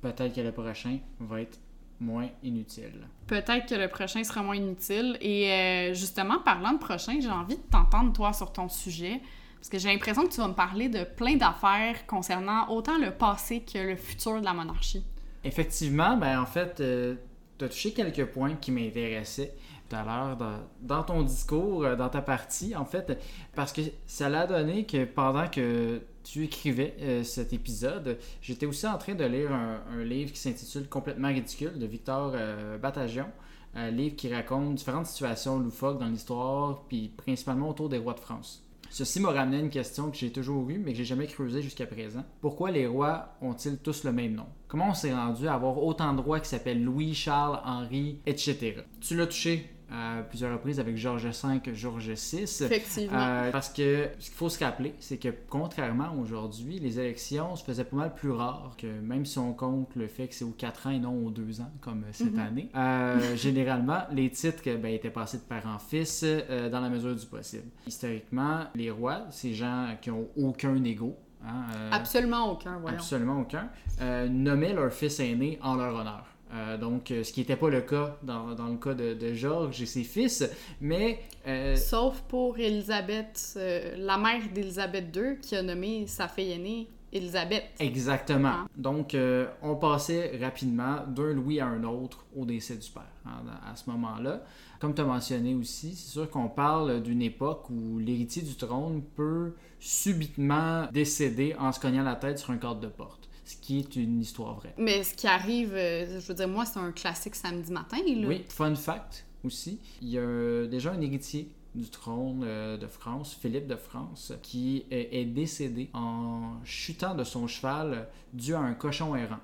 Peut-être 0.00 0.32
que 0.32 0.42
le 0.42 0.52
prochain 0.52 1.00
va 1.18 1.40
être 1.40 1.58
moins 2.00 2.28
inutile. 2.42 3.06
Peut-être 3.26 3.66
que 3.66 3.74
le 3.74 3.88
prochain 3.88 4.24
sera 4.24 4.42
moins 4.42 4.56
inutile. 4.56 5.16
Et 5.20 5.50
euh, 5.50 5.94
justement, 5.94 6.38
parlant 6.38 6.72
de 6.72 6.78
prochain, 6.78 7.18
j'ai 7.20 7.30
envie 7.30 7.56
de 7.56 7.62
t'entendre, 7.70 8.12
toi, 8.12 8.32
sur 8.32 8.52
ton 8.52 8.68
sujet. 8.68 9.20
Parce 9.56 9.68
que 9.68 9.78
j'ai 9.78 9.88
l'impression 9.88 10.24
que 10.26 10.32
tu 10.32 10.40
vas 10.40 10.48
me 10.48 10.54
parler 10.54 10.88
de 10.88 11.04
plein 11.04 11.36
d'affaires 11.36 12.06
concernant 12.06 12.68
autant 12.70 12.98
le 12.98 13.10
passé 13.10 13.60
que 13.60 13.78
le 13.78 13.96
futur 13.96 14.40
de 14.40 14.44
la 14.44 14.54
monarchie. 14.54 15.04
Effectivement, 15.44 16.16
ben 16.16 16.40
en 16.40 16.46
fait, 16.46 16.76
tu 16.76 17.64
as 17.64 17.68
touché 17.68 17.92
quelques 17.92 18.24
points 18.26 18.54
qui 18.54 18.72
m'intéressaient 18.72 19.54
tout 19.90 19.96
à 19.96 20.04
l'heure 20.04 20.36
dans, 20.36 20.58
dans 20.80 21.02
ton 21.02 21.22
discours, 21.22 21.84
euh, 21.84 21.96
dans 21.96 22.08
ta 22.08 22.22
partie, 22.22 22.74
en 22.74 22.84
fait, 22.84 23.20
parce 23.54 23.72
que 23.72 23.82
ça 24.06 24.28
l'a 24.28 24.46
donné 24.46 24.86
que 24.86 25.04
pendant 25.04 25.48
que 25.48 26.00
tu 26.30 26.44
écrivais 26.44 26.94
euh, 27.00 27.24
cet 27.24 27.52
épisode, 27.52 28.16
j'étais 28.40 28.66
aussi 28.66 28.86
en 28.86 28.98
train 28.98 29.14
de 29.16 29.24
lire 29.24 29.52
un, 29.52 30.04
livre 30.04 30.30
qui 30.30 30.38
s'intitule 30.38 30.88
Complètement 30.88 31.28
ridicule 31.28 31.76
de 31.76 31.86
Victor 31.86 32.32
euh, 32.34 32.78
Batagion. 32.78 33.26
Un 33.74 33.90
livre 33.90 34.14
qui 34.14 34.32
raconte 34.32 34.76
différentes 34.76 35.06
situations 35.06 35.58
loufoques 35.58 35.98
dans 35.98 36.06
l'histoire, 36.06 36.84
puis 36.88 37.08
principalement 37.16 37.70
autour 37.70 37.88
des 37.88 37.98
rois 37.98 38.14
de 38.14 38.20
France. 38.20 38.64
Ceci 38.90 39.20
m'a 39.20 39.30
ramené 39.30 39.58
une 39.58 39.70
question 39.70 40.10
que 40.10 40.16
j'ai 40.16 40.30
toujours 40.30 40.68
eue, 40.70 40.78
mais 40.78 40.92
que 40.92 40.98
j'ai 40.98 41.04
jamais 41.04 41.26
creusée 41.26 41.62
jusqu'à 41.62 41.86
présent. 41.86 42.24
Pourquoi 42.40 42.70
les 42.70 42.86
rois 42.86 43.36
ont-ils 43.40 43.78
tous 43.78 44.04
le 44.04 44.12
même 44.12 44.34
nom? 44.34 44.46
Comment 44.66 44.90
on 44.90 44.94
s'est 44.94 45.14
rendu 45.14 45.48
à 45.48 45.54
avoir 45.54 45.78
autant 45.82 46.12
de 46.12 46.20
rois 46.20 46.40
qui 46.40 46.48
s'appellent 46.48 46.82
Louis, 46.82 47.14
Charles, 47.14 47.60
Henri, 47.64 48.18
etc.? 48.26 48.82
Tu 49.00 49.16
l'as 49.16 49.26
touché 49.26 49.68
à 49.92 50.22
plusieurs 50.22 50.52
reprises 50.52 50.78
avec 50.78 50.96
Georges 50.96 51.26
V, 51.26 51.74
Georges 51.74 52.10
VI. 52.10 52.42
Effectivement. 52.42 53.18
Euh, 53.18 53.50
parce 53.50 53.68
que 53.70 54.08
ce 54.18 54.26
qu'il 54.26 54.34
faut 54.36 54.48
se 54.48 54.62
rappeler, 54.62 54.94
c'est 55.00 55.16
que 55.18 55.28
contrairement 55.48 56.14
aujourd'hui, 56.20 56.78
les 56.78 56.98
élections 57.00 57.56
se 57.56 57.64
faisaient 57.64 57.84
pas 57.84 57.96
mal 57.96 58.14
plus 58.14 58.30
rares 58.30 58.74
que 58.78 58.86
même 58.86 59.24
si 59.26 59.38
on 59.38 59.52
compte 59.52 59.94
le 59.96 60.06
fait 60.06 60.28
que 60.28 60.34
c'est 60.34 60.44
aux 60.44 60.50
4 60.56 60.86
ans 60.86 60.90
et 60.90 60.98
non 61.00 61.26
aux 61.26 61.30
2 61.30 61.60
ans, 61.60 61.70
comme 61.80 62.04
cette 62.12 62.32
Mhm. 62.34 62.38
année. 62.38 62.70
Euh, 62.76 63.34
généralement, 63.36 64.02
les 64.12 64.30
titres 64.30 64.62
ben, 64.80 64.92
étaient 64.94 65.10
passés 65.10 65.38
de 65.38 65.42
père 65.42 65.66
en 65.66 65.78
fils 65.78 66.22
euh, 66.24 66.68
dans 66.70 66.80
la 66.80 66.88
mesure 66.88 67.14
du 67.16 67.26
possible. 67.26 67.68
Historiquement, 67.86 68.60
les 68.74 68.90
rois, 68.90 69.22
ces 69.30 69.54
gens 69.54 69.88
qui 70.00 70.10
ont 70.10 70.28
aucun 70.36 70.82
égo, 70.84 71.16
hein, 71.44 71.64
euh, 71.74 71.90
Absolument 71.92 72.52
aucun, 72.52 72.78
voyons. 72.78 72.96
absolument 72.96 73.40
aucun, 73.40 73.68
euh, 74.00 74.28
nommaient 74.28 74.72
leur 74.72 74.92
fils 74.92 75.20
aîné 75.20 75.58
en 75.62 75.74
leur 75.76 75.94
honneur. 75.94 76.24
Euh, 76.52 76.76
donc, 76.76 77.10
euh, 77.10 77.22
ce 77.22 77.32
qui 77.32 77.40
n'était 77.40 77.56
pas 77.56 77.70
le 77.70 77.80
cas 77.80 78.16
dans, 78.22 78.54
dans 78.54 78.68
le 78.68 78.76
cas 78.76 78.94
de, 78.94 79.14
de 79.14 79.34
Georges 79.34 79.80
et 79.82 79.86
ses 79.86 80.02
fils, 80.02 80.48
mais 80.80 81.20
euh, 81.46 81.76
Sauf 81.76 82.22
pour 82.22 82.58
Elisabeth, 82.58 83.58
la 83.96 84.18
mère 84.18 84.42
d'Elisabeth 84.52 85.14
II, 85.14 85.38
qui 85.40 85.56
a 85.56 85.62
nommé 85.62 86.06
sa 86.06 86.28
fille 86.28 86.52
aînée 86.52 86.88
Elisabeth. 87.12 87.64
Exactement. 87.78 88.52
Ah. 88.64 88.66
Donc, 88.76 89.16
on 89.62 89.76
passait 89.76 90.38
rapidement 90.40 90.98
d'un 91.08 91.32
Louis 91.32 91.60
à 91.60 91.66
un 91.66 91.82
autre 91.84 92.24
au 92.36 92.44
décès 92.44 92.76
du 92.76 92.88
père 92.88 93.02
hein, 93.26 93.42
à 93.66 93.74
ce 93.74 93.90
moment-là. 93.90 94.42
Comme 94.80 94.94
tu 94.94 95.02
as 95.02 95.04
mentionné 95.04 95.54
aussi, 95.54 95.94
c'est 95.94 96.12
sûr 96.12 96.30
qu'on 96.30 96.48
parle 96.48 97.02
d'une 97.02 97.20
époque 97.20 97.68
où 97.68 97.98
l'héritier 97.98 98.42
du 98.42 98.54
trône 98.54 99.02
peut 99.14 99.54
subitement 99.78 100.86
décéder 100.92 101.54
en 101.58 101.72
se 101.72 101.80
cognant 101.80 102.02
la 102.02 102.14
tête 102.16 102.38
sur 102.38 102.50
un 102.50 102.58
cadre 102.58 102.80
de 102.80 102.86
porte, 102.86 103.19
ce 103.50 103.56
qui 103.56 103.78
est 103.78 103.96
une 103.96 104.20
histoire 104.20 104.54
vraie. 104.54 104.74
Mais 104.78 105.02
ce 105.02 105.14
qui 105.14 105.26
arrive, 105.26 105.74
euh, 105.74 106.20
je 106.20 106.26
veux 106.26 106.34
dire, 106.34 106.48
moi, 106.48 106.64
c'est 106.64 106.78
un 106.78 106.92
classique 106.92 107.34
samedi 107.34 107.72
matin, 107.72 107.96
là. 108.06 108.28
Oui, 108.28 108.44
fun 108.48 108.74
fact 108.74 109.26
aussi, 109.44 109.80
il 110.02 110.10
y 110.10 110.18
a 110.18 110.66
déjà 110.66 110.92
un 110.92 111.00
héritier 111.00 111.50
du 111.74 111.88
trône 111.88 112.42
euh, 112.44 112.76
de 112.76 112.86
France, 112.86 113.36
Philippe 113.40 113.66
de 113.66 113.76
France, 113.76 114.32
qui 114.42 114.84
est, 114.90 115.24
décédé 115.24 115.88
en 115.94 116.56
chutant 116.64 117.14
de 117.14 117.24
son 117.24 117.46
cheval 117.46 118.08
dû 118.32 118.54
à 118.54 118.60
un 118.60 118.74
cochon 118.74 119.14
errant. 119.14 119.40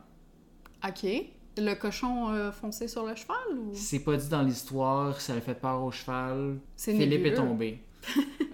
OK. 0.87 1.07
Le 1.59 1.75
cochon 1.75 2.29
euh, 2.31 2.53
foncé 2.53 2.87
sur 2.87 3.07
le 3.07 3.15
cheval, 3.15 3.37
ou... 3.57 3.71
C'est 3.73 4.01
pas 4.01 4.17
dit 4.17 4.29
dans 4.29 4.43
l'histoire, 4.43 5.21
ça 5.21 5.35
a 5.35 5.41
fait 5.41 5.55
peur 5.55 5.83
au 5.83 5.91
cheval. 5.91 6.59
Philippe 6.77 7.27
est 7.27 7.35
tombé. 7.35 7.81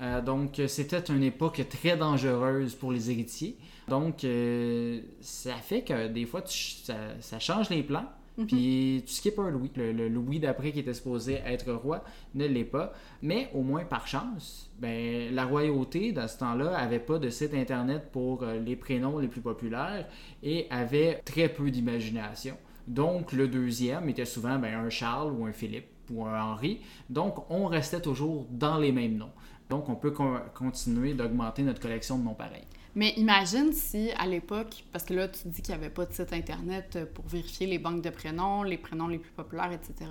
Euh, 0.01 0.21
donc, 0.21 0.61
c'était 0.67 0.99
une 0.99 1.23
époque 1.23 1.63
très 1.69 1.97
dangereuse 1.97 2.75
pour 2.75 2.91
les 2.91 3.13
héritiers. 3.13 3.57
Donc, 3.89 4.25
euh, 4.25 5.01
ça 5.21 5.55
fait 5.55 5.83
que 5.83 6.09
des 6.09 6.25
fois, 6.27 6.43
tu- 6.43 6.57
ça, 6.83 6.95
ça 7.21 7.39
change 7.39 7.71
les 7.71 7.83
plans. 7.83 8.07
Mhm. 8.39 8.47
Puis 8.47 9.03
tu 9.07 9.13
skippes 9.13 9.39
un 9.41 9.51
Louis. 9.51 9.71
Le, 9.77 9.93
le 9.93 10.09
Louis 10.09 10.41
d'après 10.41 10.73
qui 10.73 10.79
était 10.81 10.95
supposé 10.95 11.43
être 11.45 11.71
roi 11.73 12.03
ne 12.35 12.47
l'est 12.47 12.65
pas. 12.65 12.93
Mais 13.21 13.51
au 13.53 13.61
moins 13.63 13.85
par 13.85 14.07
chance, 14.07 14.71
ben, 14.79 15.35
la 15.35 15.45
royauté 15.45 16.13
dans 16.13 16.27
ce 16.27 16.39
temps-là 16.39 16.75
avait 16.79 16.99
pas 16.99 17.19
de 17.19 17.29
site 17.29 17.53
internet 17.53 18.09
pour 18.11 18.43
euh, 18.43 18.59
les 18.59 18.75
prénoms 18.75 19.19
les 19.19 19.29
plus 19.29 19.43
populaires 19.43 20.07
et 20.43 20.67
avait 20.71 21.21
très 21.27 21.51
peu 21.51 21.71
d'imagination. 21.71 22.57
Donc 22.87 23.33
le 23.33 23.49
deuxième 23.49 24.09
était 24.09 24.25
souvent 24.25 24.59
ben, 24.59 24.75
un 24.79 24.89
Charles 24.89 25.31
ou 25.33 25.45
un 25.45 25.53
Philippe 25.53 25.89
ou 26.11 26.25
un 26.25 26.41
Henri. 26.43 26.81
Donc 27.11 27.45
on 27.51 27.67
restait 27.67 28.01
toujours 28.01 28.47
dans 28.51 28.79
les 28.79 28.93
mêmes 28.93 29.19
noms. 29.19 29.31
Donc 29.69 29.91
on 29.91 29.95
peut 29.95 30.11
con- 30.11 30.41
continuer 30.55 31.13
d'augmenter 31.13 31.63
notre 31.65 31.81
collection 31.81 32.19
de 32.19 32.25
noms 32.25 32.35
pareils. 32.35 32.65
Mais 32.95 33.11
imagine 33.17 33.73
si, 33.73 34.11
à 34.19 34.27
l'époque, 34.27 34.85
parce 34.93 35.05
que 35.05 35.15
là, 35.15 35.29
tu 35.29 35.49
dis 35.49 35.63
qu'il 35.63 35.75
n'y 35.75 35.81
avait 35.81 35.91
pas 35.93 36.05
de 36.05 36.13
site 36.13 36.33
Internet 36.33 36.97
euh, 36.97 37.07
pour 37.07 37.27
vérifier 37.27 37.67
les 37.67 37.79
banques 37.79 38.03
de 38.03 38.11
prénoms, 38.11 38.63
les 38.63 38.77
prénoms 38.77 39.09
les 39.09 39.19
plus 39.19 39.31
populaires, 39.31 39.73
etc. 39.73 40.11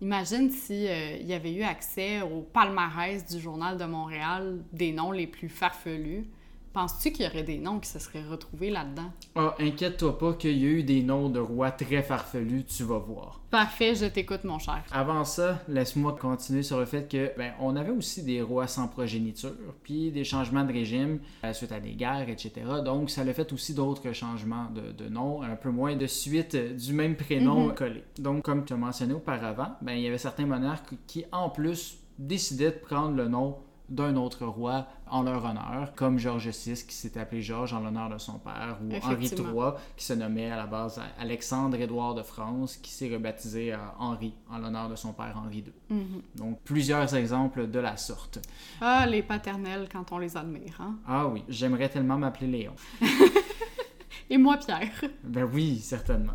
Imagine 0.00 0.50
si 0.50 0.88
euh, 0.88 1.18
il 1.20 1.26
y 1.26 1.34
avait 1.34 1.52
eu 1.52 1.62
accès 1.62 2.22
au 2.22 2.40
palmarès 2.40 3.26
du 3.26 3.38
Journal 3.40 3.76
de 3.76 3.84
Montréal 3.84 4.62
des 4.72 4.92
noms 4.92 5.12
les 5.12 5.26
plus 5.26 5.50
farfelus. 5.50 6.26
Penses-tu 6.74 7.12
qu'il 7.12 7.24
y 7.24 7.28
aurait 7.28 7.44
des 7.44 7.58
noms 7.58 7.78
qui 7.78 7.88
se 7.88 8.00
seraient 8.00 8.24
retrouvés 8.28 8.68
là-dedans? 8.68 9.12
Ah, 9.36 9.54
inquiète-toi 9.60 10.18
pas 10.18 10.32
qu'il 10.34 10.58
y 10.58 10.64
a 10.66 10.70
eu 10.70 10.82
des 10.82 11.04
noms 11.04 11.28
de 11.28 11.38
rois 11.38 11.70
très 11.70 12.02
farfelus, 12.02 12.64
tu 12.64 12.82
vas 12.82 12.98
voir. 12.98 13.40
Parfait, 13.48 13.94
je 13.94 14.06
t'écoute, 14.06 14.42
mon 14.42 14.58
cher. 14.58 14.82
Avant 14.90 15.24
ça, 15.24 15.62
laisse-moi 15.68 16.16
continuer 16.20 16.64
sur 16.64 16.80
le 16.80 16.84
fait 16.84 17.08
que 17.08 17.30
ben, 17.38 17.52
on 17.60 17.76
avait 17.76 17.92
aussi 17.92 18.24
des 18.24 18.42
rois 18.42 18.66
sans 18.66 18.88
progéniture, 18.88 19.52
puis 19.84 20.10
des 20.10 20.24
changements 20.24 20.64
de 20.64 20.72
régime 20.72 21.20
euh, 21.44 21.52
suite 21.52 21.70
à 21.70 21.78
des 21.78 21.92
guerres, 21.92 22.28
etc. 22.28 22.52
Donc 22.84 23.08
ça 23.08 23.20
a 23.22 23.32
fait 23.32 23.52
aussi 23.52 23.72
d'autres 23.72 24.12
changements 24.12 24.66
de, 24.74 24.90
de 24.90 25.08
nom, 25.08 25.42
un 25.42 25.54
peu 25.54 25.70
moins 25.70 25.94
de 25.94 26.08
suite 26.08 26.56
euh, 26.56 26.74
du 26.74 26.92
même 26.92 27.14
prénom 27.14 27.68
Mhm. 27.68 27.74
collé. 27.74 28.02
Donc 28.18 28.42
comme 28.42 28.64
tu 28.64 28.72
as 28.72 28.76
mentionné 28.76 29.14
auparavant, 29.14 29.76
ben, 29.80 29.92
il 29.92 30.02
y 30.02 30.08
avait 30.08 30.18
certains 30.18 30.46
monarques 30.46 30.94
qui 31.06 31.24
en 31.30 31.50
plus 31.50 31.98
décidaient 32.18 32.72
de 32.72 32.78
prendre 32.78 33.14
le 33.14 33.28
nom 33.28 33.58
d'un 33.88 34.16
autre 34.16 34.46
roi 34.46 34.86
en 35.10 35.22
leur 35.22 35.44
honneur, 35.44 35.94
comme 35.94 36.18
George 36.18 36.48
VI 36.48 36.84
qui 36.86 36.94
s'est 36.94 37.18
appelé 37.18 37.42
Georges 37.42 37.74
en 37.74 37.80
l'honneur 37.80 38.08
de 38.08 38.18
son 38.18 38.38
père, 38.38 38.78
ou 38.82 38.94
Henri 39.04 39.26
III 39.26 39.72
qui 39.96 40.04
se 40.04 40.14
nommait 40.14 40.50
à 40.50 40.56
la 40.56 40.66
base 40.66 41.00
Alexandre-Édouard 41.18 42.14
de 42.14 42.22
France 42.22 42.76
qui 42.76 42.90
s'est 42.90 43.08
rebaptisé 43.08 43.72
à 43.72 43.94
Henri 43.98 44.34
en 44.50 44.58
l'honneur 44.58 44.88
de 44.88 44.96
son 44.96 45.12
père 45.12 45.36
Henri 45.36 45.58
II. 45.58 45.72
Mhm. 45.90 46.22
Donc 46.36 46.60
plusieurs 46.64 47.14
exemples 47.14 47.70
de 47.70 47.78
la 47.78 47.96
sorte. 47.96 48.40
Ah, 48.80 49.06
les 49.06 49.22
paternels 49.22 49.88
quand 49.92 50.12
on 50.12 50.18
les 50.18 50.36
admire. 50.36 50.80
Hein? 50.80 50.96
Ah 51.06 51.26
oui, 51.26 51.44
j'aimerais 51.48 51.88
tellement 51.88 52.18
m'appeler 52.18 52.46
Léon. 52.46 52.74
Et 54.30 54.38
moi 54.38 54.56
Pierre. 54.56 55.04
Ben 55.22 55.44
oui, 55.44 55.78
certainement. 55.78 56.32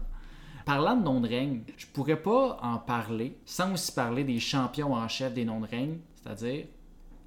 Parlant 0.66 0.96
de 0.96 1.04
noms 1.04 1.20
de 1.20 1.28
règne, 1.28 1.62
je 1.78 1.88
pourrais 1.88 2.22
pas 2.22 2.60
en 2.62 2.78
parler 2.78 3.36
sans 3.44 3.74
aussi 3.74 3.92
parler 3.92 4.24
des 4.24 4.40
champions 4.40 4.94
en 4.94 5.08
chef 5.08 5.34
des 5.34 5.44
noms 5.44 5.62
de 5.62 5.66
règne, 5.66 5.98
c'est-à-dire 6.16 6.66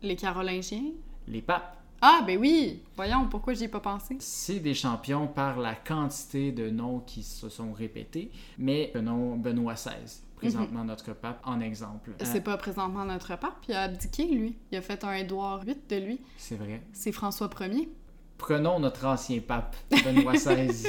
Les 0.02 0.16
Carolingiens? 0.16 0.92
les 1.28 1.40
papes. 1.42 1.78
Ah, 2.00 2.22
ben 2.26 2.36
oui! 2.36 2.82
Voyons, 2.96 3.28
pourquoi 3.28 3.54
j'y 3.54 3.64
ai 3.64 3.68
pas 3.68 3.78
pensé? 3.78 4.16
C'est 4.18 4.58
des 4.58 4.74
champions 4.74 5.28
par 5.28 5.60
la 5.60 5.76
quantité 5.76 6.50
de 6.50 6.68
noms 6.68 6.98
qui 6.98 7.22
se 7.22 7.48
sont 7.48 7.72
répétés, 7.72 8.32
mais 8.58 8.90
le 8.94 9.02
nom 9.02 9.36
Benoît 9.36 9.74
XVI, 9.74 10.20
présentement 10.34 10.82
notre 10.84 11.12
pape, 11.12 11.40
en 11.44 11.60
exemple. 11.60 12.10
Euh, 12.10 12.24
C'est 12.24 12.40
pas 12.40 12.56
présentement 12.56 13.04
notre 13.04 13.36
pape, 13.38 13.54
il 13.68 13.74
a 13.74 13.82
abdiqué, 13.82 14.26
lui. 14.26 14.56
Il 14.72 14.78
a 14.78 14.82
fait 14.82 15.04
un 15.04 15.12
Édouard 15.14 15.62
VIII 15.64 15.76
de 15.88 15.96
lui. 15.96 16.20
c'est 16.36 16.56
vrai. 16.56 16.82
C'est 16.92 17.12
François 17.12 17.48
Ier. 17.60 17.88
Prenons 18.36 18.80
notre 18.80 19.06
ancien 19.06 19.38
pape, 19.38 19.76
Benoît 20.04 20.32
XVI. 20.34 20.88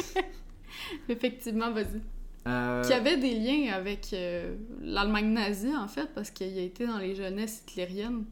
Effectivement, 1.10 1.72
vas-y. 1.72 2.02
Euh, 2.48 2.84
Qui 2.84 2.92
avait 2.94 3.18
des 3.18 3.36
liens 3.40 3.74
avec 3.74 4.10
euh, 4.14 4.56
l'Allemagne 4.82 5.32
nazie, 5.32 5.76
en 5.76 5.88
fait, 5.88 6.10
parce 6.14 6.30
qu'il 6.32 6.58
a 6.58 6.62
été 6.62 6.86
dans 6.88 6.98
les 6.98 7.16
jeunesses 7.16 7.60
hitlériennes. 7.68 8.26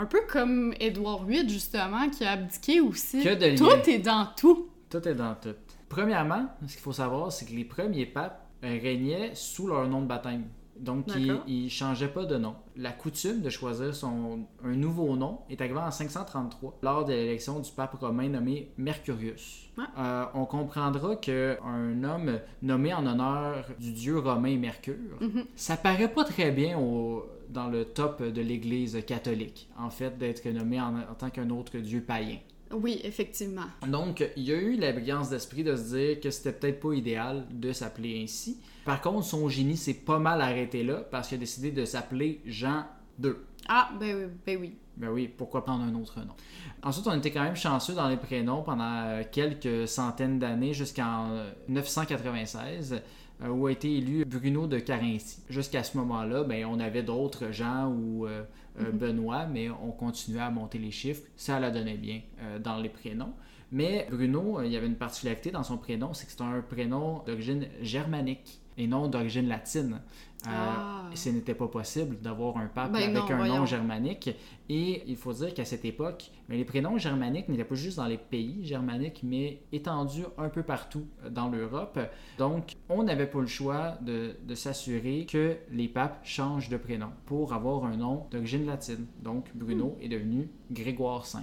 Un 0.00 0.06
peu 0.06 0.20
comme 0.26 0.72
Édouard 0.80 1.24
VIII, 1.26 1.48
justement, 1.48 2.08
qui 2.08 2.24
a 2.24 2.32
abdiqué 2.32 2.80
aussi. 2.80 3.22
Que 3.22 3.34
de. 3.34 3.56
Tout 3.56 3.90
est 3.90 3.98
dans 3.98 4.26
tout. 4.36 4.68
Tout 4.88 5.06
est 5.06 5.14
dans 5.14 5.34
tout. 5.34 5.54
Premièrement, 5.90 6.46
ce 6.66 6.72
qu'il 6.72 6.80
faut 6.82 6.92
savoir, 6.92 7.30
c'est 7.30 7.44
que 7.44 7.52
les 7.52 7.64
premiers 7.64 8.06
papes 8.06 8.46
régnaient 8.62 9.32
sous 9.34 9.66
leur 9.66 9.86
nom 9.88 10.00
de 10.00 10.06
baptême. 10.06 10.44
Donc, 10.78 11.04
ils 11.46 11.64
ne 11.64 11.68
changeaient 11.68 12.08
pas 12.08 12.24
de 12.24 12.38
nom. 12.38 12.54
La 12.76 12.92
coutume 12.92 13.42
de 13.42 13.50
choisir 13.50 13.94
son, 13.94 14.46
un 14.64 14.74
nouveau 14.74 15.14
nom 15.16 15.40
est 15.50 15.60
arrivée 15.60 15.78
en 15.78 15.90
533, 15.90 16.78
lors 16.82 17.04
de 17.04 17.12
l'élection 17.12 17.58
du 17.60 17.70
pape 17.70 17.96
romain 18.00 18.30
nommé 18.30 18.72
Mercurius. 18.78 19.68
Ouais. 19.76 19.84
Euh, 19.98 20.24
on 20.32 20.46
comprendra 20.46 21.16
qu'un 21.16 22.02
homme 22.04 22.38
nommé 22.62 22.94
en 22.94 23.04
honneur 23.06 23.66
du 23.78 23.92
dieu 23.92 24.18
romain 24.20 24.56
Mercure, 24.56 24.94
Mhm. 25.20 25.44
ça 25.54 25.76
paraît 25.76 26.08
pas 26.12 26.24
très 26.24 26.50
bien 26.50 26.78
au- 26.78 27.26
dans 27.50 27.68
le 27.68 27.84
top 27.84 28.22
de 28.22 28.40
l'Église 28.40 28.98
catholique, 29.06 29.68
en 29.78 29.90
fait, 29.90 30.18
d'être 30.18 30.46
nommé 30.48 30.80
en, 30.80 30.96
en 30.96 31.14
tant 31.18 31.30
qu'un 31.30 31.50
autre 31.50 31.78
dieu 31.78 32.00
païen. 32.00 32.38
Oui, 32.72 33.00
effectivement. 33.02 33.66
Donc, 33.86 34.24
il 34.36 34.44
y 34.44 34.52
a 34.52 34.56
eu 34.56 34.76
la 34.76 34.92
brillance 34.92 35.28
d'esprit 35.30 35.64
de 35.64 35.74
se 35.74 35.96
dire 35.96 36.20
que 36.20 36.30
c'était 36.30 36.52
peut-être 36.52 36.80
pas 36.80 36.92
idéal 36.92 37.44
de 37.50 37.72
s'appeler 37.72 38.20
ainsi. 38.22 38.60
Par 38.84 39.00
contre, 39.00 39.24
son 39.24 39.48
génie 39.48 39.76
s'est 39.76 39.94
pas 39.94 40.18
mal 40.18 40.40
arrêté 40.40 40.84
là 40.84 41.02
parce 41.10 41.28
qu'il 41.28 41.36
a 41.36 41.40
décidé 41.40 41.72
de 41.72 41.84
s'appeler 41.84 42.40
Jean 42.46 42.84
II. 43.22 43.32
Ah, 43.68 43.90
ben 43.98 44.16
oui, 44.16 44.24
ben 44.46 44.58
oui. 44.60 44.74
Ben 44.96 45.08
oui, 45.08 45.28
pourquoi 45.28 45.64
prendre 45.64 45.82
un 45.82 45.94
autre 45.94 46.20
nom? 46.20 46.34
Ensuite, 46.82 47.06
on 47.06 47.16
était 47.16 47.30
quand 47.30 47.42
même 47.42 47.56
chanceux 47.56 47.94
dans 47.94 48.08
les 48.08 48.16
prénoms 48.16 48.62
pendant 48.62 48.84
euh, 48.84 49.22
quelques 49.30 49.88
centaines 49.88 50.38
d'années 50.38 50.74
jusqu'en 50.74 51.30
euh, 51.30 51.50
996 51.68 52.92
euh, 52.92 52.98
où 53.48 53.66
a 53.66 53.72
été 53.72 53.96
élu 53.96 54.24
Bruno 54.24 54.66
de 54.66 54.78
Carinthie. 54.78 55.38
Jusqu'à 55.48 55.82
ce 55.82 55.96
moment-là, 55.96 56.44
ben, 56.44 56.66
on 56.66 56.78
avait 56.78 57.02
d'autres 57.02 57.52
gens 57.52 57.88
ou 57.88 58.26
euh, 58.26 58.42
euh, 58.80 58.90
Benoît, 58.92 59.46
mais 59.46 59.70
on 59.70 59.90
continuait 59.90 60.40
à 60.40 60.50
monter 60.50 60.78
les 60.78 60.90
chiffres. 60.90 61.22
Ça 61.36 61.58
la 61.58 61.70
donnait 61.70 61.96
bien 61.96 62.20
euh, 62.42 62.58
dans 62.58 62.78
les 62.78 62.88
prénoms. 62.88 63.32
Mais 63.72 64.06
Bruno, 64.10 64.58
euh, 64.58 64.66
il 64.66 64.72
y 64.72 64.76
avait 64.76 64.86
une 64.86 64.96
particularité 64.96 65.50
dans 65.50 65.62
son 65.62 65.78
prénom, 65.78 66.12
c'est 66.14 66.26
que 66.26 66.32
c'est 66.32 66.42
un 66.42 66.60
prénom 66.60 67.22
d'origine 67.26 67.66
germanique 67.82 68.60
et 68.80 68.86
non 68.86 69.08
d'origine 69.08 69.46
latine. 69.46 70.00
Euh, 70.46 70.50
Ah. 70.52 70.96
Ce 71.14 71.28
n'était 71.28 71.54
pas 71.54 71.66
possible 71.68 72.18
d'avoir 72.20 72.56
un 72.56 72.66
pape 72.66 72.92
Ben 72.92 73.14
avec 73.16 73.30
non, 73.30 73.42
un 73.42 73.48
nom 73.48 73.66
germanique. 73.66 74.30
Et 74.70 75.02
il 75.06 75.16
faut 75.16 75.32
dire 75.34 75.52
qu'à 75.52 75.64
cette 75.66 75.84
époque, 75.84 76.30
mais 76.48 76.56
les 76.56 76.64
prénoms 76.64 76.96
germaniques 76.96 77.48
n'étaient 77.48 77.64
pas 77.64 77.74
juste 77.74 77.96
dans 77.98 78.06
les 78.06 78.16
pays 78.16 78.64
germaniques, 78.64 79.20
mais 79.22 79.60
étendus 79.72 80.24
un 80.38 80.48
peu 80.48 80.62
partout 80.62 81.04
dans 81.30 81.48
l'Europe. 81.48 81.98
Donc, 82.38 82.76
on 82.88 83.02
n'avait 83.02 83.26
pas 83.26 83.40
le 83.40 83.48
choix 83.48 83.98
de, 84.00 84.36
de 84.42 84.54
s'assurer 84.54 85.26
que 85.28 85.56
les 85.72 85.88
papes 85.88 86.20
changent 86.24 86.68
de 86.70 86.76
prénom 86.78 87.10
pour 87.26 87.52
avoir 87.52 87.84
un 87.84 87.96
nom 87.96 88.26
d'origine 88.30 88.64
latine. 88.64 89.06
Donc, 89.22 89.46
Bruno 89.54 89.96
Hmm. 89.98 90.02
est 90.02 90.08
devenu 90.08 90.48
Grégoire 90.70 91.24
V. 91.24 91.40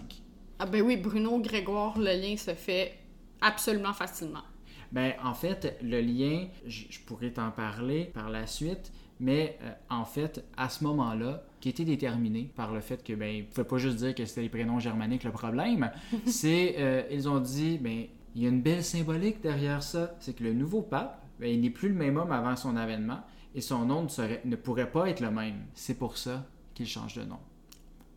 Ah, 0.60 0.66
ben 0.66 0.82
oui, 0.82 0.98
Bruno 0.98 1.38
Grégoire, 1.40 2.00
le 2.00 2.20
lien 2.20 2.36
se 2.38 2.56
fait 2.56 2.94
absolument 3.42 3.94
facilement. 3.94 4.44
Ben, 4.92 5.14
en 5.24 5.34
fait, 5.34 5.78
le 5.82 6.00
lien, 6.02 6.48
je 6.66 7.00
pourrais 7.06 7.32
t'en 7.32 7.52
parler 7.52 8.06
par 8.06 8.30
la 8.30 8.48
suite, 8.48 8.92
mais 9.20 9.58
euh, 9.64 9.72
en 9.90 10.06
fait, 10.06 10.46
à 10.56 10.70
ce 10.70 10.84
moment-là, 10.86 11.44
qui 11.60 11.70
était 11.70 11.86
déterminé 11.86 12.52
par 12.56 12.72
le 12.74 12.80
fait 12.82 13.04
que, 13.04 13.14
ben, 13.14 13.28
ils 13.36 13.42
ne 13.42 13.48
pouvaient 13.48 13.68
pas 13.68 13.78
juste 13.78 13.98
dire 13.98 14.16
que 14.16 14.26
c'était 14.26 14.42
les 14.44 14.50
prénoms 14.50 14.80
germaniques 14.80 15.24
le 15.24 15.32
problème, 15.32 15.92
c'est, 16.26 16.76
euh, 16.78 17.04
ils 17.12 17.28
ont 17.28 17.40
dit, 17.40 17.78
ben, 17.80 18.06
il 18.36 18.44
y 18.44 18.46
a 18.46 18.50
une 18.50 18.62
belle 18.62 18.84
symbolique 18.84 19.42
derrière 19.42 19.82
ça, 19.84 20.16
c'est 20.20 20.36
que 20.36 20.44
le 20.44 20.54
nouveau 20.54 20.82
pape, 20.84 21.26
ben, 21.40 21.50
il 21.50 21.60
n'est 21.62 21.70
plus 21.72 21.90
le 21.90 21.96
même 21.96 22.18
homme 22.18 22.32
avant 22.32 22.56
son 22.56 22.76
avènement, 22.78 23.20
et 23.56 23.62
son 23.62 23.86
nom 23.86 24.04
ne, 24.04 24.08
serait- 24.08 24.42
ne 24.46 24.56
pourrait 24.56 24.92
pas 24.92 25.10
être 25.10 25.20
le 25.20 25.32
même. 25.32 25.66
C'est 25.74 25.96
pour 25.98 26.18
ça 26.18 26.46
qu'il 26.76 26.86
change 26.88 27.16
de 27.16 27.24
nom. 27.24 27.40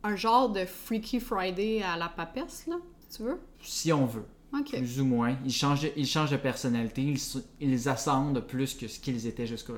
Un 0.03 0.15
genre 0.15 0.49
de 0.49 0.65
Freaky 0.65 1.19
Friday 1.19 1.81
à 1.83 1.97
la 1.97 2.09
papesse, 2.09 2.67
là, 2.67 2.75
si 3.09 3.17
tu 3.17 3.23
veux? 3.23 3.39
Si 3.61 3.91
on 3.91 4.05
veut. 4.05 4.25
Plus 4.65 4.99
ou 4.99 5.05
moins. 5.05 5.35
Ils 5.45 5.53
changent, 5.53 5.87
ils 5.95 6.05
changent 6.07 6.31
de 6.31 6.37
personnalité, 6.37 7.01
ils, 7.01 7.19
ils 7.59 7.89
ascendent 7.89 8.41
plus 8.41 8.73
que 8.73 8.87
ce 8.87 8.99
qu'ils 8.99 9.25
étaient 9.27 9.47
jusqu'à 9.47 9.73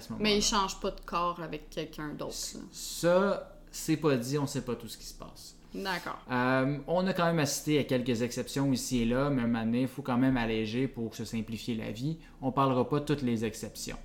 ce 0.00 0.12
moment-là. 0.12 0.18
Mais 0.20 0.38
il 0.38 0.42
change 0.42 0.80
pas 0.80 0.90
de 0.90 1.00
corps 1.00 1.40
avec 1.42 1.70
quelqu'un 1.70 2.08
d'autre. 2.14 2.34
Ça, 2.72 3.58
c'est 3.70 3.96
pas 3.96 4.16
dit, 4.16 4.38
on 4.38 4.46
sait 4.46 4.62
pas 4.62 4.74
tout 4.74 4.88
ce 4.88 4.96
qui 4.96 5.04
se 5.06 5.14
passe. 5.14 5.56
D'accord. 5.74 6.18
Euh, 6.30 6.78
on 6.86 7.06
a 7.06 7.12
quand 7.12 7.26
même 7.26 7.40
assisté 7.40 7.78
à 7.80 7.84
quelques 7.84 8.22
exceptions 8.22 8.72
ici 8.72 9.02
et 9.02 9.04
là, 9.04 9.28
mais 9.28 9.42
à 9.42 9.44
un 9.44 9.48
moment 9.48 9.64
donné, 9.64 9.82
il 9.82 9.88
faut 9.88 10.02
quand 10.02 10.16
même 10.16 10.36
alléger 10.36 10.86
pour 10.86 11.14
se 11.14 11.24
simplifier 11.24 11.74
la 11.74 11.90
vie. 11.90 12.18
On 12.40 12.52
parlera 12.52 12.88
pas 12.88 13.00
de 13.00 13.04
toutes 13.04 13.22
les 13.22 13.44
exceptions. 13.44 13.98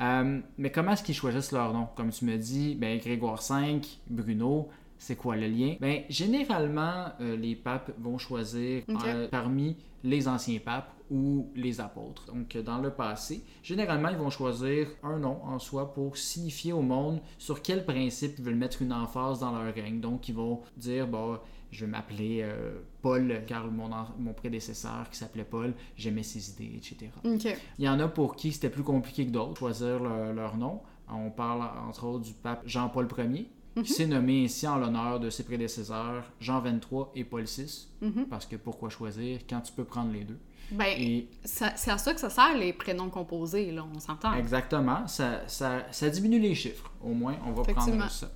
Euh, 0.00 0.40
mais 0.56 0.72
comment 0.72 0.92
est-ce 0.92 1.02
qu'ils 1.02 1.14
choisissent 1.14 1.52
leur 1.52 1.74
nom? 1.74 1.88
Comme 1.94 2.10
tu 2.10 2.24
me 2.24 2.38
dis, 2.38 2.74
ben, 2.74 2.98
Grégoire 2.98 3.42
V, 3.42 3.80
Bruno, 4.08 4.70
c'est 5.00 5.16
quoi 5.16 5.34
le 5.34 5.48
lien? 5.48 5.76
Ben, 5.80 6.02
généralement, 6.10 7.06
euh, 7.20 7.34
les 7.34 7.56
papes 7.56 7.90
vont 7.98 8.18
choisir 8.18 8.82
euh, 9.06 9.28
parmi 9.28 9.76
les 10.04 10.28
anciens 10.28 10.58
papes 10.58 10.92
ou 11.10 11.50
les 11.56 11.80
apôtres. 11.80 12.26
Donc, 12.26 12.54
euh, 12.54 12.62
dans 12.62 12.78
le 12.78 12.90
passé, 12.90 13.42
généralement, 13.62 14.10
ils 14.10 14.18
vont 14.18 14.28
choisir 14.28 14.88
un 15.02 15.18
nom 15.18 15.42
en 15.42 15.58
soi 15.58 15.94
pour 15.94 16.18
signifier 16.18 16.74
au 16.74 16.82
monde 16.82 17.20
sur 17.38 17.62
quel 17.62 17.86
principe 17.86 18.34
ils 18.38 18.44
veulent 18.44 18.54
mettre 18.54 18.82
une 18.82 18.92
emphase 18.92 19.40
dans 19.40 19.52
leur 19.52 19.74
règne. 19.74 20.00
Donc, 20.00 20.28
ils 20.28 20.34
vont 20.34 20.60
dire, 20.76 21.06
bon, 21.06 21.38
je 21.70 21.86
vais 21.86 21.90
m'appeler 21.90 22.40
euh, 22.42 22.80
Paul, 23.00 23.42
car 23.46 23.70
mon, 23.70 23.88
mon 24.18 24.34
prédécesseur 24.34 25.08
qui 25.10 25.18
s'appelait 25.18 25.44
Paul, 25.44 25.72
j'aimais 25.96 26.22
ses 26.22 26.50
idées, 26.50 26.76
etc. 26.76 27.10
Il 27.24 27.84
y 27.84 27.88
en 27.88 28.00
a 28.00 28.08
pour 28.08 28.36
qui 28.36 28.52
c'était 28.52 28.70
plus 28.70 28.82
compliqué 28.82 29.24
que 29.24 29.30
d'autres, 29.30 29.58
choisir 29.58 29.98
leur, 29.98 30.34
leur 30.34 30.56
nom. 30.58 30.80
On 31.08 31.30
parle 31.30 31.62
entre 31.88 32.04
autres 32.04 32.24
du 32.24 32.34
pape 32.34 32.62
Jean-Paul 32.66 33.08
Ier, 33.18 33.48
qui 33.76 33.92
s'est 33.92 34.06
nommé 34.06 34.44
ici 34.44 34.66
en 34.66 34.76
l'honneur 34.76 35.20
de 35.20 35.30
ses 35.30 35.44
prédécesseurs 35.44 36.24
Jean 36.40 36.60
XXIII 36.60 37.04
et 37.14 37.24
Paul 37.24 37.44
VI. 37.44 37.88
Mhm. 38.00 38.26
Parce 38.28 38.46
que 38.46 38.56
pourquoi 38.56 38.90
choisir 38.90 39.40
quand 39.48 39.60
tu 39.60 39.72
peux 39.72 39.84
prendre 39.84 40.12
les 40.12 40.24
deux? 40.24 40.38
Ben, 40.72 40.94
Et 40.98 41.28
c'est 41.44 41.90
à 41.90 41.98
ça 41.98 42.14
que 42.14 42.20
ça 42.20 42.30
sert, 42.30 42.56
les 42.56 42.72
prénoms 42.72 43.10
composés, 43.10 43.72
là, 43.72 43.84
on 43.92 43.98
s'entend. 43.98 44.34
exactement, 44.34 45.06
ça, 45.08 45.40
ça, 45.48 45.84
ça 45.90 46.08
diminue 46.10 46.38
les 46.38 46.54
chiffres. 46.54 46.90
Au 47.02 47.12
moins, 47.12 47.34
on 47.44 47.52
va 47.52 47.64
prendre 47.64 48.08
ça. 48.10 48.30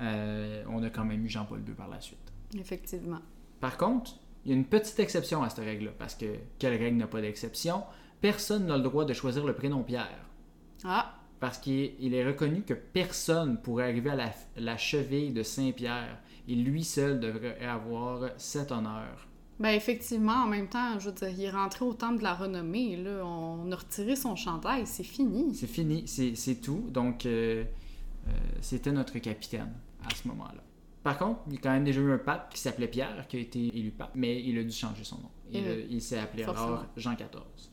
Euh, 0.00 0.64
on 0.68 0.82
a 0.82 0.90
quand 0.90 1.04
même 1.04 1.24
eu 1.24 1.28
Jean-Paul 1.28 1.62
II 1.66 1.74
par 1.74 1.88
la 1.88 2.00
suite. 2.00 2.18
Effectivement. 2.58 3.20
Par 3.60 3.76
contre, 3.76 4.12
il 4.44 4.50
y 4.50 4.54
a 4.54 4.56
une 4.56 4.64
petite 4.64 4.98
exception 4.98 5.42
à 5.42 5.48
cette 5.48 5.64
règle-là, 5.64 5.92
parce 5.98 6.14
que 6.14 6.26
quelle 6.58 6.76
règle 6.76 6.96
n'a 6.96 7.06
pas 7.06 7.20
d'exception? 7.20 7.82
Personne 8.20 8.66
n'a 8.66 8.76
le 8.76 8.82
droit 8.82 9.04
de 9.04 9.12
choisir 9.12 9.44
le 9.44 9.52
prénom 9.54 9.82
Pierre. 9.82 10.26
Ah, 10.84 11.14
parce 11.40 11.58
qu'il 11.58 11.92
il 12.00 12.14
est 12.14 12.26
reconnu 12.26 12.62
que 12.62 12.74
personne 12.74 13.60
pourrait 13.60 13.84
arriver 13.84 14.10
à 14.10 14.16
la, 14.16 14.32
la 14.56 14.76
cheville 14.76 15.32
de 15.32 15.42
Saint-Pierre 15.42 16.18
et 16.48 16.54
lui 16.54 16.84
seul 16.84 17.20
devrait 17.20 17.58
avoir 17.64 18.30
cet 18.36 18.72
honneur. 18.72 19.26
ben 19.58 19.70
effectivement, 19.70 20.44
en 20.44 20.46
même 20.46 20.68
temps, 20.68 20.98
je 20.98 21.10
veux 21.10 21.14
dire, 21.14 21.28
il 21.30 21.44
est 21.44 21.50
rentré 21.50 21.84
au 21.84 21.94
temple 21.94 22.18
de 22.18 22.22
la 22.22 22.34
renommée, 22.34 22.96
là, 22.96 23.24
on 23.24 23.70
a 23.72 23.76
retiré 23.76 24.16
son 24.16 24.36
chandail, 24.36 24.86
c'est 24.86 25.02
fini. 25.04 25.54
C'est 25.54 25.66
fini, 25.66 26.04
c'est 26.06 26.60
tout. 26.60 26.84
Donc, 26.90 27.26
euh, 27.26 27.64
euh, 28.28 28.30
c'était 28.60 28.92
notre 28.92 29.18
capitaine 29.18 29.72
à 30.08 30.14
ce 30.14 30.28
moment-là. 30.28 30.62
Par 31.02 31.18
contre, 31.18 31.40
il 31.46 31.54
y 31.54 31.56
a 31.56 31.60
quand 31.60 31.70
même 31.70 31.84
déjà 31.84 32.00
eu 32.00 32.12
un 32.12 32.18
pape 32.18 32.52
qui 32.52 32.60
s'appelait 32.60 32.88
Pierre, 32.88 33.26
qui 33.28 33.36
a 33.36 33.40
été 33.40 33.66
élu 33.76 33.92
pape, 33.92 34.10
mais 34.14 34.42
il 34.42 34.58
a 34.58 34.64
dû 34.64 34.72
changer 34.72 35.04
son 35.04 35.16
nom. 35.18 35.30
Il, 35.52 35.64
euh, 35.64 35.86
il 35.88 36.02
s'est 36.02 36.18
appelé 36.18 36.42
alors. 36.42 36.84
Jean 36.96 37.14
XIV. 37.14 37.70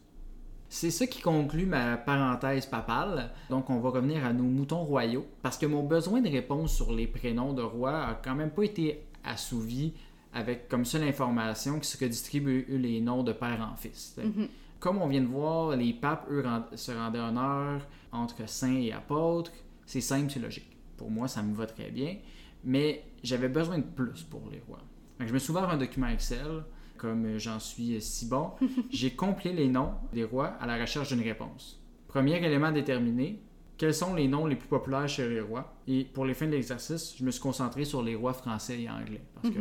C'est 0.73 0.89
ça 0.89 1.05
qui 1.05 1.21
conclut 1.21 1.67
ma 1.67 1.97
parenthèse 1.97 2.65
papale. 2.65 3.29
Donc, 3.51 3.69
on 3.69 3.79
va 3.79 3.91
revenir 3.91 4.25
à 4.25 4.33
nos 4.33 4.43
moutons 4.43 4.83
royaux. 4.83 5.27
Parce 5.43 5.55
que 5.55 5.67
mon 5.67 5.83
besoin 5.83 6.19
de 6.19 6.27
réponse 6.27 6.73
sur 6.73 6.91
les 6.91 7.05
prénoms 7.05 7.53
de 7.53 7.61
rois 7.61 8.07
a 8.07 8.15
quand 8.15 8.33
même 8.33 8.49
pas 8.49 8.63
été 8.63 9.03
assouvi 9.23 9.93
avec 10.33 10.67
comme 10.69 10.83
seule 10.83 11.03
information 11.03 11.79
que 11.79 11.85
ce 11.85 11.95
que 11.95 12.05
distribuent 12.05 12.65
les 12.69 13.01
noms 13.01 13.21
de 13.21 13.33
père 13.33 13.69
en 13.71 13.75
fils. 13.75 14.17
Mhm. 14.17 14.47
Comme 14.79 14.97
on 14.97 15.07
vient 15.07 15.21
de 15.21 15.27
voir, 15.27 15.75
les 15.75 15.93
papes, 15.93 16.25
eux, 16.31 16.43
se 16.75 16.91
rendaient 16.91 17.19
honneur 17.19 17.87
entre 18.11 18.49
saints 18.49 18.81
et 18.81 18.91
apôtres. 18.91 19.51
C'est 19.85 20.01
simple, 20.01 20.31
c'est 20.31 20.39
logique. 20.39 20.75
Pour 20.97 21.11
moi, 21.11 21.27
ça 21.27 21.43
me 21.43 21.53
va 21.53 21.67
très 21.67 21.91
bien. 21.91 22.15
Mais 22.63 23.05
j'avais 23.21 23.47
besoin 23.47 23.77
de 23.77 23.83
plus 23.83 24.23
pour 24.23 24.41
les 24.51 24.63
rois. 24.67 24.81
Que 25.19 25.27
je 25.27 25.33
me 25.33 25.37
suis 25.37 25.51
ouvert 25.51 25.69
un 25.69 25.77
document 25.77 26.07
Excel, 26.07 26.63
comme 26.97 27.25
euh, 27.25 27.39
j'en 27.39 27.59
suis 27.59 27.95
euh, 27.95 27.99
si 27.99 28.25
bon. 28.27 28.51
J'ai 28.91 29.11
compilé 29.11 29.53
les 29.53 29.67
noms 29.67 29.91
des 30.13 30.23
rois 30.23 30.47
à 30.59 30.65
la 30.65 30.77
recherche 30.77 31.09
d'une 31.09 31.21
réponse. 31.23 31.79
Premier 32.07 32.37
élément 32.37 32.71
déterminé, 32.71 33.41
quels 33.77 33.93
sont 33.93 34.13
les 34.13 34.27
noms 34.27 34.45
les 34.45 34.55
plus 34.55 34.67
populaires 34.69 35.09
chez 35.09 35.27
les 35.27 35.41
rois? 35.41 35.73
Et 35.87 36.03
pour 36.05 36.25
les 36.25 36.33
fins 36.33 36.45
de 36.45 36.51
l'exercice, 36.51 37.15
je 37.17 37.23
me 37.25 37.31
suis 37.31 37.41
concentré 37.41 37.85
sur 37.85 38.01
les 38.03 38.15
rois 38.15 38.33
français 38.33 38.79
et 38.81 38.89
anglais. 38.89 39.21
Parce 39.41 39.53
que 39.53 39.59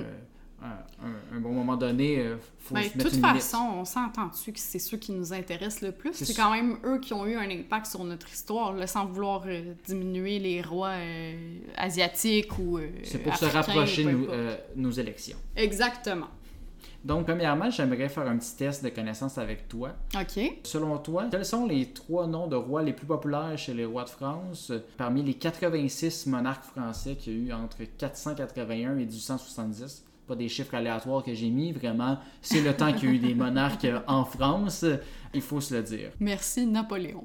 à 0.65 0.87
un, 1.05 1.37
un 1.37 1.41
bon 1.41 1.51
moment 1.51 1.77
donné, 1.77 2.23
il 2.23 2.37
faut 2.61 2.75
Ben, 2.75 2.83
se 2.85 2.91
de 2.93 2.99
mettre 2.99 3.11
toute 3.11 3.19
une 3.19 3.27
limite. 3.27 3.43
façon, 3.43 3.69
on 3.79 3.85
s'entend-tu 3.85 4.53
que 4.53 4.61
c'est 4.61 4.79
ceux 4.79 4.97
qui 4.97 5.11
nous 5.11 5.33
intéressent 5.33 5.83
le 5.83 5.91
plus? 5.91 6.13
C'est 6.13 6.35
quand 6.35 6.53
même 6.53 6.77
eux 6.85 7.01
qui 7.01 7.13
ont 7.15 7.27
eu 7.27 7.35
un 7.35 7.51
impact 7.51 7.87
sur 7.87 8.05
notre 8.05 8.31
histoire, 8.33 8.73
là, 8.73 8.87
sans 8.87 9.07
vouloir 9.07 9.43
euh, 9.47 9.73
diminuer 9.87 10.39
les 10.39 10.63
rois 10.63 10.91
euh, 10.91 11.59
asiatiques 11.77 12.57
ou 12.61 12.79
euh, 12.79 12.87
C'est 13.03 13.19
pour 13.19 13.37
se 13.37 13.47
rapprocher 13.47 14.05
de 14.05 14.11
euh, 14.31 14.55
nos 14.77 14.93
élections. 14.93 15.39
Exactement. 15.57 16.29
Donc, 17.05 17.27
premièrement, 17.27 17.71
j'aimerais 17.71 18.09
faire 18.09 18.29
un 18.29 18.37
petit 18.37 18.57
test 18.57 18.85
de 18.85 18.89
connaissance 18.89 19.39
avec 19.39 19.69
toi. 19.69 19.91
OK. 20.15 20.61
Selon 20.65 20.99
toi, 20.99 21.27
quels 21.31 21.45
sont 21.45 21.67
les 21.67 21.87
trois 21.87 22.27
noms 22.27 22.47
de 22.47 22.57
rois 22.57 22.83
les 22.83 22.93
plus 22.93 23.07
populaires 23.07 23.57
chez 23.59 23.75
les 23.75 23.85
rois 23.85 24.05
de 24.05 24.11
France 24.11 24.71
euh, 24.71 24.85
parmi 24.97 25.23
les 25.23 25.35
86 25.35 26.27
monarques 26.27 26.65
français 26.65 27.17
qu'il 27.17 27.33
y 27.33 27.37
a 27.37 27.49
eu 27.49 27.53
entre 27.53 27.79
481 27.99 28.93
et 28.93 29.07
1870? 29.07 30.05
Pas 30.29 30.37
des 30.37 30.49
chiffres 30.49 30.77
aléatoires 30.77 31.25
que 31.25 31.35
j'ai 31.35 31.51
mis, 31.51 31.73
vraiment, 31.73 32.19
c'est 32.41 32.61
le 32.61 32.73
temps 32.77 32.93
qu'il 32.93 33.09
y 33.09 33.13
a 33.13 33.15
eu 33.17 33.19
des 33.19 33.35
monarques 33.35 33.85
euh, 33.85 33.99
en 34.07 34.25
France, 34.25 34.85
il 35.35 35.43
faut 35.43 35.61
se 35.61 35.75
le 35.75 35.83
dire. 35.83 36.13
Merci, 36.21 36.67
Napoléon. 36.67 37.25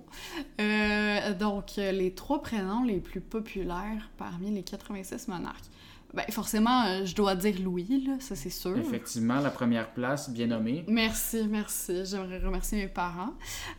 Euh, 0.60 1.34
donc, 1.36 1.76
les 1.76 2.16
trois 2.16 2.42
prénoms 2.42 2.84
les 2.84 3.00
plus 3.00 3.22
populaires 3.22 4.10
parmi 4.18 4.50
les 4.50 4.64
86 4.64 5.28
monarques. 5.28 5.66
Ben, 6.14 6.24
forcément, 6.32 6.86
euh, 6.86 7.06
je 7.06 7.14
dois 7.14 7.36
dire 7.36 7.56
Louis, 7.62 8.06
là, 8.08 8.14
ça 8.20 8.36
c'est 8.36 8.50
sûr. 8.50 8.78
Effectivement, 8.78 9.40
la 9.40 9.50
première 9.52 9.92
place, 9.92 10.30
bien 10.30 10.48
nommée. 10.48 10.86
Merci, 10.88 11.46
merci. 11.50 12.06
J'aimerais 12.06 12.40
remercier 12.40 12.78
mes 12.80 12.88
parents. 12.88 13.34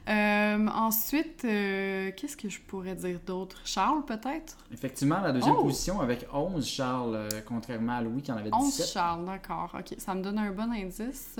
Euh, 0.08 0.66
ensuite, 0.68 1.42
euh, 1.46 2.10
qu'est-ce 2.16 2.36
que 2.36 2.48
je 2.50 2.60
pourrais 2.60 2.94
dire 2.94 3.18
d'autre? 3.26 3.62
Charles, 3.64 4.04
peut-être? 4.04 4.58
Effectivement, 4.72 5.20
la 5.20 5.32
deuxième 5.32 5.56
Oh! 5.58 5.62
position 5.62 6.00
avec 6.00 6.26
11 6.32 6.64
Charles, 6.66 7.14
euh, 7.16 7.28
contrairement 7.46 7.96
à 7.96 8.02
Louis 8.02 8.20
qui 8.22 8.30
en 8.30 8.36
avait 8.36 8.50
11 8.54 8.66
17. 8.76 8.86
Charles, 8.92 9.24
d'accord. 9.24 9.74
OK, 9.78 9.94
ça 9.98 10.14
me 10.14 10.22
donne 10.22 10.38
un 10.38 10.52
bon 10.52 10.70
indice. 10.70 11.36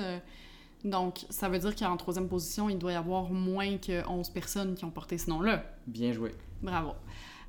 Donc, 0.85 1.27
ça 1.29 1.49
veut 1.49 1.59
dire 1.59 1.77
qu'en 1.77 1.97
troisième 1.97 2.29
position, 2.29 2.69
il 2.71 2.79
doit 2.79 2.93
y 2.93 2.97
avoir 2.97 3.31
moins 3.31 3.77
que 3.79 4.09
11 4.09 4.31
personnes 4.31 4.75
qui 4.75 4.85
ont 4.85 4.91
porté 4.91 5.19
ce 5.19 5.29
nom-là. 5.29 5.65
Bien 5.87 6.13
joué. 6.13 6.35
Bravo. 6.63 6.93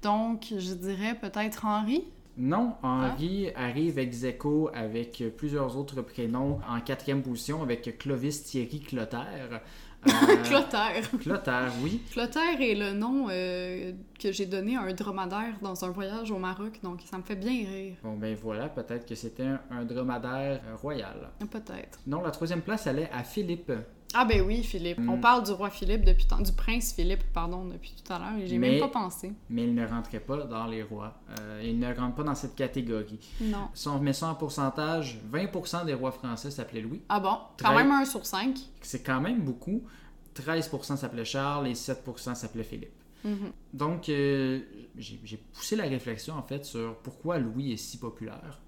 Donc, 0.01 0.47
je 0.57 0.73
dirais 0.73 1.15
peut-être 1.15 1.65
Henri. 1.65 2.03
Non, 2.39 2.75
Henri 2.83 3.51
arrive 3.53 3.99
ex 3.99 4.23
aequo 4.23 4.69
avec 4.73 5.21
plusieurs 5.35 5.77
autres 5.77 6.01
prénoms 6.01 6.59
en 6.69 6.79
quatrième 6.79 7.21
position 7.21 7.61
avec 7.61 7.97
Clovis 7.97 8.43
Thierry 8.43 8.79
Clotaire. 8.79 9.61
Euh, 10.07 10.43
Clotaire. 10.45 11.11
Clotaire, 11.19 11.73
oui. 11.83 12.01
Clotaire 12.09 12.61
est 12.61 12.73
le 12.75 12.93
nom 12.93 13.27
euh, 13.29 13.91
que 14.17 14.31
j'ai 14.31 14.45
donné 14.45 14.77
à 14.77 14.83
un 14.83 14.93
dromadaire 14.93 15.55
dans 15.61 15.83
un 15.83 15.89
voyage 15.89 16.31
au 16.31 16.37
Maroc, 16.37 16.79
donc 16.81 17.01
ça 17.03 17.17
me 17.17 17.23
fait 17.23 17.35
bien 17.35 17.51
rire. 17.51 17.95
Bon, 18.01 18.15
ben 18.15 18.33
voilà, 18.41 18.69
peut-être 18.69 19.05
que 19.05 19.13
c'était 19.13 19.43
un, 19.43 19.59
un 19.69 19.83
dromadaire 19.83 20.61
royal. 20.81 21.31
Peut-être. 21.51 21.99
Non, 22.07 22.21
la 22.21 22.31
troisième 22.31 22.61
place 22.61 22.87
allait 22.87 23.09
à 23.11 23.25
Philippe. 23.25 23.73
Ah 24.13 24.25
ben 24.25 24.41
oui, 24.41 24.63
Philippe. 24.63 24.99
Mm. 24.99 25.09
On 25.09 25.19
parle 25.19 25.43
du 25.43 25.51
roi 25.51 25.69
Philippe 25.69 26.03
depuis 26.03 26.25
tant... 26.25 26.39
du 26.39 26.51
prince 26.51 26.93
Philippe, 26.93 27.23
pardon, 27.33 27.65
depuis 27.65 27.93
tout 27.93 28.11
à 28.11 28.17
l'heure, 28.17 28.37
et 28.39 28.47
j'ai 28.47 28.57
même 28.57 28.79
pas 28.79 28.87
pensé. 28.87 29.33
mais 29.49 29.63
il 29.63 29.75
ne 29.75 29.85
rentrait 29.85 30.19
pas 30.19 30.37
dans 30.37 30.65
les 30.65 30.81
rois. 30.81 31.13
Euh, 31.39 31.61
il 31.63 31.77
ne 31.79 31.93
rentre 31.93 32.15
pas 32.15 32.23
dans 32.23 32.35
cette 32.35 32.55
catégorie. 32.55 33.19
Non. 33.41 33.67
Si 33.73 33.87
on 33.87 33.99
met 33.99 34.13
ça 34.13 34.27
en 34.27 34.35
pourcentage, 34.35 35.19
20% 35.31 35.85
des 35.85 35.93
rois 35.93 36.11
français 36.11 36.49
s'appelaient 36.49 36.81
Louis. 36.81 37.01
Ah 37.09 37.19
bon? 37.19 37.37
Quand 37.59 37.75
même 37.75 37.91
un 37.91 38.05
sur 38.05 38.25
cinq. 38.25 38.57
C'est 38.81 39.03
quand 39.03 39.21
même 39.21 39.41
beaucoup. 39.41 39.83
13% 40.35 40.97
s'appelait 40.97 41.25
Charles 41.25 41.67
et 41.67 41.73
7% 41.73 42.35
s'appelait 42.35 42.63
Philippe. 42.63 42.93
Mhm. 43.23 43.51
Donc, 43.73 44.09
euh, 44.09 44.61
j'ai 44.97 45.19
j'ai 45.23 45.37
poussé 45.37 45.75
la 45.75 45.83
réflexion 45.83 46.35
en 46.35 46.43
fait 46.43 46.65
sur 46.65 46.95
pourquoi 46.99 47.37
Louis 47.37 47.73
est 47.73 47.77
si 47.77 47.97
populaire. 47.97 48.61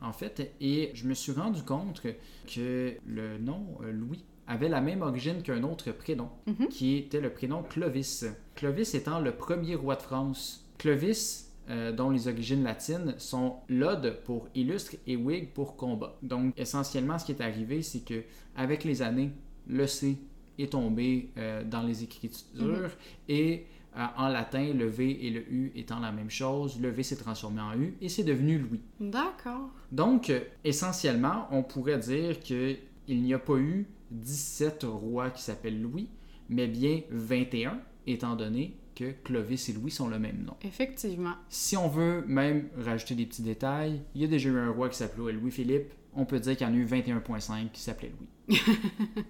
En 0.00 0.12
fait, 0.12 0.52
et 0.60 0.90
je 0.94 1.06
me 1.06 1.14
suis 1.14 1.30
rendu 1.30 1.62
compte 1.62 2.00
que, 2.00 2.08
que 2.52 2.96
le 3.06 3.38
nom 3.38 3.78
euh, 3.82 3.92
Louis 3.92 4.24
avait 4.46 4.68
la 4.68 4.80
même 4.80 5.02
origine 5.02 5.42
qu'un 5.42 5.62
autre 5.62 5.92
prénom, 5.92 6.28
Mhm. 6.46 6.68
qui 6.68 6.96
était 6.96 7.20
le 7.20 7.30
prénom 7.30 7.62
Clovis. 7.62 8.24
Clovis 8.54 8.94
étant 8.94 9.20
le 9.20 9.32
premier 9.32 9.74
roi 9.74 9.96
de 9.96 10.02
France. 10.02 10.68
Clovis, 10.78 11.48
euh, 11.70 11.92
dont 11.92 12.10
les 12.10 12.26
origines 12.26 12.64
latines 12.64 13.14
sont 13.18 13.56
Lode 13.68 14.20
pour 14.24 14.48
illustre 14.54 14.96
et 15.06 15.14
Whig 15.16 15.50
pour 15.54 15.76
combat. 15.76 16.18
Donc, 16.22 16.52
essentiellement, 16.58 17.18
ce 17.18 17.24
qui 17.26 17.32
est 17.32 17.40
arrivé, 17.40 17.82
c'est 17.82 18.00
que 18.04 18.24
avec 18.56 18.82
les 18.84 19.00
années, 19.00 19.30
le 19.68 19.86
C 19.86 20.18
est 20.58 20.72
tombé 20.72 21.30
euh, 21.38 21.62
dans 21.64 21.82
les 21.82 22.02
écritures 22.02 22.46
Mhm. 22.56 22.88
et 23.28 23.64
euh, 23.96 24.04
en 24.16 24.28
latin, 24.28 24.72
le 24.74 24.86
V 24.86 25.24
et 25.26 25.30
le 25.30 25.40
U 25.52 25.70
étant 25.76 26.00
la 26.00 26.10
même 26.12 26.30
chose, 26.30 26.80
le 26.80 26.88
V 26.90 27.02
s'est 27.02 27.16
transformé 27.16 27.60
en 27.60 27.78
U 27.78 27.94
et 28.00 28.08
c'est 28.08 28.24
devenu 28.24 28.58
Louis. 28.58 28.80
D'accord. 28.98 29.68
Donc, 29.92 30.32
essentiellement, 30.64 31.46
on 31.52 31.62
pourrait 31.62 31.98
dire 31.98 32.40
qu'il 32.40 32.78
n'y 33.08 33.34
a 33.34 33.38
pas 33.38 33.56
eu 33.56 33.86
17 34.12 34.84
rois 34.84 35.30
qui 35.30 35.42
s'appellent 35.42 35.80
Louis, 35.80 36.08
mais 36.48 36.66
bien 36.66 37.00
21, 37.10 37.80
étant 38.06 38.36
donné 38.36 38.76
que 38.94 39.12
Clovis 39.24 39.68
et 39.68 39.72
Louis 39.72 39.90
sont 39.90 40.08
le 40.08 40.18
même 40.18 40.44
nom. 40.44 40.54
Effectivement. 40.62 41.34
Si 41.48 41.76
on 41.76 41.88
veut 41.88 42.24
même 42.26 42.68
rajouter 42.78 43.14
des 43.14 43.26
petits 43.26 43.42
détails, 43.42 44.02
il 44.14 44.20
y 44.20 44.24
a 44.24 44.28
déjà 44.28 44.50
eu 44.50 44.58
un 44.58 44.70
roi 44.70 44.88
qui 44.88 44.98
s'appelait 44.98 45.32
Louis-Philippe. 45.32 45.92
On 46.14 46.26
peut 46.26 46.38
dire 46.40 46.56
qu'il 46.56 46.66
y 46.66 46.70
en 46.70 46.74
a 46.74 46.76
eu 46.76 46.84
21.5 46.84 47.70
qui 47.70 47.80
s'appelait 47.80 48.12
Louis. 48.48 48.60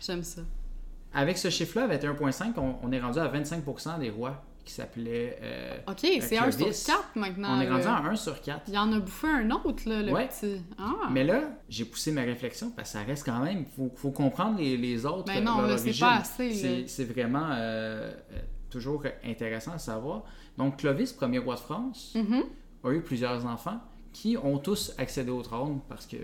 J'aime 0.00 0.24
ça. 0.24 0.42
Avec 1.14 1.38
ce 1.38 1.48
chiffre-là, 1.50 1.96
21.5, 1.96 2.54
on, 2.56 2.76
on 2.82 2.90
est 2.90 3.00
rendu 3.00 3.18
à 3.18 3.28
25% 3.28 4.00
des 4.00 4.10
rois 4.10 4.44
qui 4.64 4.72
s'appelaient... 4.74 5.38
euh, 5.42 5.76
OK, 5.88 5.98
c'est 6.20 6.38
un 6.38 6.50
sur 6.50 6.60
Clovis. 6.60 6.84
quatre 6.84 7.10
maintenant. 7.16 7.56
on 7.56 7.60
est 7.60 7.68
rendu 7.68 7.86
à 7.86 7.96
1 8.10 8.16
sur 8.16 8.40
4. 8.40 8.62
Il 8.68 8.74
y 8.74 8.78
en 8.78 8.92
a 8.92 8.98
bouffé 9.00 9.26
un 9.28 9.50
autre, 9.50 9.82
là, 9.88 10.02
le 10.02 10.12
Ouais. 10.12 10.28
petit. 10.28 10.60
Ah. 10.78 11.08
Mais 11.10 11.24
là, 11.24 11.42
j'ai 11.68 11.84
poussé 11.84 12.12
ma 12.12 12.22
réflexion 12.22 12.70
parce 12.70 12.92
que 12.92 12.98
ça 12.98 13.04
reste 13.04 13.24
quand 13.26 13.40
même. 13.40 13.60
Il 13.60 13.74
faut, 13.76 13.90
faut 13.96 14.10
comprendre 14.12 14.58
les, 14.58 14.76
les 14.76 15.04
autres. 15.06 15.24
Ben 15.26 15.42
non, 15.42 15.62
là, 15.62 15.76
c'est 15.78 15.98
pas 15.98 16.16
assez. 16.16 16.86
C'est, 16.86 17.04
vraiment 17.04 17.48
euh, 17.50 18.12
euh, 18.32 18.38
toujours 18.70 19.02
intéressant 19.24 19.72
à 19.72 19.78
savoir. 19.78 20.22
Donc, 20.56 20.78
Clovis, 20.78 21.12
premier 21.12 21.38
roi 21.38 21.56
de 21.56 21.60
France, 21.60 22.12
Mhm. 22.14 22.42
a 22.84 22.90
eu 22.92 23.00
plusieurs 23.00 23.44
enfants 23.46 23.80
qui 24.12 24.36
ont 24.36 24.58
tous 24.58 24.92
accédé 24.98 25.30
au 25.30 25.42
trône 25.42 25.80
parce 25.88 26.06
que 26.06 26.16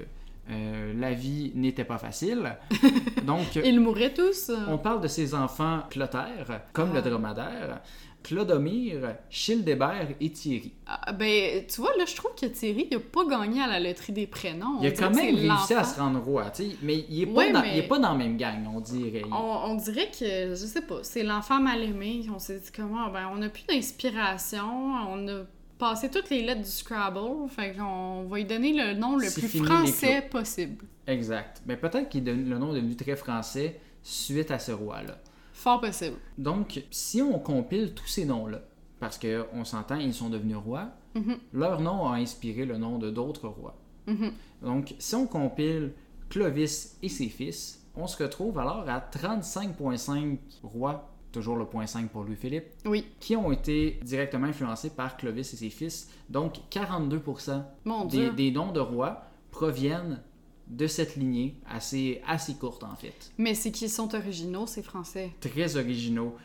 euh, 0.51 0.95
la 0.99 1.13
vie 1.13 1.53
n'était 1.55 1.85
pas 1.85 1.99
facile. 1.99 2.57
Donc, 3.27 3.57
Ils 3.63 3.81
mouraient 3.81 4.15
tous. 4.15 4.51
on 4.67 4.79
parle 4.79 5.01
de 5.03 5.09
ses 5.09 5.35
enfants 5.35 5.83
Clotaire, 5.91 6.63
comme 6.73 6.91
Ah. 6.93 6.97
le 6.97 7.03
dromadaire, 7.11 7.81
Clodomir, 8.29 9.17
Childébert 9.31 10.09
et 10.21 10.31
Thierry. 10.31 10.73
Ah, 10.87 11.13
ben, 11.13 11.65
tu 11.67 11.81
vois, 11.81 11.97
là, 11.97 12.05
je 12.07 12.15
trouve 12.15 12.33
que 12.39 12.47
Thierry, 12.47 12.87
il 12.91 12.97
a 12.97 13.01
pas 13.01 13.25
gagné 13.25 13.61
à 13.63 13.67
la 13.67 13.81
loterie 13.81 14.13
des 14.13 14.27
prénoms. 14.27 14.79
Il 14.83 14.87
a 14.89 14.91
quand 14.93 15.11
même 15.15 15.35
réussi 15.35 15.75
à 15.75 15.83
se 15.85 15.99
rendre 15.99 16.21
roi, 16.21 16.51
tu 16.51 16.65
sais, 16.65 16.77
mais 16.83 17.05
il 17.09 17.23
est 17.23 17.27
pas, 17.27 17.33
Ouais, 17.33 17.53
dans, 17.53 17.61
mais- 17.63 17.73
il 17.73 17.79
est 17.79 17.89
pas 17.89 17.99
dans 17.99 18.13
la 18.13 18.19
même 18.19 18.37
gang, 18.37 18.67
on 18.75 18.81
dirait. 18.81 19.23
On, 19.33 19.71
on 19.71 19.75
dirait 19.77 20.11
que, 20.11 20.51
je 20.51 20.55
sais 20.55 20.83
pas, 20.83 20.99
c'est 21.03 21.23
l'enfant 21.23 21.61
mal 21.61 21.83
aimé. 21.83 22.27
On 22.35 22.39
s'est 22.39 22.59
dit 22.61 22.71
comment, 22.75 23.09
ben, 23.11 23.29
on 23.33 23.37
n'a 23.39 23.49
plus 23.49 23.65
d'inspiration. 23.69 24.67
On 25.11 25.27
a 25.29 25.41
passé 25.79 26.11
toutes 26.11 26.31
les 26.31 26.43
lettres 26.43 26.63
du 26.63 26.71
Scrabble. 26.71 27.49
Fait 27.49 27.73
qu'on 27.77 28.25
va 28.25 28.37
lui 28.37 28.45
donner 28.45 28.73
le 28.73 28.95
nom 28.95 29.17
le 29.17 29.31
plus 29.31 29.49
fini, 29.49 29.67
français 29.67 30.23
possible. 30.31 30.85
Exact. 31.07 31.63
Mais 31.67 31.77
peut-être 31.77 32.11
que 32.11 32.19
le 32.19 32.59
nom 32.59 32.73
est 32.75 32.77
devenu 32.81 32.97
très 32.97 33.17
français 33.17 33.81
suite 34.03 34.51
à 34.51 34.59
ce 34.59 34.73
roi-là. 34.73 35.19
Fort 35.59 35.81
possible. 35.81 36.17
Donc, 36.39 36.85
si 36.93 37.21
on 37.21 37.39
compile 37.41 37.93
tous 37.95 38.07
ces 38.07 38.25
noms-là, 38.25 38.61
parce 39.01 39.19
qu'on 39.19 39.65
s'entend, 39.65 39.97
ils 39.97 40.15
sont 40.15 40.31
devenus 40.31 40.57
rois, 40.57 40.89
Mhm. 41.17 41.37
leur 41.53 41.81
nom 41.81 42.07
a 42.07 42.17
inspiré 42.19 42.65
le 42.65 42.77
nom 42.79 42.99
de 42.99 43.11
d'autres 43.11 43.49
rois. 43.49 43.77
Mhm. 44.07 44.31
Donc, 44.63 44.95
si 45.01 45.15
on 45.17 45.27
compile 45.27 45.93
Clovis 46.29 46.97
et 47.03 47.09
ses 47.09 47.29
fils, 47.29 47.85
on 47.97 48.07
se 48.07 48.23
retrouve 48.23 48.59
alors 48.61 48.85
à 48.89 49.01
35,5 49.01 50.39
rois, 50.63 51.11
toujours 51.33 51.57
le 51.57 51.65
point 51.67 51.87
5 51.87 52.09
pour 52.11 52.23
Louis-Philippe, 52.23 52.67
Oui, 52.87 53.05
qui 53.19 53.35
ont 53.35 53.51
été 53.51 53.99
directement 54.05 54.47
influencés 54.47 54.91
par 54.91 55.17
Clovis 55.17 55.53
et 55.55 55.57
ses 55.57 55.71
fils. 55.71 56.09
Donc, 56.29 56.55
42% 56.71 57.65
mon 57.85 58.05
des, 58.05 58.31
des 58.31 58.51
noms 58.53 58.71
de 58.73 58.81
rois 58.81 59.23
proviennent 59.51 60.23
de 60.69 60.87
cette 60.87 61.17
lignée 61.17 61.57
assez, 61.69 62.21
assez 62.27 62.55
courte 62.55 62.85
en 62.85 62.95
fait. 62.95 63.33
Mais 63.39 63.55
c'est 63.55 63.71
qu'ils 63.73 63.89
sont 63.91 64.15
originaux, 64.15 64.67
ces 64.67 64.83
Français. 64.83 65.33
Très 65.41 65.77
originaux. 65.77 66.37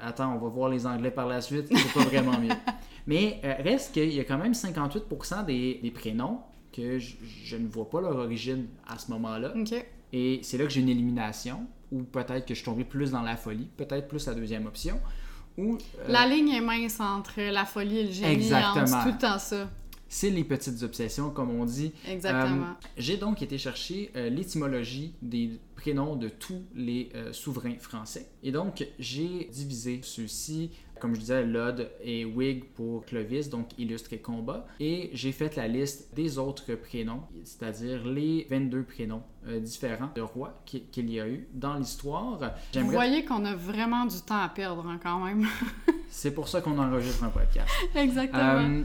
Attends, 0.00 0.34
on 0.34 0.38
va 0.38 0.48
voir 0.48 0.68
les 0.70 0.86
Anglais 0.86 1.10
par 1.10 1.26
la 1.26 1.40
suite, 1.40 1.66
c'est 1.70 1.92
pas 1.92 2.04
vraiment 2.08 2.38
mieux. 2.38 2.54
Mais 3.06 3.40
euh, 3.44 3.54
reste 3.62 3.92
qu'il 3.92 4.12
y 4.12 4.20
a 4.20 4.24
quand 4.24 4.38
même 4.38 4.52
58% 4.52 5.44
des, 5.46 5.80
des 5.82 5.90
prénoms 5.90 6.40
que 6.72 6.98
je, 6.98 7.16
je 7.44 7.56
ne 7.56 7.66
vois 7.66 7.88
pas 7.88 8.00
leur 8.00 8.16
origine 8.16 8.66
à 8.86 8.98
ce 8.98 9.10
moment-là. 9.12 9.52
Ok. 9.56 9.84
Et 10.12 10.40
c'est 10.42 10.56
là 10.58 10.64
que 10.64 10.70
j'ai 10.70 10.80
une 10.80 10.88
élimination, 10.88 11.66
ou 11.92 12.02
peut-être 12.02 12.46
que 12.46 12.54
je 12.54 12.64
tombé 12.64 12.84
plus 12.84 13.10
dans 13.10 13.22
la 13.22 13.36
folie, 13.36 13.68
peut-être 13.76 14.08
plus 14.08 14.26
la 14.26 14.34
deuxième 14.34 14.66
option. 14.66 14.98
Ou, 15.58 15.76
euh, 15.98 16.04
La 16.08 16.26
ligne 16.26 16.50
est 16.50 16.60
mince 16.60 17.00
entre 17.00 17.40
la 17.50 17.64
folie 17.64 17.98
et 17.98 18.04
le 18.04 18.12
génie. 18.12 18.32
Exactement. 18.32 18.76
hein, 18.80 18.86
C'est 18.86 19.10
tout 19.10 19.14
le 19.16 19.20
temps 19.20 19.38
ça. 19.38 19.68
C'est 20.08 20.30
les 20.30 20.44
petites 20.44 20.82
obsessions, 20.82 21.30
comme 21.30 21.50
on 21.50 21.64
dit. 21.64 21.92
Exactement. 22.08 22.66
Euh, 22.66 22.88
j'ai 22.96 23.16
donc 23.16 23.42
été 23.42 23.58
chercher 23.58 24.10
euh, 24.16 24.28
l'étymologie 24.30 25.14
des 25.22 25.58
prénoms 25.76 26.16
de 26.16 26.28
tous 26.28 26.62
les 26.74 27.10
euh, 27.14 27.32
souverains 27.32 27.76
français. 27.78 28.28
Et 28.42 28.50
donc, 28.52 28.86
j'ai 28.98 29.48
divisé 29.52 30.00
ceux-ci, 30.02 30.70
comme 30.98 31.14
je 31.14 31.20
disais, 31.20 31.44
Lod 31.44 31.90
et 32.02 32.24
Whig 32.24 32.64
pour 32.74 33.04
Clovis, 33.04 33.48
donc 33.48 33.68
illustre 33.78 34.12
et 34.12 34.18
combat. 34.18 34.66
Et 34.80 35.10
j'ai 35.12 35.30
fait 35.30 35.54
la 35.56 35.68
liste 35.68 36.12
des 36.14 36.38
autres 36.38 36.74
prénoms, 36.74 37.22
c'est-à-dire 37.44 38.04
les 38.06 38.46
22 38.50 38.82
prénoms 38.82 39.22
euh, 39.46 39.60
différents 39.60 40.10
de 40.16 40.20
rois 40.20 40.60
qui- 40.66 40.82
qu'il 40.90 41.10
y 41.12 41.20
a 41.20 41.28
eu 41.28 41.46
dans 41.54 41.74
l'histoire. 41.74 42.40
Vous 42.74 42.90
voyez 42.90 43.24
qu'on 43.24 43.44
a 43.44 43.54
vraiment 43.54 44.06
du 44.06 44.20
temps 44.22 44.40
à 44.40 44.48
perdre 44.48 44.86
hein, 44.88 44.98
quand 45.02 45.20
même. 45.24 45.46
C'est 46.10 46.32
pour 46.32 46.48
ça 46.48 46.60
qu'on 46.60 46.78
enregistre 46.78 47.22
un 47.24 47.28
podcast. 47.28 47.68
Exactement. 47.94 48.42
Euh, 48.58 48.84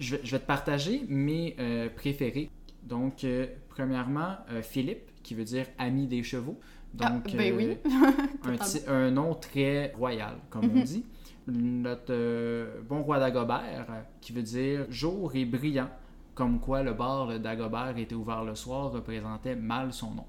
je, 0.00 0.16
vais, 0.16 0.20
je 0.24 0.30
vais 0.32 0.38
te 0.40 0.46
partager 0.46 1.04
mes 1.08 1.56
euh, 1.58 1.88
préférés. 1.94 2.50
Donc, 2.82 3.24
euh, 3.24 3.46
premièrement, 3.68 4.36
euh, 4.50 4.62
Philippe, 4.62 5.10
qui 5.22 5.34
veut 5.34 5.44
dire 5.44 5.66
ami 5.78 6.06
des 6.06 6.22
chevaux. 6.22 6.58
Donc, 6.92 7.24
Ah, 7.32 7.36
ben 7.36 7.54
oui. 7.56 7.76
un, 8.88 9.10
nom 9.10 9.34
très 9.34 9.92
royal, 9.96 10.36
comme 10.50 10.64
on 10.66 10.78
Mhm. 10.78 10.82
dit. 10.84 11.04
Notre 11.46 12.80
bon 12.88 13.02
roi 13.02 13.18
Dagobert, 13.18 13.86
qui 14.20 14.32
veut 14.32 14.42
dire 14.42 14.86
jour 14.90 15.30
et 15.34 15.44
brillant, 15.44 15.90
comme 16.34 16.58
quoi 16.60 16.82
le 16.82 16.92
bar 16.94 17.38
Dagobert 17.38 17.96
était 17.98 18.14
ouvert 18.14 18.44
le 18.44 18.54
soir, 18.54 18.90
représentait 18.92 19.56
mal 19.56 19.92
son 19.92 20.12
nom. 20.12 20.26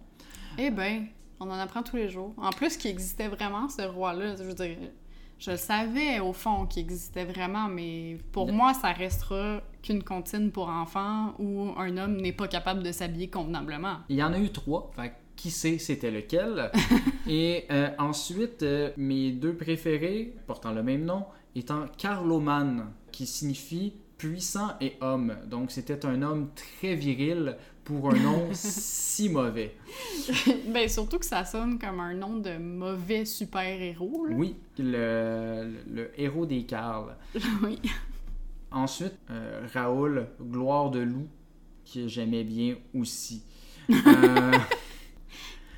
Eh 0.57 0.69
ben, 0.71 1.05
on 1.39 1.45
en 1.49 1.53
apprend 1.59 1.83
tous 1.83 1.95
les 1.97 2.09
jours. 2.09 2.33
En 2.37 2.49
plus, 2.51 2.77
qu'il 2.77 2.91
existait 2.91 3.27
vraiment, 3.27 3.69
ce 3.69 3.83
roi-là, 3.83 4.35
je 4.35 4.43
veux 4.43 4.53
dire, 4.53 4.77
je 5.39 5.51
le 5.51 5.57
savais 5.57 6.19
au 6.19 6.33
fond 6.33 6.65
qu'il 6.65 6.83
existait 6.83 7.25
vraiment, 7.25 7.67
mais 7.67 8.17
pour 8.31 8.51
moi, 8.51 8.73
ça 8.73 8.91
restera 8.91 9.61
qu'une 9.81 10.03
comptine 10.03 10.51
pour 10.51 10.69
enfants 10.69 11.33
où 11.39 11.71
un 11.77 11.97
homme 11.97 12.17
n'est 12.17 12.31
pas 12.31 12.47
capable 12.47 12.83
de 12.83 12.91
s'habiller 12.91 13.29
convenablement. 13.29 13.97
Il 14.09 14.15
y 14.15 14.23
en 14.23 14.33
a 14.33 14.39
eu 14.39 14.49
trois, 14.49 14.91
fait 14.95 15.13
qui 15.35 15.51
sait 15.51 15.77
c'était 15.77 16.11
lequel. 16.11 16.71
Et 17.27 17.65
euh, 17.69 17.89
ensuite, 17.99 18.63
euh, 18.63 18.91
mes 18.97 19.31
deux 19.31 19.53
préférés, 19.53 20.33
portant 20.47 20.71
le 20.71 20.81
même 20.81 21.03
nom, 21.03 21.25
étant 21.55 21.85
Carloman, 21.97 22.91
qui 23.11 23.25
signifie 23.25 23.93
puissant 24.17 24.69
et 24.79 24.93
homme. 25.01 25.35
Donc 25.47 25.71
c'était 25.71 26.05
un 26.05 26.21
homme 26.21 26.49
très 26.55 26.95
viril 26.95 27.57
pour 27.85 28.11
un 28.11 28.19
nom 28.19 28.49
si 28.53 29.29
mauvais. 29.29 29.75
ben, 30.67 30.89
surtout 30.89 31.19
que 31.19 31.25
ça 31.25 31.45
sonne 31.45 31.79
comme 31.79 31.99
un 32.01 32.13
nom 32.13 32.37
de 32.37 32.57
mauvais 32.57 33.23
super-héros. 33.23 34.27
Oui, 34.31 34.55
le, 34.77 35.71
le 35.89 36.11
héros 36.19 36.45
des 36.45 36.63
Carles. 36.63 37.15
oui. 37.63 37.79
Ensuite, 38.71 39.13
euh, 39.29 39.65
Raoul, 39.73 40.27
gloire 40.41 40.91
de 40.91 40.99
loup, 40.99 41.27
que 41.93 42.07
j'aimais 42.07 42.43
bien 42.43 42.75
aussi. 42.93 43.43
Euh, 43.91 44.51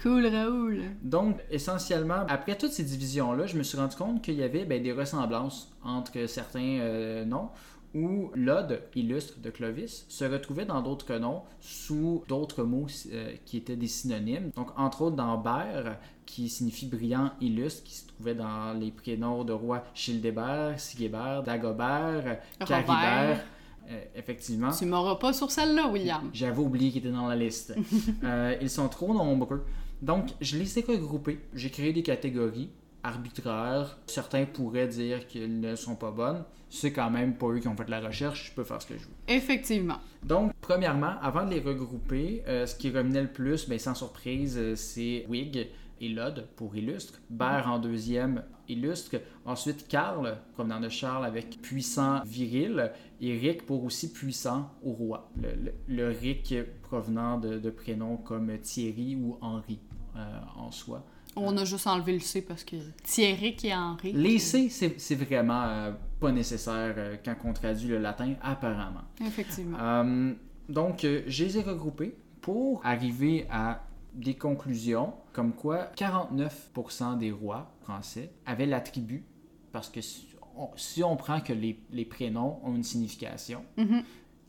Cool, 0.02 0.28
Raoul. 0.28 0.82
Donc, 1.02 1.38
essentiellement, 1.50 2.24
après 2.30 2.56
toutes 2.56 2.72
ces 2.72 2.84
divisions-là, 2.84 3.48
je 3.48 3.58
me 3.58 3.64
suis 3.64 3.78
rendu 3.78 3.96
compte 3.98 4.22
qu'il 4.22 4.36
y 4.36 4.44
avait 4.44 4.64
ben, 4.64 4.82
des 4.82 4.94
ressemblances 4.94 5.70
entre 5.84 6.26
certains 6.28 6.80
euh, 6.80 7.26
noms 7.26 7.50
où 7.98 8.32
l'ode 8.36 8.84
illustre 8.96 9.40
de 9.40 9.50
Clovis 9.50 10.06
se 10.08 10.26
retrouvait 10.26 10.66
dans 10.66 10.82
d'autres 10.82 11.18
noms 11.18 11.42
sous 11.60 12.24
d'autres 12.28 12.64
mots 12.64 12.88
euh, 13.12 13.34
qui 13.46 13.58
étaient 13.58 13.76
des 13.76 13.88
synonymes. 13.88 14.52
Donc, 14.56 14.70
entre 14.78 15.02
autres, 15.04 15.16
dans 15.16 15.38
Ber, 15.38 15.98
qui 16.26 16.48
signifie 16.50 16.86
brillant, 16.86 17.32
illustre, 17.42 17.84
qui 17.84 17.96
se 17.96 18.08
trouvait 18.08 18.36
dans 18.36 18.74
les 18.74 18.92
prénoms 18.92 19.44
de 19.44 19.54
rois 19.54 19.84
Childébert, 19.96 20.80
Sigébert, 20.80 21.44
Dagobert, 21.44 22.40
Caribert. 22.66 23.44
Euh, 23.90 24.04
effectivement. 24.16 24.72
Tu 24.72 24.86
m'auras 24.86 25.16
pas 25.16 25.32
sur 25.34 25.50
celle-là, 25.50 25.88
William. 25.88 26.30
J'avais 26.34 26.60
oublié 26.60 26.92
qu'ils 26.92 27.00
étaient 27.00 27.16
dans 27.16 27.28
la 27.28 27.36
liste. 27.36 27.74
Euh, 28.24 28.56
ils 28.62 28.70
sont 28.70 28.90
trop 28.90 29.14
nombreux. 29.14 29.66
Donc, 30.02 30.30
je 30.42 30.58
les 30.58 30.80
ai 30.80 30.82
regroupés. 30.82 31.40
J'ai 31.54 31.70
créé 31.70 31.94
des 31.94 32.04
catégories 32.04 32.70
arbitraires. 33.04 33.98
Certains 34.08 34.46
pourraient 34.46 34.88
dire 34.88 35.28
qu'elles 35.28 35.60
ne 35.60 35.76
sont 35.76 35.96
pas 35.96 36.12
bonnes. 36.12 36.44
C'est 36.70 36.92
quand 36.92 37.10
même 37.10 37.36
pas 37.36 37.48
eux 37.48 37.60
qui 37.60 37.68
ont 37.68 37.76
fait 37.76 37.90
la 37.90 38.02
recherche. 38.02 38.50
Je 38.50 38.54
peux 38.54 38.64
faire 38.64 38.82
ce 38.82 38.88
que 38.88 38.96
je 38.98 39.04
veux. 39.04 39.14
Effectivement. 39.28 39.98
Donc, 40.24 40.52
premièrement, 40.62 41.14
avant 41.22 41.46
de 41.46 41.52
les 41.52 41.60
regrouper, 41.62 42.44
euh, 42.48 42.66
ce 42.66 42.76
qui 42.76 42.90
revenait 42.90 43.22
le 43.22 43.32
plus, 43.32 43.68
ben, 43.70 43.80
sans 43.80 43.96
surprise, 43.96 44.58
euh, 44.58 44.76
c'est 44.76 45.26
Whig 45.30 45.70
et 46.02 46.10
Lod 46.10 46.46
pour 46.56 46.76
illustre. 46.76 47.20
Ber 47.30 47.64
en 47.68 47.80
deuxième, 47.80 48.44
illustre. 48.68 49.16
Ensuite, 49.46 49.88
Karl, 49.88 50.38
provenant 50.54 50.80
de 50.80 50.90
Charles, 50.90 51.26
avec 51.26 51.62
puissant 51.62 52.22
viril. 52.26 52.92
Et 53.22 53.36
Rick 53.38 53.66
pour 53.66 53.84
aussi 53.84 54.12
puissant 54.12 54.70
au 54.84 54.92
roi. 54.92 55.32
Le, 55.42 55.50
le- 55.56 55.74
le 55.88 56.10
Rick 56.10 56.54
provenant 56.84 57.40
de, 57.40 57.58
de 57.58 57.70
prénoms 57.72 58.18
comme 58.18 58.56
Thierry 58.60 59.16
ou 59.16 59.38
Henri 59.42 59.80
euh, 60.16 60.20
en 60.58 60.70
soi. 60.72 61.04
On 61.36 61.56
a 61.58 61.66
juste 61.66 61.88
enlevé 61.88 62.14
le 62.14 62.20
C 62.20 62.42
parce 62.42 62.64
que 62.64 62.76
Thierry 63.04 63.56
qui 63.56 63.68
est 63.68 63.76
Henri. 63.76 64.12
Les 64.14 64.38
C, 64.40 64.70
c'est 64.70 65.16
vraiment 65.16 65.94
pas 66.20 66.32
nécessaire 66.32 66.94
euh, 66.98 67.16
quand 67.24 67.36
on 67.46 67.54
traduit 67.54 67.88
le 67.90 68.00
latin, 68.00 68.34
apparemment. 68.42 69.04
Effectivement. 69.26 69.78
Euh, 69.80 70.34
donc, 70.70 71.04
euh, 71.04 71.22
je 71.28 71.44
les 71.46 71.58
ai 71.58 71.62
regroupés 71.62 72.16
pour 72.42 72.86
arriver 72.86 73.46
à 73.52 73.84
des 74.14 74.34
conclusions 74.36 75.14
comme 75.34 75.54
quoi 75.54 75.92
49% 75.96 77.18
des 77.18 77.32
rois 77.32 77.72
français 77.82 78.32
avaient 78.46 78.66
l'attribut, 78.66 79.24
parce 79.72 79.90
que 79.90 80.02
si 80.02 80.28
on, 80.58 80.70
si 80.76 81.04
on 81.04 81.16
prend 81.16 81.40
que 81.40 81.54
les, 81.54 81.80
les 81.92 82.06
prénoms 82.06 82.60
ont 82.64 82.76
une 82.76 82.84
signification, 82.84 83.64
Mhm. 83.78 84.04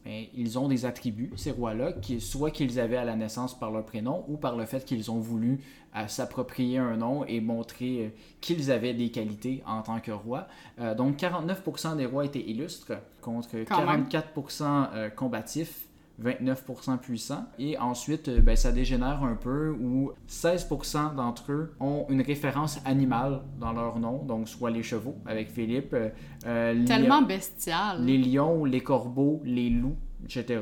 Ben, 0.09 0.25
ils 0.35 0.59
ont 0.59 0.69
des 0.69 0.87
attributs, 0.87 1.31
ces 1.37 1.51
rois-là, 1.51 1.93
qui, 1.93 2.19
soit 2.23 2.51
qu'ils 2.51 2.81
avaient 2.81 2.97
à 2.97 3.05
la 3.05 3.15
naissance 3.15 3.59
par 3.59 3.71
leur 3.71 3.85
prénom 3.85 4.25
ou 4.27 4.39
par 4.39 4.57
le 4.57 4.65
fait 4.65 4.83
qu'ils 4.87 5.11
ont 5.11 5.19
voulu 5.19 5.61
euh, 5.95 6.09
s'approprier 6.09 6.79
un 6.79 6.97
nom 6.97 7.27
et 7.27 7.43
montrer 7.43 8.07
euh, 8.07 8.09
qu'ils 8.41 8.71
avaient 8.71 8.95
des 8.95 9.11
qualités 9.11 9.63
en 9.67 9.83
tant 9.83 10.01
que 10.01 10.11
roi. 10.11 10.49
Euh, 10.81 10.95
donc 10.95 11.19
49% 11.19 11.99
des 11.99 12.07
rois 12.07 12.25
étaient 12.25 12.41
illustres 12.41 12.93
contre 13.21 13.51
Quand 13.69 13.85
même. 13.85 14.05
44% 14.05 14.89
euh, 14.95 15.11
combatifs. 15.11 15.88
29% 16.23 16.99
puissants. 16.99 17.47
Et 17.59 17.79
ensuite, 17.79 18.29
euh, 18.29 18.41
ben, 18.41 18.57
ça 18.57 18.73
dégénère 18.73 19.23
un 19.23 19.35
peu 19.37 19.71
où 19.71 20.12
16% 20.29 21.14
d'entre 21.14 21.53
eux 21.53 21.75
ont 21.81 22.07
une 22.09 22.23
référence 22.23 22.81
animale 22.85 23.41
dans 23.61 23.73
leur 23.73 23.99
nom, 23.99 24.25
donc 24.25 24.49
soit 24.49 24.71
les 24.71 24.83
chevaux 24.83 25.14
avec 25.27 25.49
Philippe, 25.51 25.93
euh, 25.95 26.09
euh, 26.47 26.73
les- 26.73 26.85
Tellement 26.85 27.23
bestial. 27.23 28.05
les 28.05 28.19
lions, 28.19 28.64
les 28.64 28.81
corbeaux, 28.81 29.41
les 29.45 29.71
loups, 29.71 29.97
etc. 30.25 30.61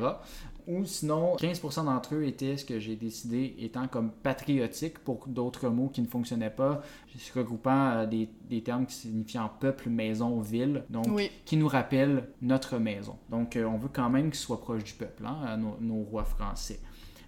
Ou 0.67 0.85
sinon, 0.85 1.35
15% 1.37 1.85
d'entre 1.85 2.15
eux 2.15 2.25
étaient 2.25 2.57
ce 2.57 2.65
que 2.65 2.79
j'ai 2.79 2.95
décidé 2.95 3.55
étant 3.59 3.87
comme 3.87 4.11
patriotiques 4.11 4.99
pour 4.99 5.25
d'autres 5.27 5.69
mots 5.69 5.87
qui 5.87 6.01
ne 6.01 6.07
fonctionnaient 6.07 6.49
pas, 6.49 6.81
se 7.17 7.33
regroupant 7.33 7.91
euh, 7.91 8.05
des, 8.05 8.29
des 8.49 8.61
termes 8.61 8.85
qui 8.85 8.93
signifiant 8.95 9.49
peuple, 9.59 9.89
maison, 9.89 10.39
ville, 10.41 10.83
donc 10.89 11.07
Oui. 11.09 11.31
qui 11.45 11.57
nous 11.57 11.67
rappellent 11.67 12.27
notre 12.41 12.77
maison. 12.77 13.15
Donc 13.29 13.55
euh, 13.55 13.65
on 13.65 13.77
veut 13.77 13.89
quand 13.91 14.09
même 14.09 14.29
qu'ils 14.29 14.39
soient 14.39 14.61
proches 14.61 14.83
du 14.83 14.93
peuple, 14.93 15.25
hein, 15.25 15.57
nos, 15.57 15.77
nos 15.79 16.03
rois 16.03 16.25
français. 16.25 16.79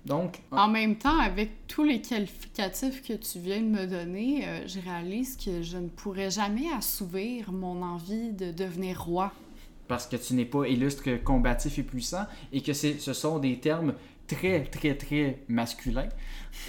Donc, 0.06 0.40
En 0.52 0.70
même 0.70 0.96
temps, 0.96 1.20
avec 1.20 1.68
tous 1.68 1.84
les 1.84 2.02
qualificatifs 2.02 3.04
que 3.04 3.14
tu 3.14 3.40
viens 3.40 3.60
de 3.62 3.66
me 3.68 3.86
donner, 3.86 4.48
euh, 4.48 4.68
je 4.68 4.80
réalise 4.80 5.36
que 5.36 5.62
je 5.62 5.78
ne 5.78 5.90
pourrais 5.90 6.32
jamais 6.32 6.72
assouvir 6.74 7.52
mon 7.52 7.82
envie 7.84 8.32
de 8.32 8.52
devenir 8.52 9.04
roi. 9.04 9.34
Parce 9.90 10.08
que 10.08 10.16
tu 10.16 10.36
n'es 10.36 10.46
pas 10.46 10.66
illustre, 10.66 11.04
combatif 11.24 11.78
et 11.80 11.84
puissant, 11.84 12.26
et 12.54 12.62
que 12.62 12.72
ce 12.72 13.14
sont 13.14 13.40
des 13.40 13.60
termes 13.60 13.96
très, 14.26 14.64
très, 14.64 14.96
très 14.96 15.44
masculins. 15.50 16.08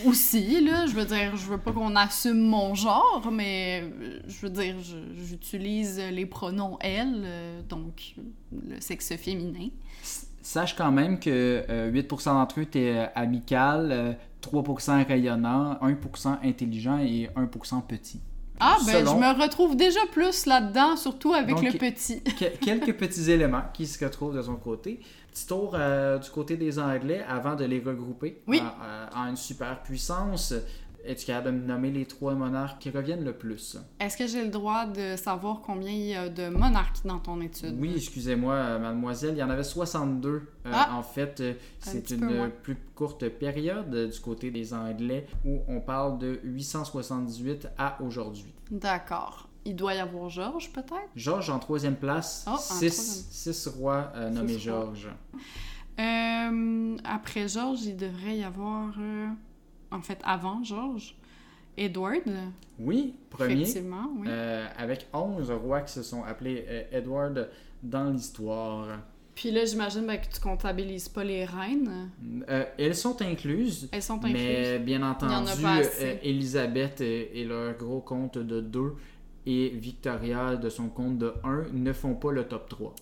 Aussi, 0.05 0.61
là, 0.63 0.87
je 0.87 0.95
veux 0.95 1.05
dire, 1.05 1.37
je 1.37 1.47
veux 1.47 1.59
pas 1.59 1.73
qu'on 1.73 1.95
assume 1.95 2.41
mon 2.41 2.75
genre, 2.75 3.29
mais 3.31 3.85
euh, 3.85 4.21
je 4.27 4.41
veux 4.41 4.51
dire, 4.51 4.75
j'utilise 5.15 6.01
les 6.11 6.27
pronoms 6.27 6.79
elle, 6.81 7.23
euh, 7.25 7.63
donc 7.69 8.17
le 8.53 8.81
sexe 8.81 9.15
féminin. 9.17 9.69
Sache 10.43 10.75
quand 10.75 10.91
même 10.91 11.21
que 11.21 11.65
euh, 11.69 11.93
8% 11.93 12.25
d'entre 12.25 12.61
eux 12.61 12.63
étaient 12.63 12.97
euh, 12.97 13.07
amical, 13.15 13.91
euh, 13.93 14.13
3% 14.43 15.07
rayonnant, 15.07 15.75
1% 15.83 16.39
intelligent 16.43 16.99
et 16.99 17.29
1% 17.37 17.83
petit. 17.87 18.21
Ah, 18.61 18.77
ben, 18.87 18.93
Selon- 19.07 19.13
je 19.13 19.17
me 19.27 19.43
retrouve 19.43 19.77
déjà 19.77 20.01
plus 20.13 20.47
là-dedans, 20.47 20.97
surtout 20.97 21.33
avec 21.35 21.55
Donc, 21.55 21.65
le 21.65 21.79
petit. 21.79 22.21
Que- 22.39 22.57
quelques 22.59 22.95
petits 22.95 23.31
éléments 23.31 23.63
qui 23.73 23.87
se 23.87 24.03
retrouvent 24.05 24.37
de 24.37 24.43
son 24.43 24.57
côté. 24.57 25.01
Petit 25.33 25.47
tour 25.47 25.73
euh, 25.75 26.19
du 26.19 26.29
côté 26.31 26.57
des 26.57 26.79
Anglais 26.79 27.25
avant 27.29 27.55
de 27.55 27.65
les 27.65 27.79
regrouper 27.81 28.43
Oui. 28.47 28.61
en, 28.61 29.19
en- 29.21 29.25
en 29.25 29.31
une 29.31 29.37
superpuissance. 29.37 30.55
Es-tu 31.05 31.27
capable 31.27 31.57
de 31.57 31.63
me 31.63 31.67
nommer 31.67 31.91
les 31.91 32.05
trois 32.05 32.35
monarques 32.35 32.81
qui 32.83 32.91
reviennent 32.91 33.25
le 33.25 33.33
plus? 33.33 33.79
Est-ce 33.99 34.17
que 34.19 34.27
j'ai 34.27 34.43
le 34.45 34.51
droit 34.51 34.85
de 34.87 35.17
savoir 35.17 35.63
combien 35.63 35.91
il 35.91 36.07
y 36.07 36.15
a 36.15 36.29
de 36.29 36.49
monarques 36.51 37.05
dans 37.07 37.19
ton 37.19 37.41
étude? 37.41 37.75
Oui, 37.79 37.93
excusez-moi, 37.97 38.55
euh, 38.55 38.79
mademoiselle, 38.79 39.35
il 39.35 39.39
y 39.39 39.43
en 39.43 39.49
avait 39.51 39.65
62. 39.65 40.29
Euh, 40.31 40.43
Ah! 40.73 40.95
En 40.97 41.03
fait, 41.03 41.41
euh, 41.41 41.53
Un 41.53 41.57
c'est 41.81 42.11
une 42.11 42.51
plus 42.63 42.77
courte 42.95 43.29
période 43.31 44.11
du 44.13 44.21
côté 44.21 44.51
des 44.51 44.75
Anglais 44.75 45.27
où 45.47 45.61
on 45.69 45.81
parle 45.81 46.19
de 46.19 46.39
878 46.45 47.69
à 47.79 47.97
aujourd'hui. 48.03 48.53
D'accord. 48.71 49.49
Il 49.65 49.77
doit 49.77 49.95
y 49.95 49.99
avoir 49.99 50.29
Georges, 50.31 50.71
peut-être? 50.73 51.09
Georges 51.17 51.51
en 51.51 51.59
troisième 51.59 51.97
place, 51.97 52.45
Oh, 52.47 52.53
en 52.53 52.57
six, 52.57 52.91
troisième. 52.91 53.55
six 53.55 53.67
rois 53.69 54.13
euh, 54.17 54.31
nommés. 54.31 54.59
Georges. 54.59 55.09
Euh, 55.99 56.97
après 57.05 57.49
Georges, 57.49 57.83
il 57.85 57.97
devrait 57.97 58.37
y 58.39 58.45
avoir... 58.45 58.95
En 59.91 60.01
fait, 60.03 60.19
avant 60.25 60.63
Georges, 60.63 61.17
Edward. 61.77 62.23
Oui, 62.79 63.15
premier, 63.31 63.63
Effectivement, 63.63 64.09
oui. 64.19 64.27
euh, 64.29 64.67
avec 64.77 65.07
11 65.13 65.51
rois 65.53 65.81
qui 65.83 65.93
se 65.93 66.03
sont 66.03 66.23
appelés 66.25 66.65
euh, 66.69 66.83
Edward 66.93 67.49
dans 67.83 68.11
l'histoire. 68.11 68.87
Puis 69.35 69.51
là, 69.51 69.65
j'imagine 69.65 70.07
ben, 70.07 70.19
que 70.19 70.27
tu 70.33 70.41
comptabilises 70.41 71.09
pas 71.09 71.25
les 71.25 71.45
reines. 71.45 72.11
Euh, 72.49 72.65
elles 72.79 72.95
sont 72.95 73.21
incluses, 73.23 73.89
Elles 73.93 74.03
sont 74.03 74.19
incluses. 74.25 74.35
mais 74.35 74.79
bien 74.81 75.03
entendu, 75.03 75.51
Élisabeth 76.23 77.01
et, 77.01 77.41
et 77.41 77.45
leur 77.45 77.75
gros 77.77 78.01
compte 78.01 78.37
de 78.39 78.61
2 78.61 78.95
et 79.47 79.69
Victoria 79.71 80.57
de 80.57 80.69
son 80.69 80.89
compte 80.89 81.19
de 81.19 81.33
1 81.45 81.67
ne 81.73 81.93
font 81.93 82.15
pas 82.15 82.33
le 82.33 82.45
top 82.45 82.69
3. 82.69 82.95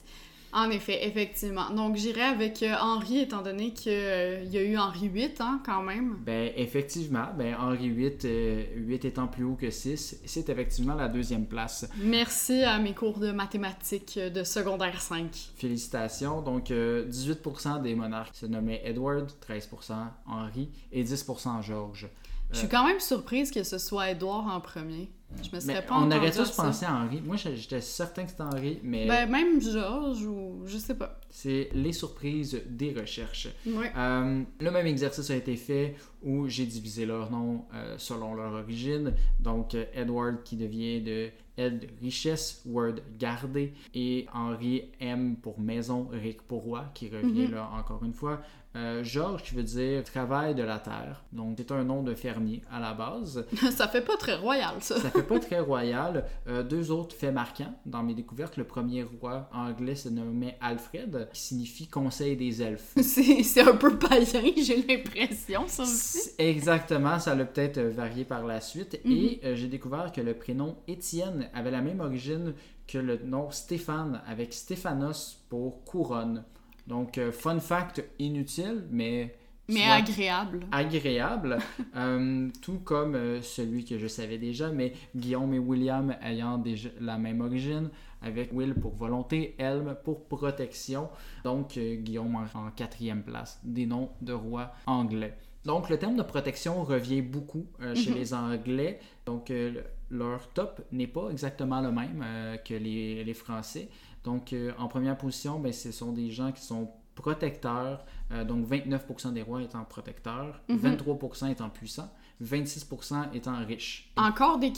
En 0.53 0.71
effet, 0.71 1.07
effectivement. 1.07 1.71
Donc, 1.71 1.97
j'irai 1.97 2.23
avec 2.23 2.63
euh, 2.63 2.75
Henri, 2.81 3.21
étant 3.21 3.43
donné 3.43 3.73
qu'il 3.73 3.93
y 3.93 4.57
a 4.57 4.63
eu 4.63 4.79
Henri 4.79 5.09
VIII, 5.09 5.35
hein, 5.41 5.61
quand 5.65 5.83
même. 5.83 6.17
Ben, 6.25 6.51
effectivement, 6.57 7.27
ben, 7.37 7.55
Henri 7.55 7.91
VIII, 7.91 8.19
euh, 8.25 8.65
8 8.77 9.05
étant 9.05 9.27
plus 9.27 9.45
haut 9.45 9.57
que 9.57 9.71
6, 9.71 10.21
c'est 10.25 10.49
effectivement 10.49 10.95
la 10.95 11.09
deuxième 11.09 11.47
place. 11.47 11.89
Merci 11.99 12.63
à 12.63 12.79
mes 12.79 12.95
cours 12.95 13.19
de 13.19 13.31
mathématiques 13.31 14.19
euh, 14.19 14.31
de 14.31 14.43
secondaire 14.43 15.01
5. 15.01 15.51
Félicitations. 15.57 16.41
Donc, 16.41 16.71
euh, 16.71 17.07
18% 17.09 17.83
des 17.83 17.95
monarques 17.95 18.37
se 18.37 18.47
nommaient 18.47 18.81
Edward, 18.85 19.31
13% 19.47 19.93
Henri 20.27 20.71
et 20.93 21.05
10% 21.05 21.63
George. 21.63 22.09
Je 22.53 22.59
suis 22.59 22.69
quand 22.69 22.87
même 22.87 23.01
surprise 23.01 23.51
que 23.51 23.63
ce 23.63 23.79
soit 23.79 24.11
Édouard 24.11 24.47
en 24.47 24.61
premier. 24.61 25.11
Je 25.43 25.55
me 25.55 25.61
serais 25.61 25.75
Mais 25.75 25.83
pas 25.83 25.99
on 25.99 26.11
aurait 26.11 26.31
tous 26.31 26.51
pensé 26.53 26.87
à 26.87 26.95
Henri. 26.95 27.21
Moi, 27.21 27.37
j'étais 27.37 27.83
certain 27.83 28.25
que 28.25 28.31
c'était 28.31 28.43
Henri, 28.45 28.81
mais 28.83 29.07
Ben, 29.07 29.29
même 29.31 29.61
Georges 29.61 30.25
ou... 30.25 30.63
je 30.65 30.79
sais 30.79 30.95
pas. 30.95 31.21
c'est 31.29 31.69
les 31.75 31.93
surprises 31.93 32.59
des 32.67 32.95
recherches. 32.99 33.49
Ouais. 33.67 33.93
Euh, 33.95 34.43
le 34.59 34.71
même 34.71 34.87
exercice 34.87 35.29
a 35.29 35.37
été 35.37 35.57
fait 35.57 35.97
où 36.23 36.49
j'ai 36.49 36.65
divisé 36.65 37.05
leurs 37.05 37.31
noms 37.31 37.67
euh, 37.75 37.97
selon 37.99 38.35
leur 38.35 38.55
origine. 38.55 39.13
Donc, 39.39 39.75
euh, 39.75 39.85
Edward 39.93 40.43
qui 40.45 40.57
devient 40.57 41.03
de 41.03 41.29
Ed 41.59 41.91
richesse, 42.01 42.63
Word 42.65 42.95
garder, 43.19 43.75
et 43.95 44.27
Henri 44.33 44.85
M 44.99 45.37
pour 45.37 45.61
maison, 45.61 46.09
Rick 46.11 46.41
pour 46.43 46.63
roi, 46.63 46.87
qui 46.95 47.11
revient 47.11 47.49
Mhm. 47.49 47.53
là 47.55 47.71
encore 47.79 48.03
une 48.03 48.15
fois. 48.15 48.41
Euh, 48.79 49.03
Georges 49.03 49.43
qui 49.43 49.55
veut 49.55 49.63
dire 49.63 50.05
travail 50.05 50.55
de 50.55 50.63
la 50.63 50.79
terre. 50.79 51.25
Donc, 51.33 51.57
c'est 51.59 51.73
un 51.73 51.85
nom 51.85 52.03
de 52.03 52.15
fermier 52.15 52.63
à 52.71 52.79
la 52.79 52.95
base. 52.95 53.45
ça 53.71 53.89
fait 53.89 54.03
pas 54.03 54.17
très 54.17 54.37
royal, 54.37 54.75
ça. 54.81 54.99
Ça 55.01 55.11
fait 55.11 55.23
pas 55.23 55.41
très 55.41 55.61
royal. 55.61 56.25
Euh, 56.47 56.63
deux 56.63 56.91
autres 56.91 57.17
faits 57.17 57.35
marquants 57.35 57.75
dans 57.87 58.03
mes 58.03 58.15
découvertes. 58.15 58.57
Le 58.57 58.65
premier 58.65 59.03
roi 59.03 59.49
anglais 59.53 59.97
se 59.97 60.09
nommait 60.09 60.57
Alfred, 60.61 61.29
qui 61.33 61.41
signifie 61.41 61.89
conseil 61.89 62.37
des 62.37 62.63
elfes. 62.63 62.95
C'est 63.01 63.61
un 63.61 63.77
peu 63.77 63.99
païen, 63.99 64.53
j'ai 64.57 64.83
l'impression, 64.83 65.65
ça 65.67 65.83
aussi. 65.83 66.31
Exactement, 66.39 67.19
ça 67.19 67.35
l'a 67.35 67.45
peut-être 67.45 67.79
euh, 67.79 67.91
varié 67.91 68.25
par 68.25 68.47
la 68.47 68.61
suite. 68.61 69.01
Mhm. 69.05 69.13
Et 69.13 69.41
euh, 69.45 69.57
j'ai 69.57 69.69
découvert 69.69 70.13
que 70.13 70.21
le 70.21 70.35
prénom 70.35 70.77
Étienne 70.87 71.49
avait 71.55 71.71
la 71.71 71.81
même 71.81 72.01
origine 72.01 72.55
que 72.87 72.99
le 72.99 73.19
nom 73.19 73.51
Stéphane, 73.51 74.23
avec 74.27 74.55
Stéphanos 74.55 75.45
pour 75.49 75.85
couronne. 75.85 76.45
Donc, 76.89 77.19
euh, 77.19 77.31
fun 77.31 77.61
fact 77.61 78.03
inutile, 78.19 78.85
mais. 78.91 79.35
Mais 79.71 79.85
agréable. 79.85 80.61
agréable, 80.73 81.59
euh, 81.97 82.49
tout 82.63 82.79
comme 82.79 83.15
euh, 83.15 83.43
celui 83.43 83.85
que 83.85 83.99
je 83.99 84.07
savais 84.07 84.39
déjà, 84.39 84.71
mais 84.71 84.95
Guillaume 85.15 85.53
et 85.53 85.59
William 85.59 86.17
ayant 86.23 86.57
déjà 86.57 86.89
la 87.03 87.19
même 87.19 87.43
origine, 87.43 87.91
avec 88.23 88.51
Will 88.55 88.73
pour 88.75 88.95
volonté, 88.95 89.55
Elm 89.59 89.95
pour 90.05 90.27
protection, 90.27 91.11
donc 91.45 91.77
euh, 91.77 91.97
Guillaume 91.97 92.35
en, 92.37 92.45
en 92.59 92.71
quatrième 92.71 93.23
place, 93.23 93.61
des 93.63 93.85
noms 93.85 94.09
de 94.23 94.33
rois 94.33 94.73
anglais. 94.87 95.37
Donc 95.67 95.91
le 95.91 95.99
terme 95.99 96.17
de 96.17 96.23
protection 96.23 96.83
revient 96.83 97.21
beaucoup 97.21 97.67
chez 97.95 98.11
Mhm. 98.11 98.17
les 98.17 98.33
Anglais, 98.33 99.01
donc 99.27 99.51
le- 99.51 99.85
leur 100.11 100.49
top 100.55 100.81
n'est 100.93 101.07
pas 101.09 101.29
exactement 101.31 101.83
le 101.83 101.93
même 101.93 102.25
que 102.65 102.73
les, 102.73 103.23
les 103.23 103.35
Français. 103.35 103.91
Donc 104.25 104.53
euh, 104.53 104.73
en 104.79 104.89
première 104.89 105.17
position, 105.17 105.59
ben, 105.59 105.73
ce 105.73 105.93
sont 105.93 106.13
des 106.13 106.31
gens 106.31 106.53
qui 106.53 106.63
sont 106.63 106.91
protecteurs, 107.15 108.05
euh, 108.33 108.45
donc 108.45 108.67
29% 108.69 109.33
des 109.33 109.43
rois 109.43 109.63
étant 109.63 109.85
protecteurs, 109.85 110.61
Mhm. 110.69 110.79
23% 110.79 111.51
étant 111.51 111.69
puissants, 111.69 112.13
26% 112.41 113.33
étant 113.35 113.57
riches. 113.67 114.13
Encore 114.17 114.59
des 114.61 114.73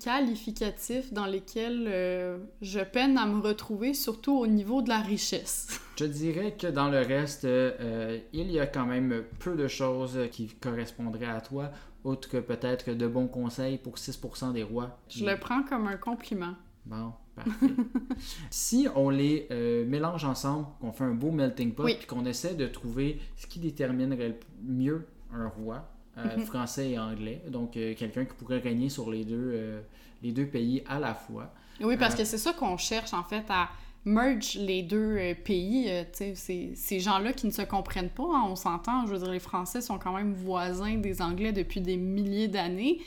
qualificatifs 0.00 1.12
dans 1.12 1.26
lesquels 1.26 1.86
euh, 1.88 2.38
je 2.62 2.80
peine 2.80 3.18
à 3.18 3.26
me 3.26 3.40
retrouver, 3.40 3.94
surtout 3.94 4.38
au 4.38 4.46
niveau 4.46 4.82
de 4.82 4.88
la 4.88 5.00
richesse. 5.00 5.80
Je 5.98 6.04
dirais 6.04 6.54
que 6.56 6.68
dans 6.68 6.88
le 6.90 6.98
reste, 6.98 7.44
euh, 7.44 8.20
il 8.32 8.52
y 8.52 8.60
a 8.60 8.68
quand 8.68 8.86
même 8.86 9.24
peu 9.40 9.56
de 9.56 9.66
choses 9.66 10.16
qui 10.30 10.46
correspondraient 10.46 11.26
à 11.26 11.40
toi, 11.40 11.72
autre 12.04 12.28
que 12.28 12.36
peut-être 12.36 12.90
de 12.92 13.06
bons 13.08 13.26
conseils 13.26 13.78
pour 13.78 13.98
6% 13.98 14.52
des 14.52 14.62
rois. 14.62 14.96
Je 15.08 15.24
le 15.24 15.36
prends 15.40 15.64
comme 15.64 15.88
un 15.88 15.96
compliment. 15.96 16.54
Bon, 16.86 17.12
parfait. 17.38 17.66
si 18.50 18.86
on 18.94 19.10
les 19.10 19.46
euh, 19.50 19.84
mélange 19.86 20.24
ensemble, 20.24 20.66
qu'on 20.80 20.92
fait 20.92 21.04
un 21.04 21.14
beau 21.14 21.30
melting 21.30 21.72
pot, 21.72 21.84
Oui. 21.84 21.94
puis 21.98 22.06
qu'on 22.06 22.24
essaie 22.26 22.54
de 22.54 22.66
trouver 22.66 23.18
ce 23.36 23.46
qui 23.46 23.58
déterminerait 23.58 24.38
mieux 24.64 25.06
un 25.32 25.48
roi, 25.48 25.84
euh, 26.18 26.36
Mhm. 26.36 26.44
français 26.44 26.90
et 26.90 26.98
anglais, 26.98 27.42
donc 27.48 27.76
euh, 27.76 27.94
quelqu'un 27.96 28.24
qui 28.24 28.34
pourrait 28.34 28.58
régner 28.58 28.88
sur 28.88 29.10
les 29.10 29.24
deux, 29.24 29.82
les 30.22 30.32
deux 30.32 30.46
pays 30.46 30.82
à 30.88 30.98
la 30.98 31.14
fois. 31.14 31.52
Oui, 31.80 31.96
parce 31.96 32.14
que 32.14 32.24
c'est 32.24 32.38
ça 32.38 32.52
qu'on 32.52 32.76
cherche, 32.76 33.14
en 33.14 33.22
fait, 33.22 33.44
à 33.48 33.68
merge 34.04 34.54
les 34.56 34.82
deux 34.82 35.18
pays. 35.44 35.88
ces 36.12 37.00
gens-là 37.00 37.32
qui 37.32 37.46
ne 37.46 37.52
se 37.52 37.62
comprennent 37.62 38.08
pas, 38.10 38.24
hein, 38.24 38.44
on 38.48 38.56
s'entend. 38.56 39.06
Je 39.06 39.12
veux 39.12 39.18
dire, 39.18 39.30
les 39.30 39.38
Français 39.38 39.80
sont 39.80 39.98
quand 39.98 40.12
même 40.16 40.32
voisins 40.34 40.96
des 40.96 41.20
Anglais 41.22 41.52
depuis 41.52 41.80
des 41.80 41.96
milliers 41.96 42.48
d'années 42.48 43.00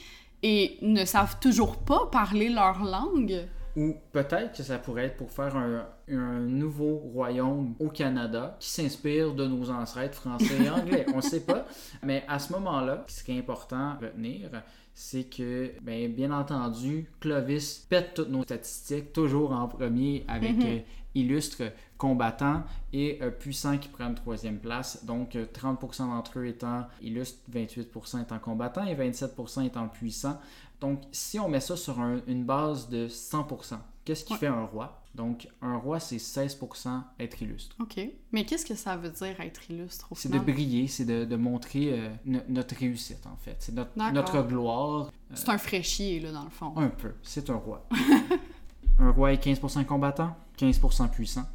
et 0.43 0.77
ne 0.81 1.03
savent 1.05 1.37
toujours 1.39 1.77
pas 1.77 2.07
parler 2.11 2.49
leur 2.49 2.83
langue. 2.83 3.45
Ou 3.77 3.95
peut-être 4.11 4.57
que 4.57 4.63
ça 4.63 4.77
pourrait 4.79 5.05
être 5.05 5.17
pour 5.17 5.31
faire 5.31 5.55
un, 5.55 5.85
un 6.09 6.39
nouveau 6.39 6.95
royaume 6.97 7.73
au 7.79 7.87
Canada 7.89 8.57
qui 8.59 8.69
s'inspire 8.69 9.33
de 9.33 9.45
nos 9.47 9.69
ancêtres 9.69 10.15
français 10.19 10.63
et 10.65 10.69
anglais. 10.69 11.05
On 11.13 11.17
ne 11.17 11.21
sait 11.21 11.45
pas. 11.45 11.65
Mais 12.03 12.23
à 12.27 12.37
ce 12.39 12.51
moment-là, 12.53 13.05
ce 13.07 13.23
qui 13.23 13.31
est 13.31 13.39
important 13.39 13.91
à 13.91 13.93
retenir, 14.01 14.49
c'est 14.93 15.23
que, 15.23 15.71
ben, 15.81 16.11
bien 16.13 16.31
entendu, 16.31 17.09
Clovis 17.21 17.85
pète 17.89 18.13
toutes 18.15 18.29
nos 18.29 18.43
statistiques, 18.43 19.13
toujours 19.13 19.53
en 19.53 19.67
premier 19.67 20.25
avec 20.27 20.57
Mhm. 20.57 20.65
euh, 20.65 20.79
illustres 21.15 21.63
combattants 21.97 22.63
et 22.93 23.19
euh, 23.21 23.29
puissants 23.31 23.77
qui 23.77 23.87
prennent 23.89 24.15
troisième 24.15 24.59
place. 24.59 25.05
Donc 25.05 25.35
euh, 25.35 25.45
30% 25.45 26.07
d'entre 26.07 26.39
eux 26.39 26.45
étant 26.47 26.87
illustres, 27.01 27.39
28% 27.51 28.21
étant 28.23 28.39
combattants 28.39 28.85
et 28.85 28.95
27% 28.95 29.65
étant 29.65 29.87
puissants. 29.87 30.39
Donc, 30.81 31.01
si 31.11 31.39
on 31.39 31.47
met 31.47 31.59
ça 31.61 31.77
sur 31.77 31.99
un- 31.99 32.21
une 32.27 32.43
base 32.43 32.89
de 32.89 33.07
100%, 33.07 33.79
qu'est-ce 34.03 34.25
qui 34.25 34.33
Ouais. 34.33 34.39
fait 34.39 34.47
un 34.47 34.65
roi? 34.65 34.97
Donc, 35.13 35.47
un 35.61 35.77
roi, 35.77 35.99
c'est 35.99 36.17
16% 36.19 37.03
être 37.19 37.41
illustre. 37.41 37.75
OK. 37.81 37.99
Mais 38.31 38.45
qu'est-ce 38.45 38.65
que 38.65 38.75
ça 38.75 38.95
veut 38.97 39.09
dire 39.11 39.39
être 39.41 39.69
illustre 39.69 40.07
au 40.11 40.15
C'est 40.15 40.29
de 40.29 40.39
briller, 40.39 40.87
c'est 40.87 41.05
de, 41.05 41.25
de 41.25 41.35
montrer 41.35 41.99
euh, 41.99 42.09
no- 42.25 42.39
notre 42.47 42.75
réussite, 42.75 43.25
en 43.27 43.35
fait. 43.35 43.57
C'est 43.59 43.75
notre, 43.75 43.91
gloire. 44.47 45.11
C'est 45.33 45.49
un 45.49 45.57
fraîchier, 45.57 46.19
là, 46.21 46.31
dans 46.31 46.45
le 46.45 46.49
fond. 46.49 46.73
Un 46.77 46.87
peu. 46.89 47.13
C'est 47.23 47.49
un 47.49 47.55
roi. 47.55 47.85
un 48.99 49.11
roi 49.11 49.33
est 49.33 49.43
15% 49.43 49.85
combattant, 49.85 50.35
15% 50.57 51.07
puissant, 51.09 51.45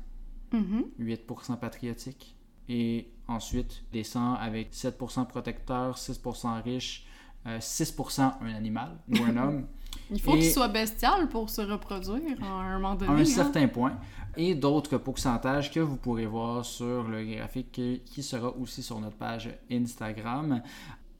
Mhm. 0.52 0.84
8% 0.98 1.56
patriotique. 1.56 2.36
Et 2.68 3.08
ensuite, 3.28 3.84
descend 3.92 4.36
avec 4.40 4.74
7% 4.74 5.24
protecteur, 5.24 5.96
6% 5.98 6.60
riche, 6.62 7.06
euh, 7.46 7.58
6% 7.58 8.20
un 8.42 8.54
animal 8.54 8.96
ou 9.08 9.22
un 9.24 9.36
homme. 9.36 9.66
Il 10.10 10.20
faut 10.20 10.32
qu'il 10.32 10.50
soit 10.50 10.68
bestial 10.68 11.28
pour 11.28 11.50
se 11.50 11.62
reproduire 11.62 12.42
à 12.42 12.46
un 12.46 12.78
moment 12.78 12.94
donné. 12.94 13.10
à 13.10 13.14
un 13.14 13.20
hein. 13.20 13.24
certain 13.24 13.66
point, 13.66 13.98
et 14.36 14.54
d'autres 14.54 14.98
pourcentages 14.98 15.72
que 15.72 15.80
vous 15.80 15.96
pourrez 15.96 16.26
voir 16.26 16.64
sur 16.64 17.04
le 17.08 17.24
graphique 17.24 17.72
qui- 18.04 18.22
sera 18.22 18.54
aussi 18.56 18.82
sur 18.82 19.00
notre 19.00 19.16
page 19.16 19.50
Instagram. 19.70 20.62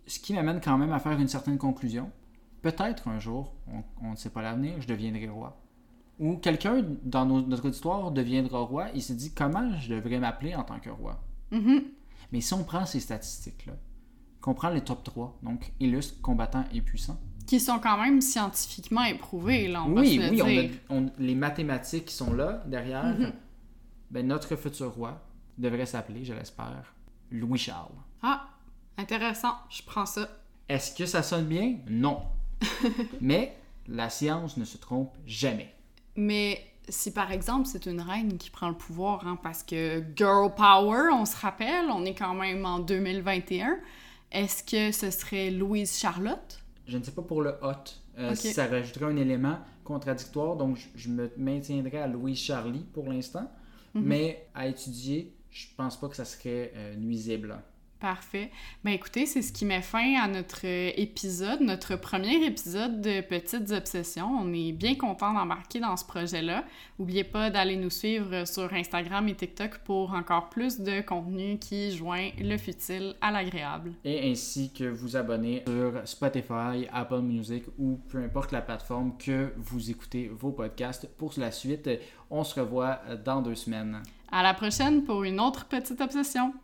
Ce 0.07 0.21
qui 0.21 0.35
m'amène 0.35 0.61
quand 0.61 0.79
même 0.79 0.93
à 0.93 1.01
faire 1.01 1.19
une 1.19 1.27
certaine 1.27 1.59
conclusion. 1.59 2.11
Peut-être 2.63 3.09
un 3.09 3.19
jour, 3.19 3.55
on, 3.69 3.83
on 4.07 4.11
ne 4.13 4.17
sait 4.17 4.31
pas 4.31 4.43
l'avenir, 4.43 4.75
je 4.81 4.87
deviendrai 4.87 5.29
roi. 5.29 5.61
Ou 6.21 6.37
quelqu'un 6.37 6.85
dans 7.03 7.27
nos- 7.27 7.43
notre 7.43 7.67
histoire 7.67 8.11
deviendra 8.13 8.61
roi, 8.61 8.87
il 8.95 9.03
se 9.03 9.13
dit 9.15 9.33
comment 9.35 9.77
je 9.79 9.95
devrais 9.95 10.19
m'appeler 10.19 10.55
en 10.55 10.63
tant 10.63 10.79
que 10.79 10.91
roi? 10.91 11.21
Mhm. 11.51 11.83
Mais 12.33 12.41
si 12.41 12.53
on 12.55 12.63
prend 12.65 12.87
ces 12.87 13.01
statistiques-là, 13.01 13.75
qu'on 14.41 14.55
prend 14.55 14.71
les 14.71 14.81
top 14.83 15.03
3, 15.05 15.39
donc 15.43 15.73
illustres, 15.81 16.21
combattants 16.21 16.65
et 16.73 16.81
puissants. 16.81 17.19
Qui 17.47 17.61
sont 17.61 17.79
quand 17.79 17.97
même 18.01 18.21
scientifiquement 18.21 19.05
éprouvés, 19.05 19.69
là, 19.69 19.85
on 19.85 19.91
va 19.93 20.01
oui, 20.01 20.17
se 20.17 20.21
le 20.21 20.31
oui, 20.31 20.43
on 20.43 20.47
a- 20.47 20.51
dire. 20.63 20.71
on- 20.91 21.11
les 21.19 21.35
mathématiques 21.35 22.07
qui 22.07 22.15
sont 22.15 22.33
là, 22.33 22.63
derrière. 22.67 23.05
Mhm. 23.05 23.33
ben, 24.11 24.27
notre 24.27 24.55
futur 24.57 24.93
roi 24.95 25.21
devrait 25.59 25.87
s'appeler, 25.87 26.25
je 26.25 26.33
l'espère, 26.33 26.95
Louis-Charles. 27.31 27.91
Ah, 28.23 28.49
intéressant, 28.99 29.55
je 29.69 29.83
prends 29.83 30.07
ça. 30.07 30.29
Est-ce 30.69 30.95
que 30.97 31.07
ça 31.07 31.23
sonne 31.23 31.47
bien? 31.47 31.77
Non. 31.89 32.23
Mais 33.21 33.57
la 33.89 34.11
science 34.11 34.57
ne 34.57 34.65
se 34.65 34.79
trompe 34.79 35.13
jamais. 35.27 35.75
Mais 36.17 36.65
si 36.89 37.13
par 37.13 37.31
exemple 37.33 37.67
c'est 37.67 37.87
une 37.87 38.01
reine 38.01 38.39
qui 38.39 38.51
prend 38.51 38.69
le 38.69 38.75
pouvoir, 38.77 39.27
hein, 39.27 39.39
parce 39.43 39.63
que 39.63 40.03
girl 40.17 40.53
power, 40.55 41.11
on 41.13 41.25
se 41.27 41.37
rappelle, 41.37 41.87
on 41.91 42.05
est 42.05 42.15
quand 42.15 42.35
même 42.35 42.65
en 42.65 42.79
2021, 42.79 43.77
est-ce 44.31 44.63
que 44.63 44.93
ce 44.93 45.11
serait 45.11 45.51
Louise 45.51 45.97
Charlotte? 45.99 46.63
Je 46.87 46.99
ne 46.99 47.03
sais 47.03 47.13
pas 47.13 47.23
pour 47.23 47.43
le 47.43 47.55
hot. 47.63 47.73
euh, 48.19 48.35
ça 48.35 48.67
rajouterait 48.67 49.07
un 49.07 49.17
élément 49.17 49.59
contradictoire, 49.85 50.57
donc 50.57 50.77
je, 50.77 50.87
je 50.97 51.09
me 51.09 51.31
maintiendrai 51.37 51.99
à 51.99 52.07
Louise 52.07 52.39
Charlie 52.39 52.85
pour 52.93 53.09
l'instant. 53.09 53.51
Mhm. 53.95 54.03
Mais 54.05 54.49
à 54.55 54.67
étudier, 54.67 55.35
je 55.51 55.67
pense 55.77 55.99
pas 55.99 56.09
que 56.09 56.17
ça 56.17 56.25
serait 56.25 56.73
euh, 56.77 56.95
nuisible. 56.97 57.57
Parfait. 58.01 58.51
Ben 58.85 58.91
écoutez, 58.91 59.25
c'est 59.25 59.41
ce 59.41 59.51
qui 59.53 59.65
met 59.65 59.81
fin 59.81 60.17
à 60.23 60.29
notre 60.29 60.67
euh, 60.67 60.91
épisode, 60.97 61.63
notre 61.63 61.97
premier 61.97 62.45
épisode 62.45 63.01
de 63.01 63.23
Petites 63.23 63.71
Obsessions. 63.71 64.29
On 64.39 64.53
est 64.53 64.73
bien 64.73 64.97
content 64.97 65.33
d'embarquer 65.33 65.81
dans 65.81 65.97
ce 65.97 66.05
projet-là. 66.05 66.65
N'oubliez 66.99 67.25
pas 67.25 67.49
d'aller 67.49 67.77
nous 67.77 67.89
suivre 67.89 68.47
sur 68.47 68.71
Instagram 68.75 69.27
et 69.29 69.35
TikTok 69.35 69.79
pour 69.79 70.13
encore 70.13 70.51
plus 70.51 70.79
de 70.79 71.01
contenu 71.01 71.59
qui 71.59 71.91
joint 71.97 72.29
le 72.39 72.59
futile 72.59 73.15
à 73.23 73.31
l'agréable. 73.31 73.95
Et 74.05 74.31
ainsi 74.31 74.71
que 74.75 74.85
vous 74.85 75.17
abonner 75.17 75.65
sur 75.67 76.07
Spotify, 76.07 76.87
Apple 76.93 77.23
Music 77.23 77.65
ou 77.79 77.99
peu 78.09 78.19
importe 78.19 78.53
la 78.53 78.61
plateforme 78.61 79.17
que 79.17 79.55
vous 79.57 79.91
écoutez 79.91 80.29
vos 80.29 80.53
podcasts. 80.53 81.09
Pour 81.17 81.33
la 81.39 81.51
suite, 81.51 81.89
on 82.29 82.45
se 82.45 82.61
revoit 82.61 83.01
dans 83.25 83.41
deux 83.41 83.55
semaines. 83.55 84.03
À 84.31 84.43
la 84.43 84.55
prochaine 84.55 85.05
pour 85.05 85.25
une 85.25 85.41
autre 85.41 85.67
petite 85.67 86.01
obsession. 86.01 86.53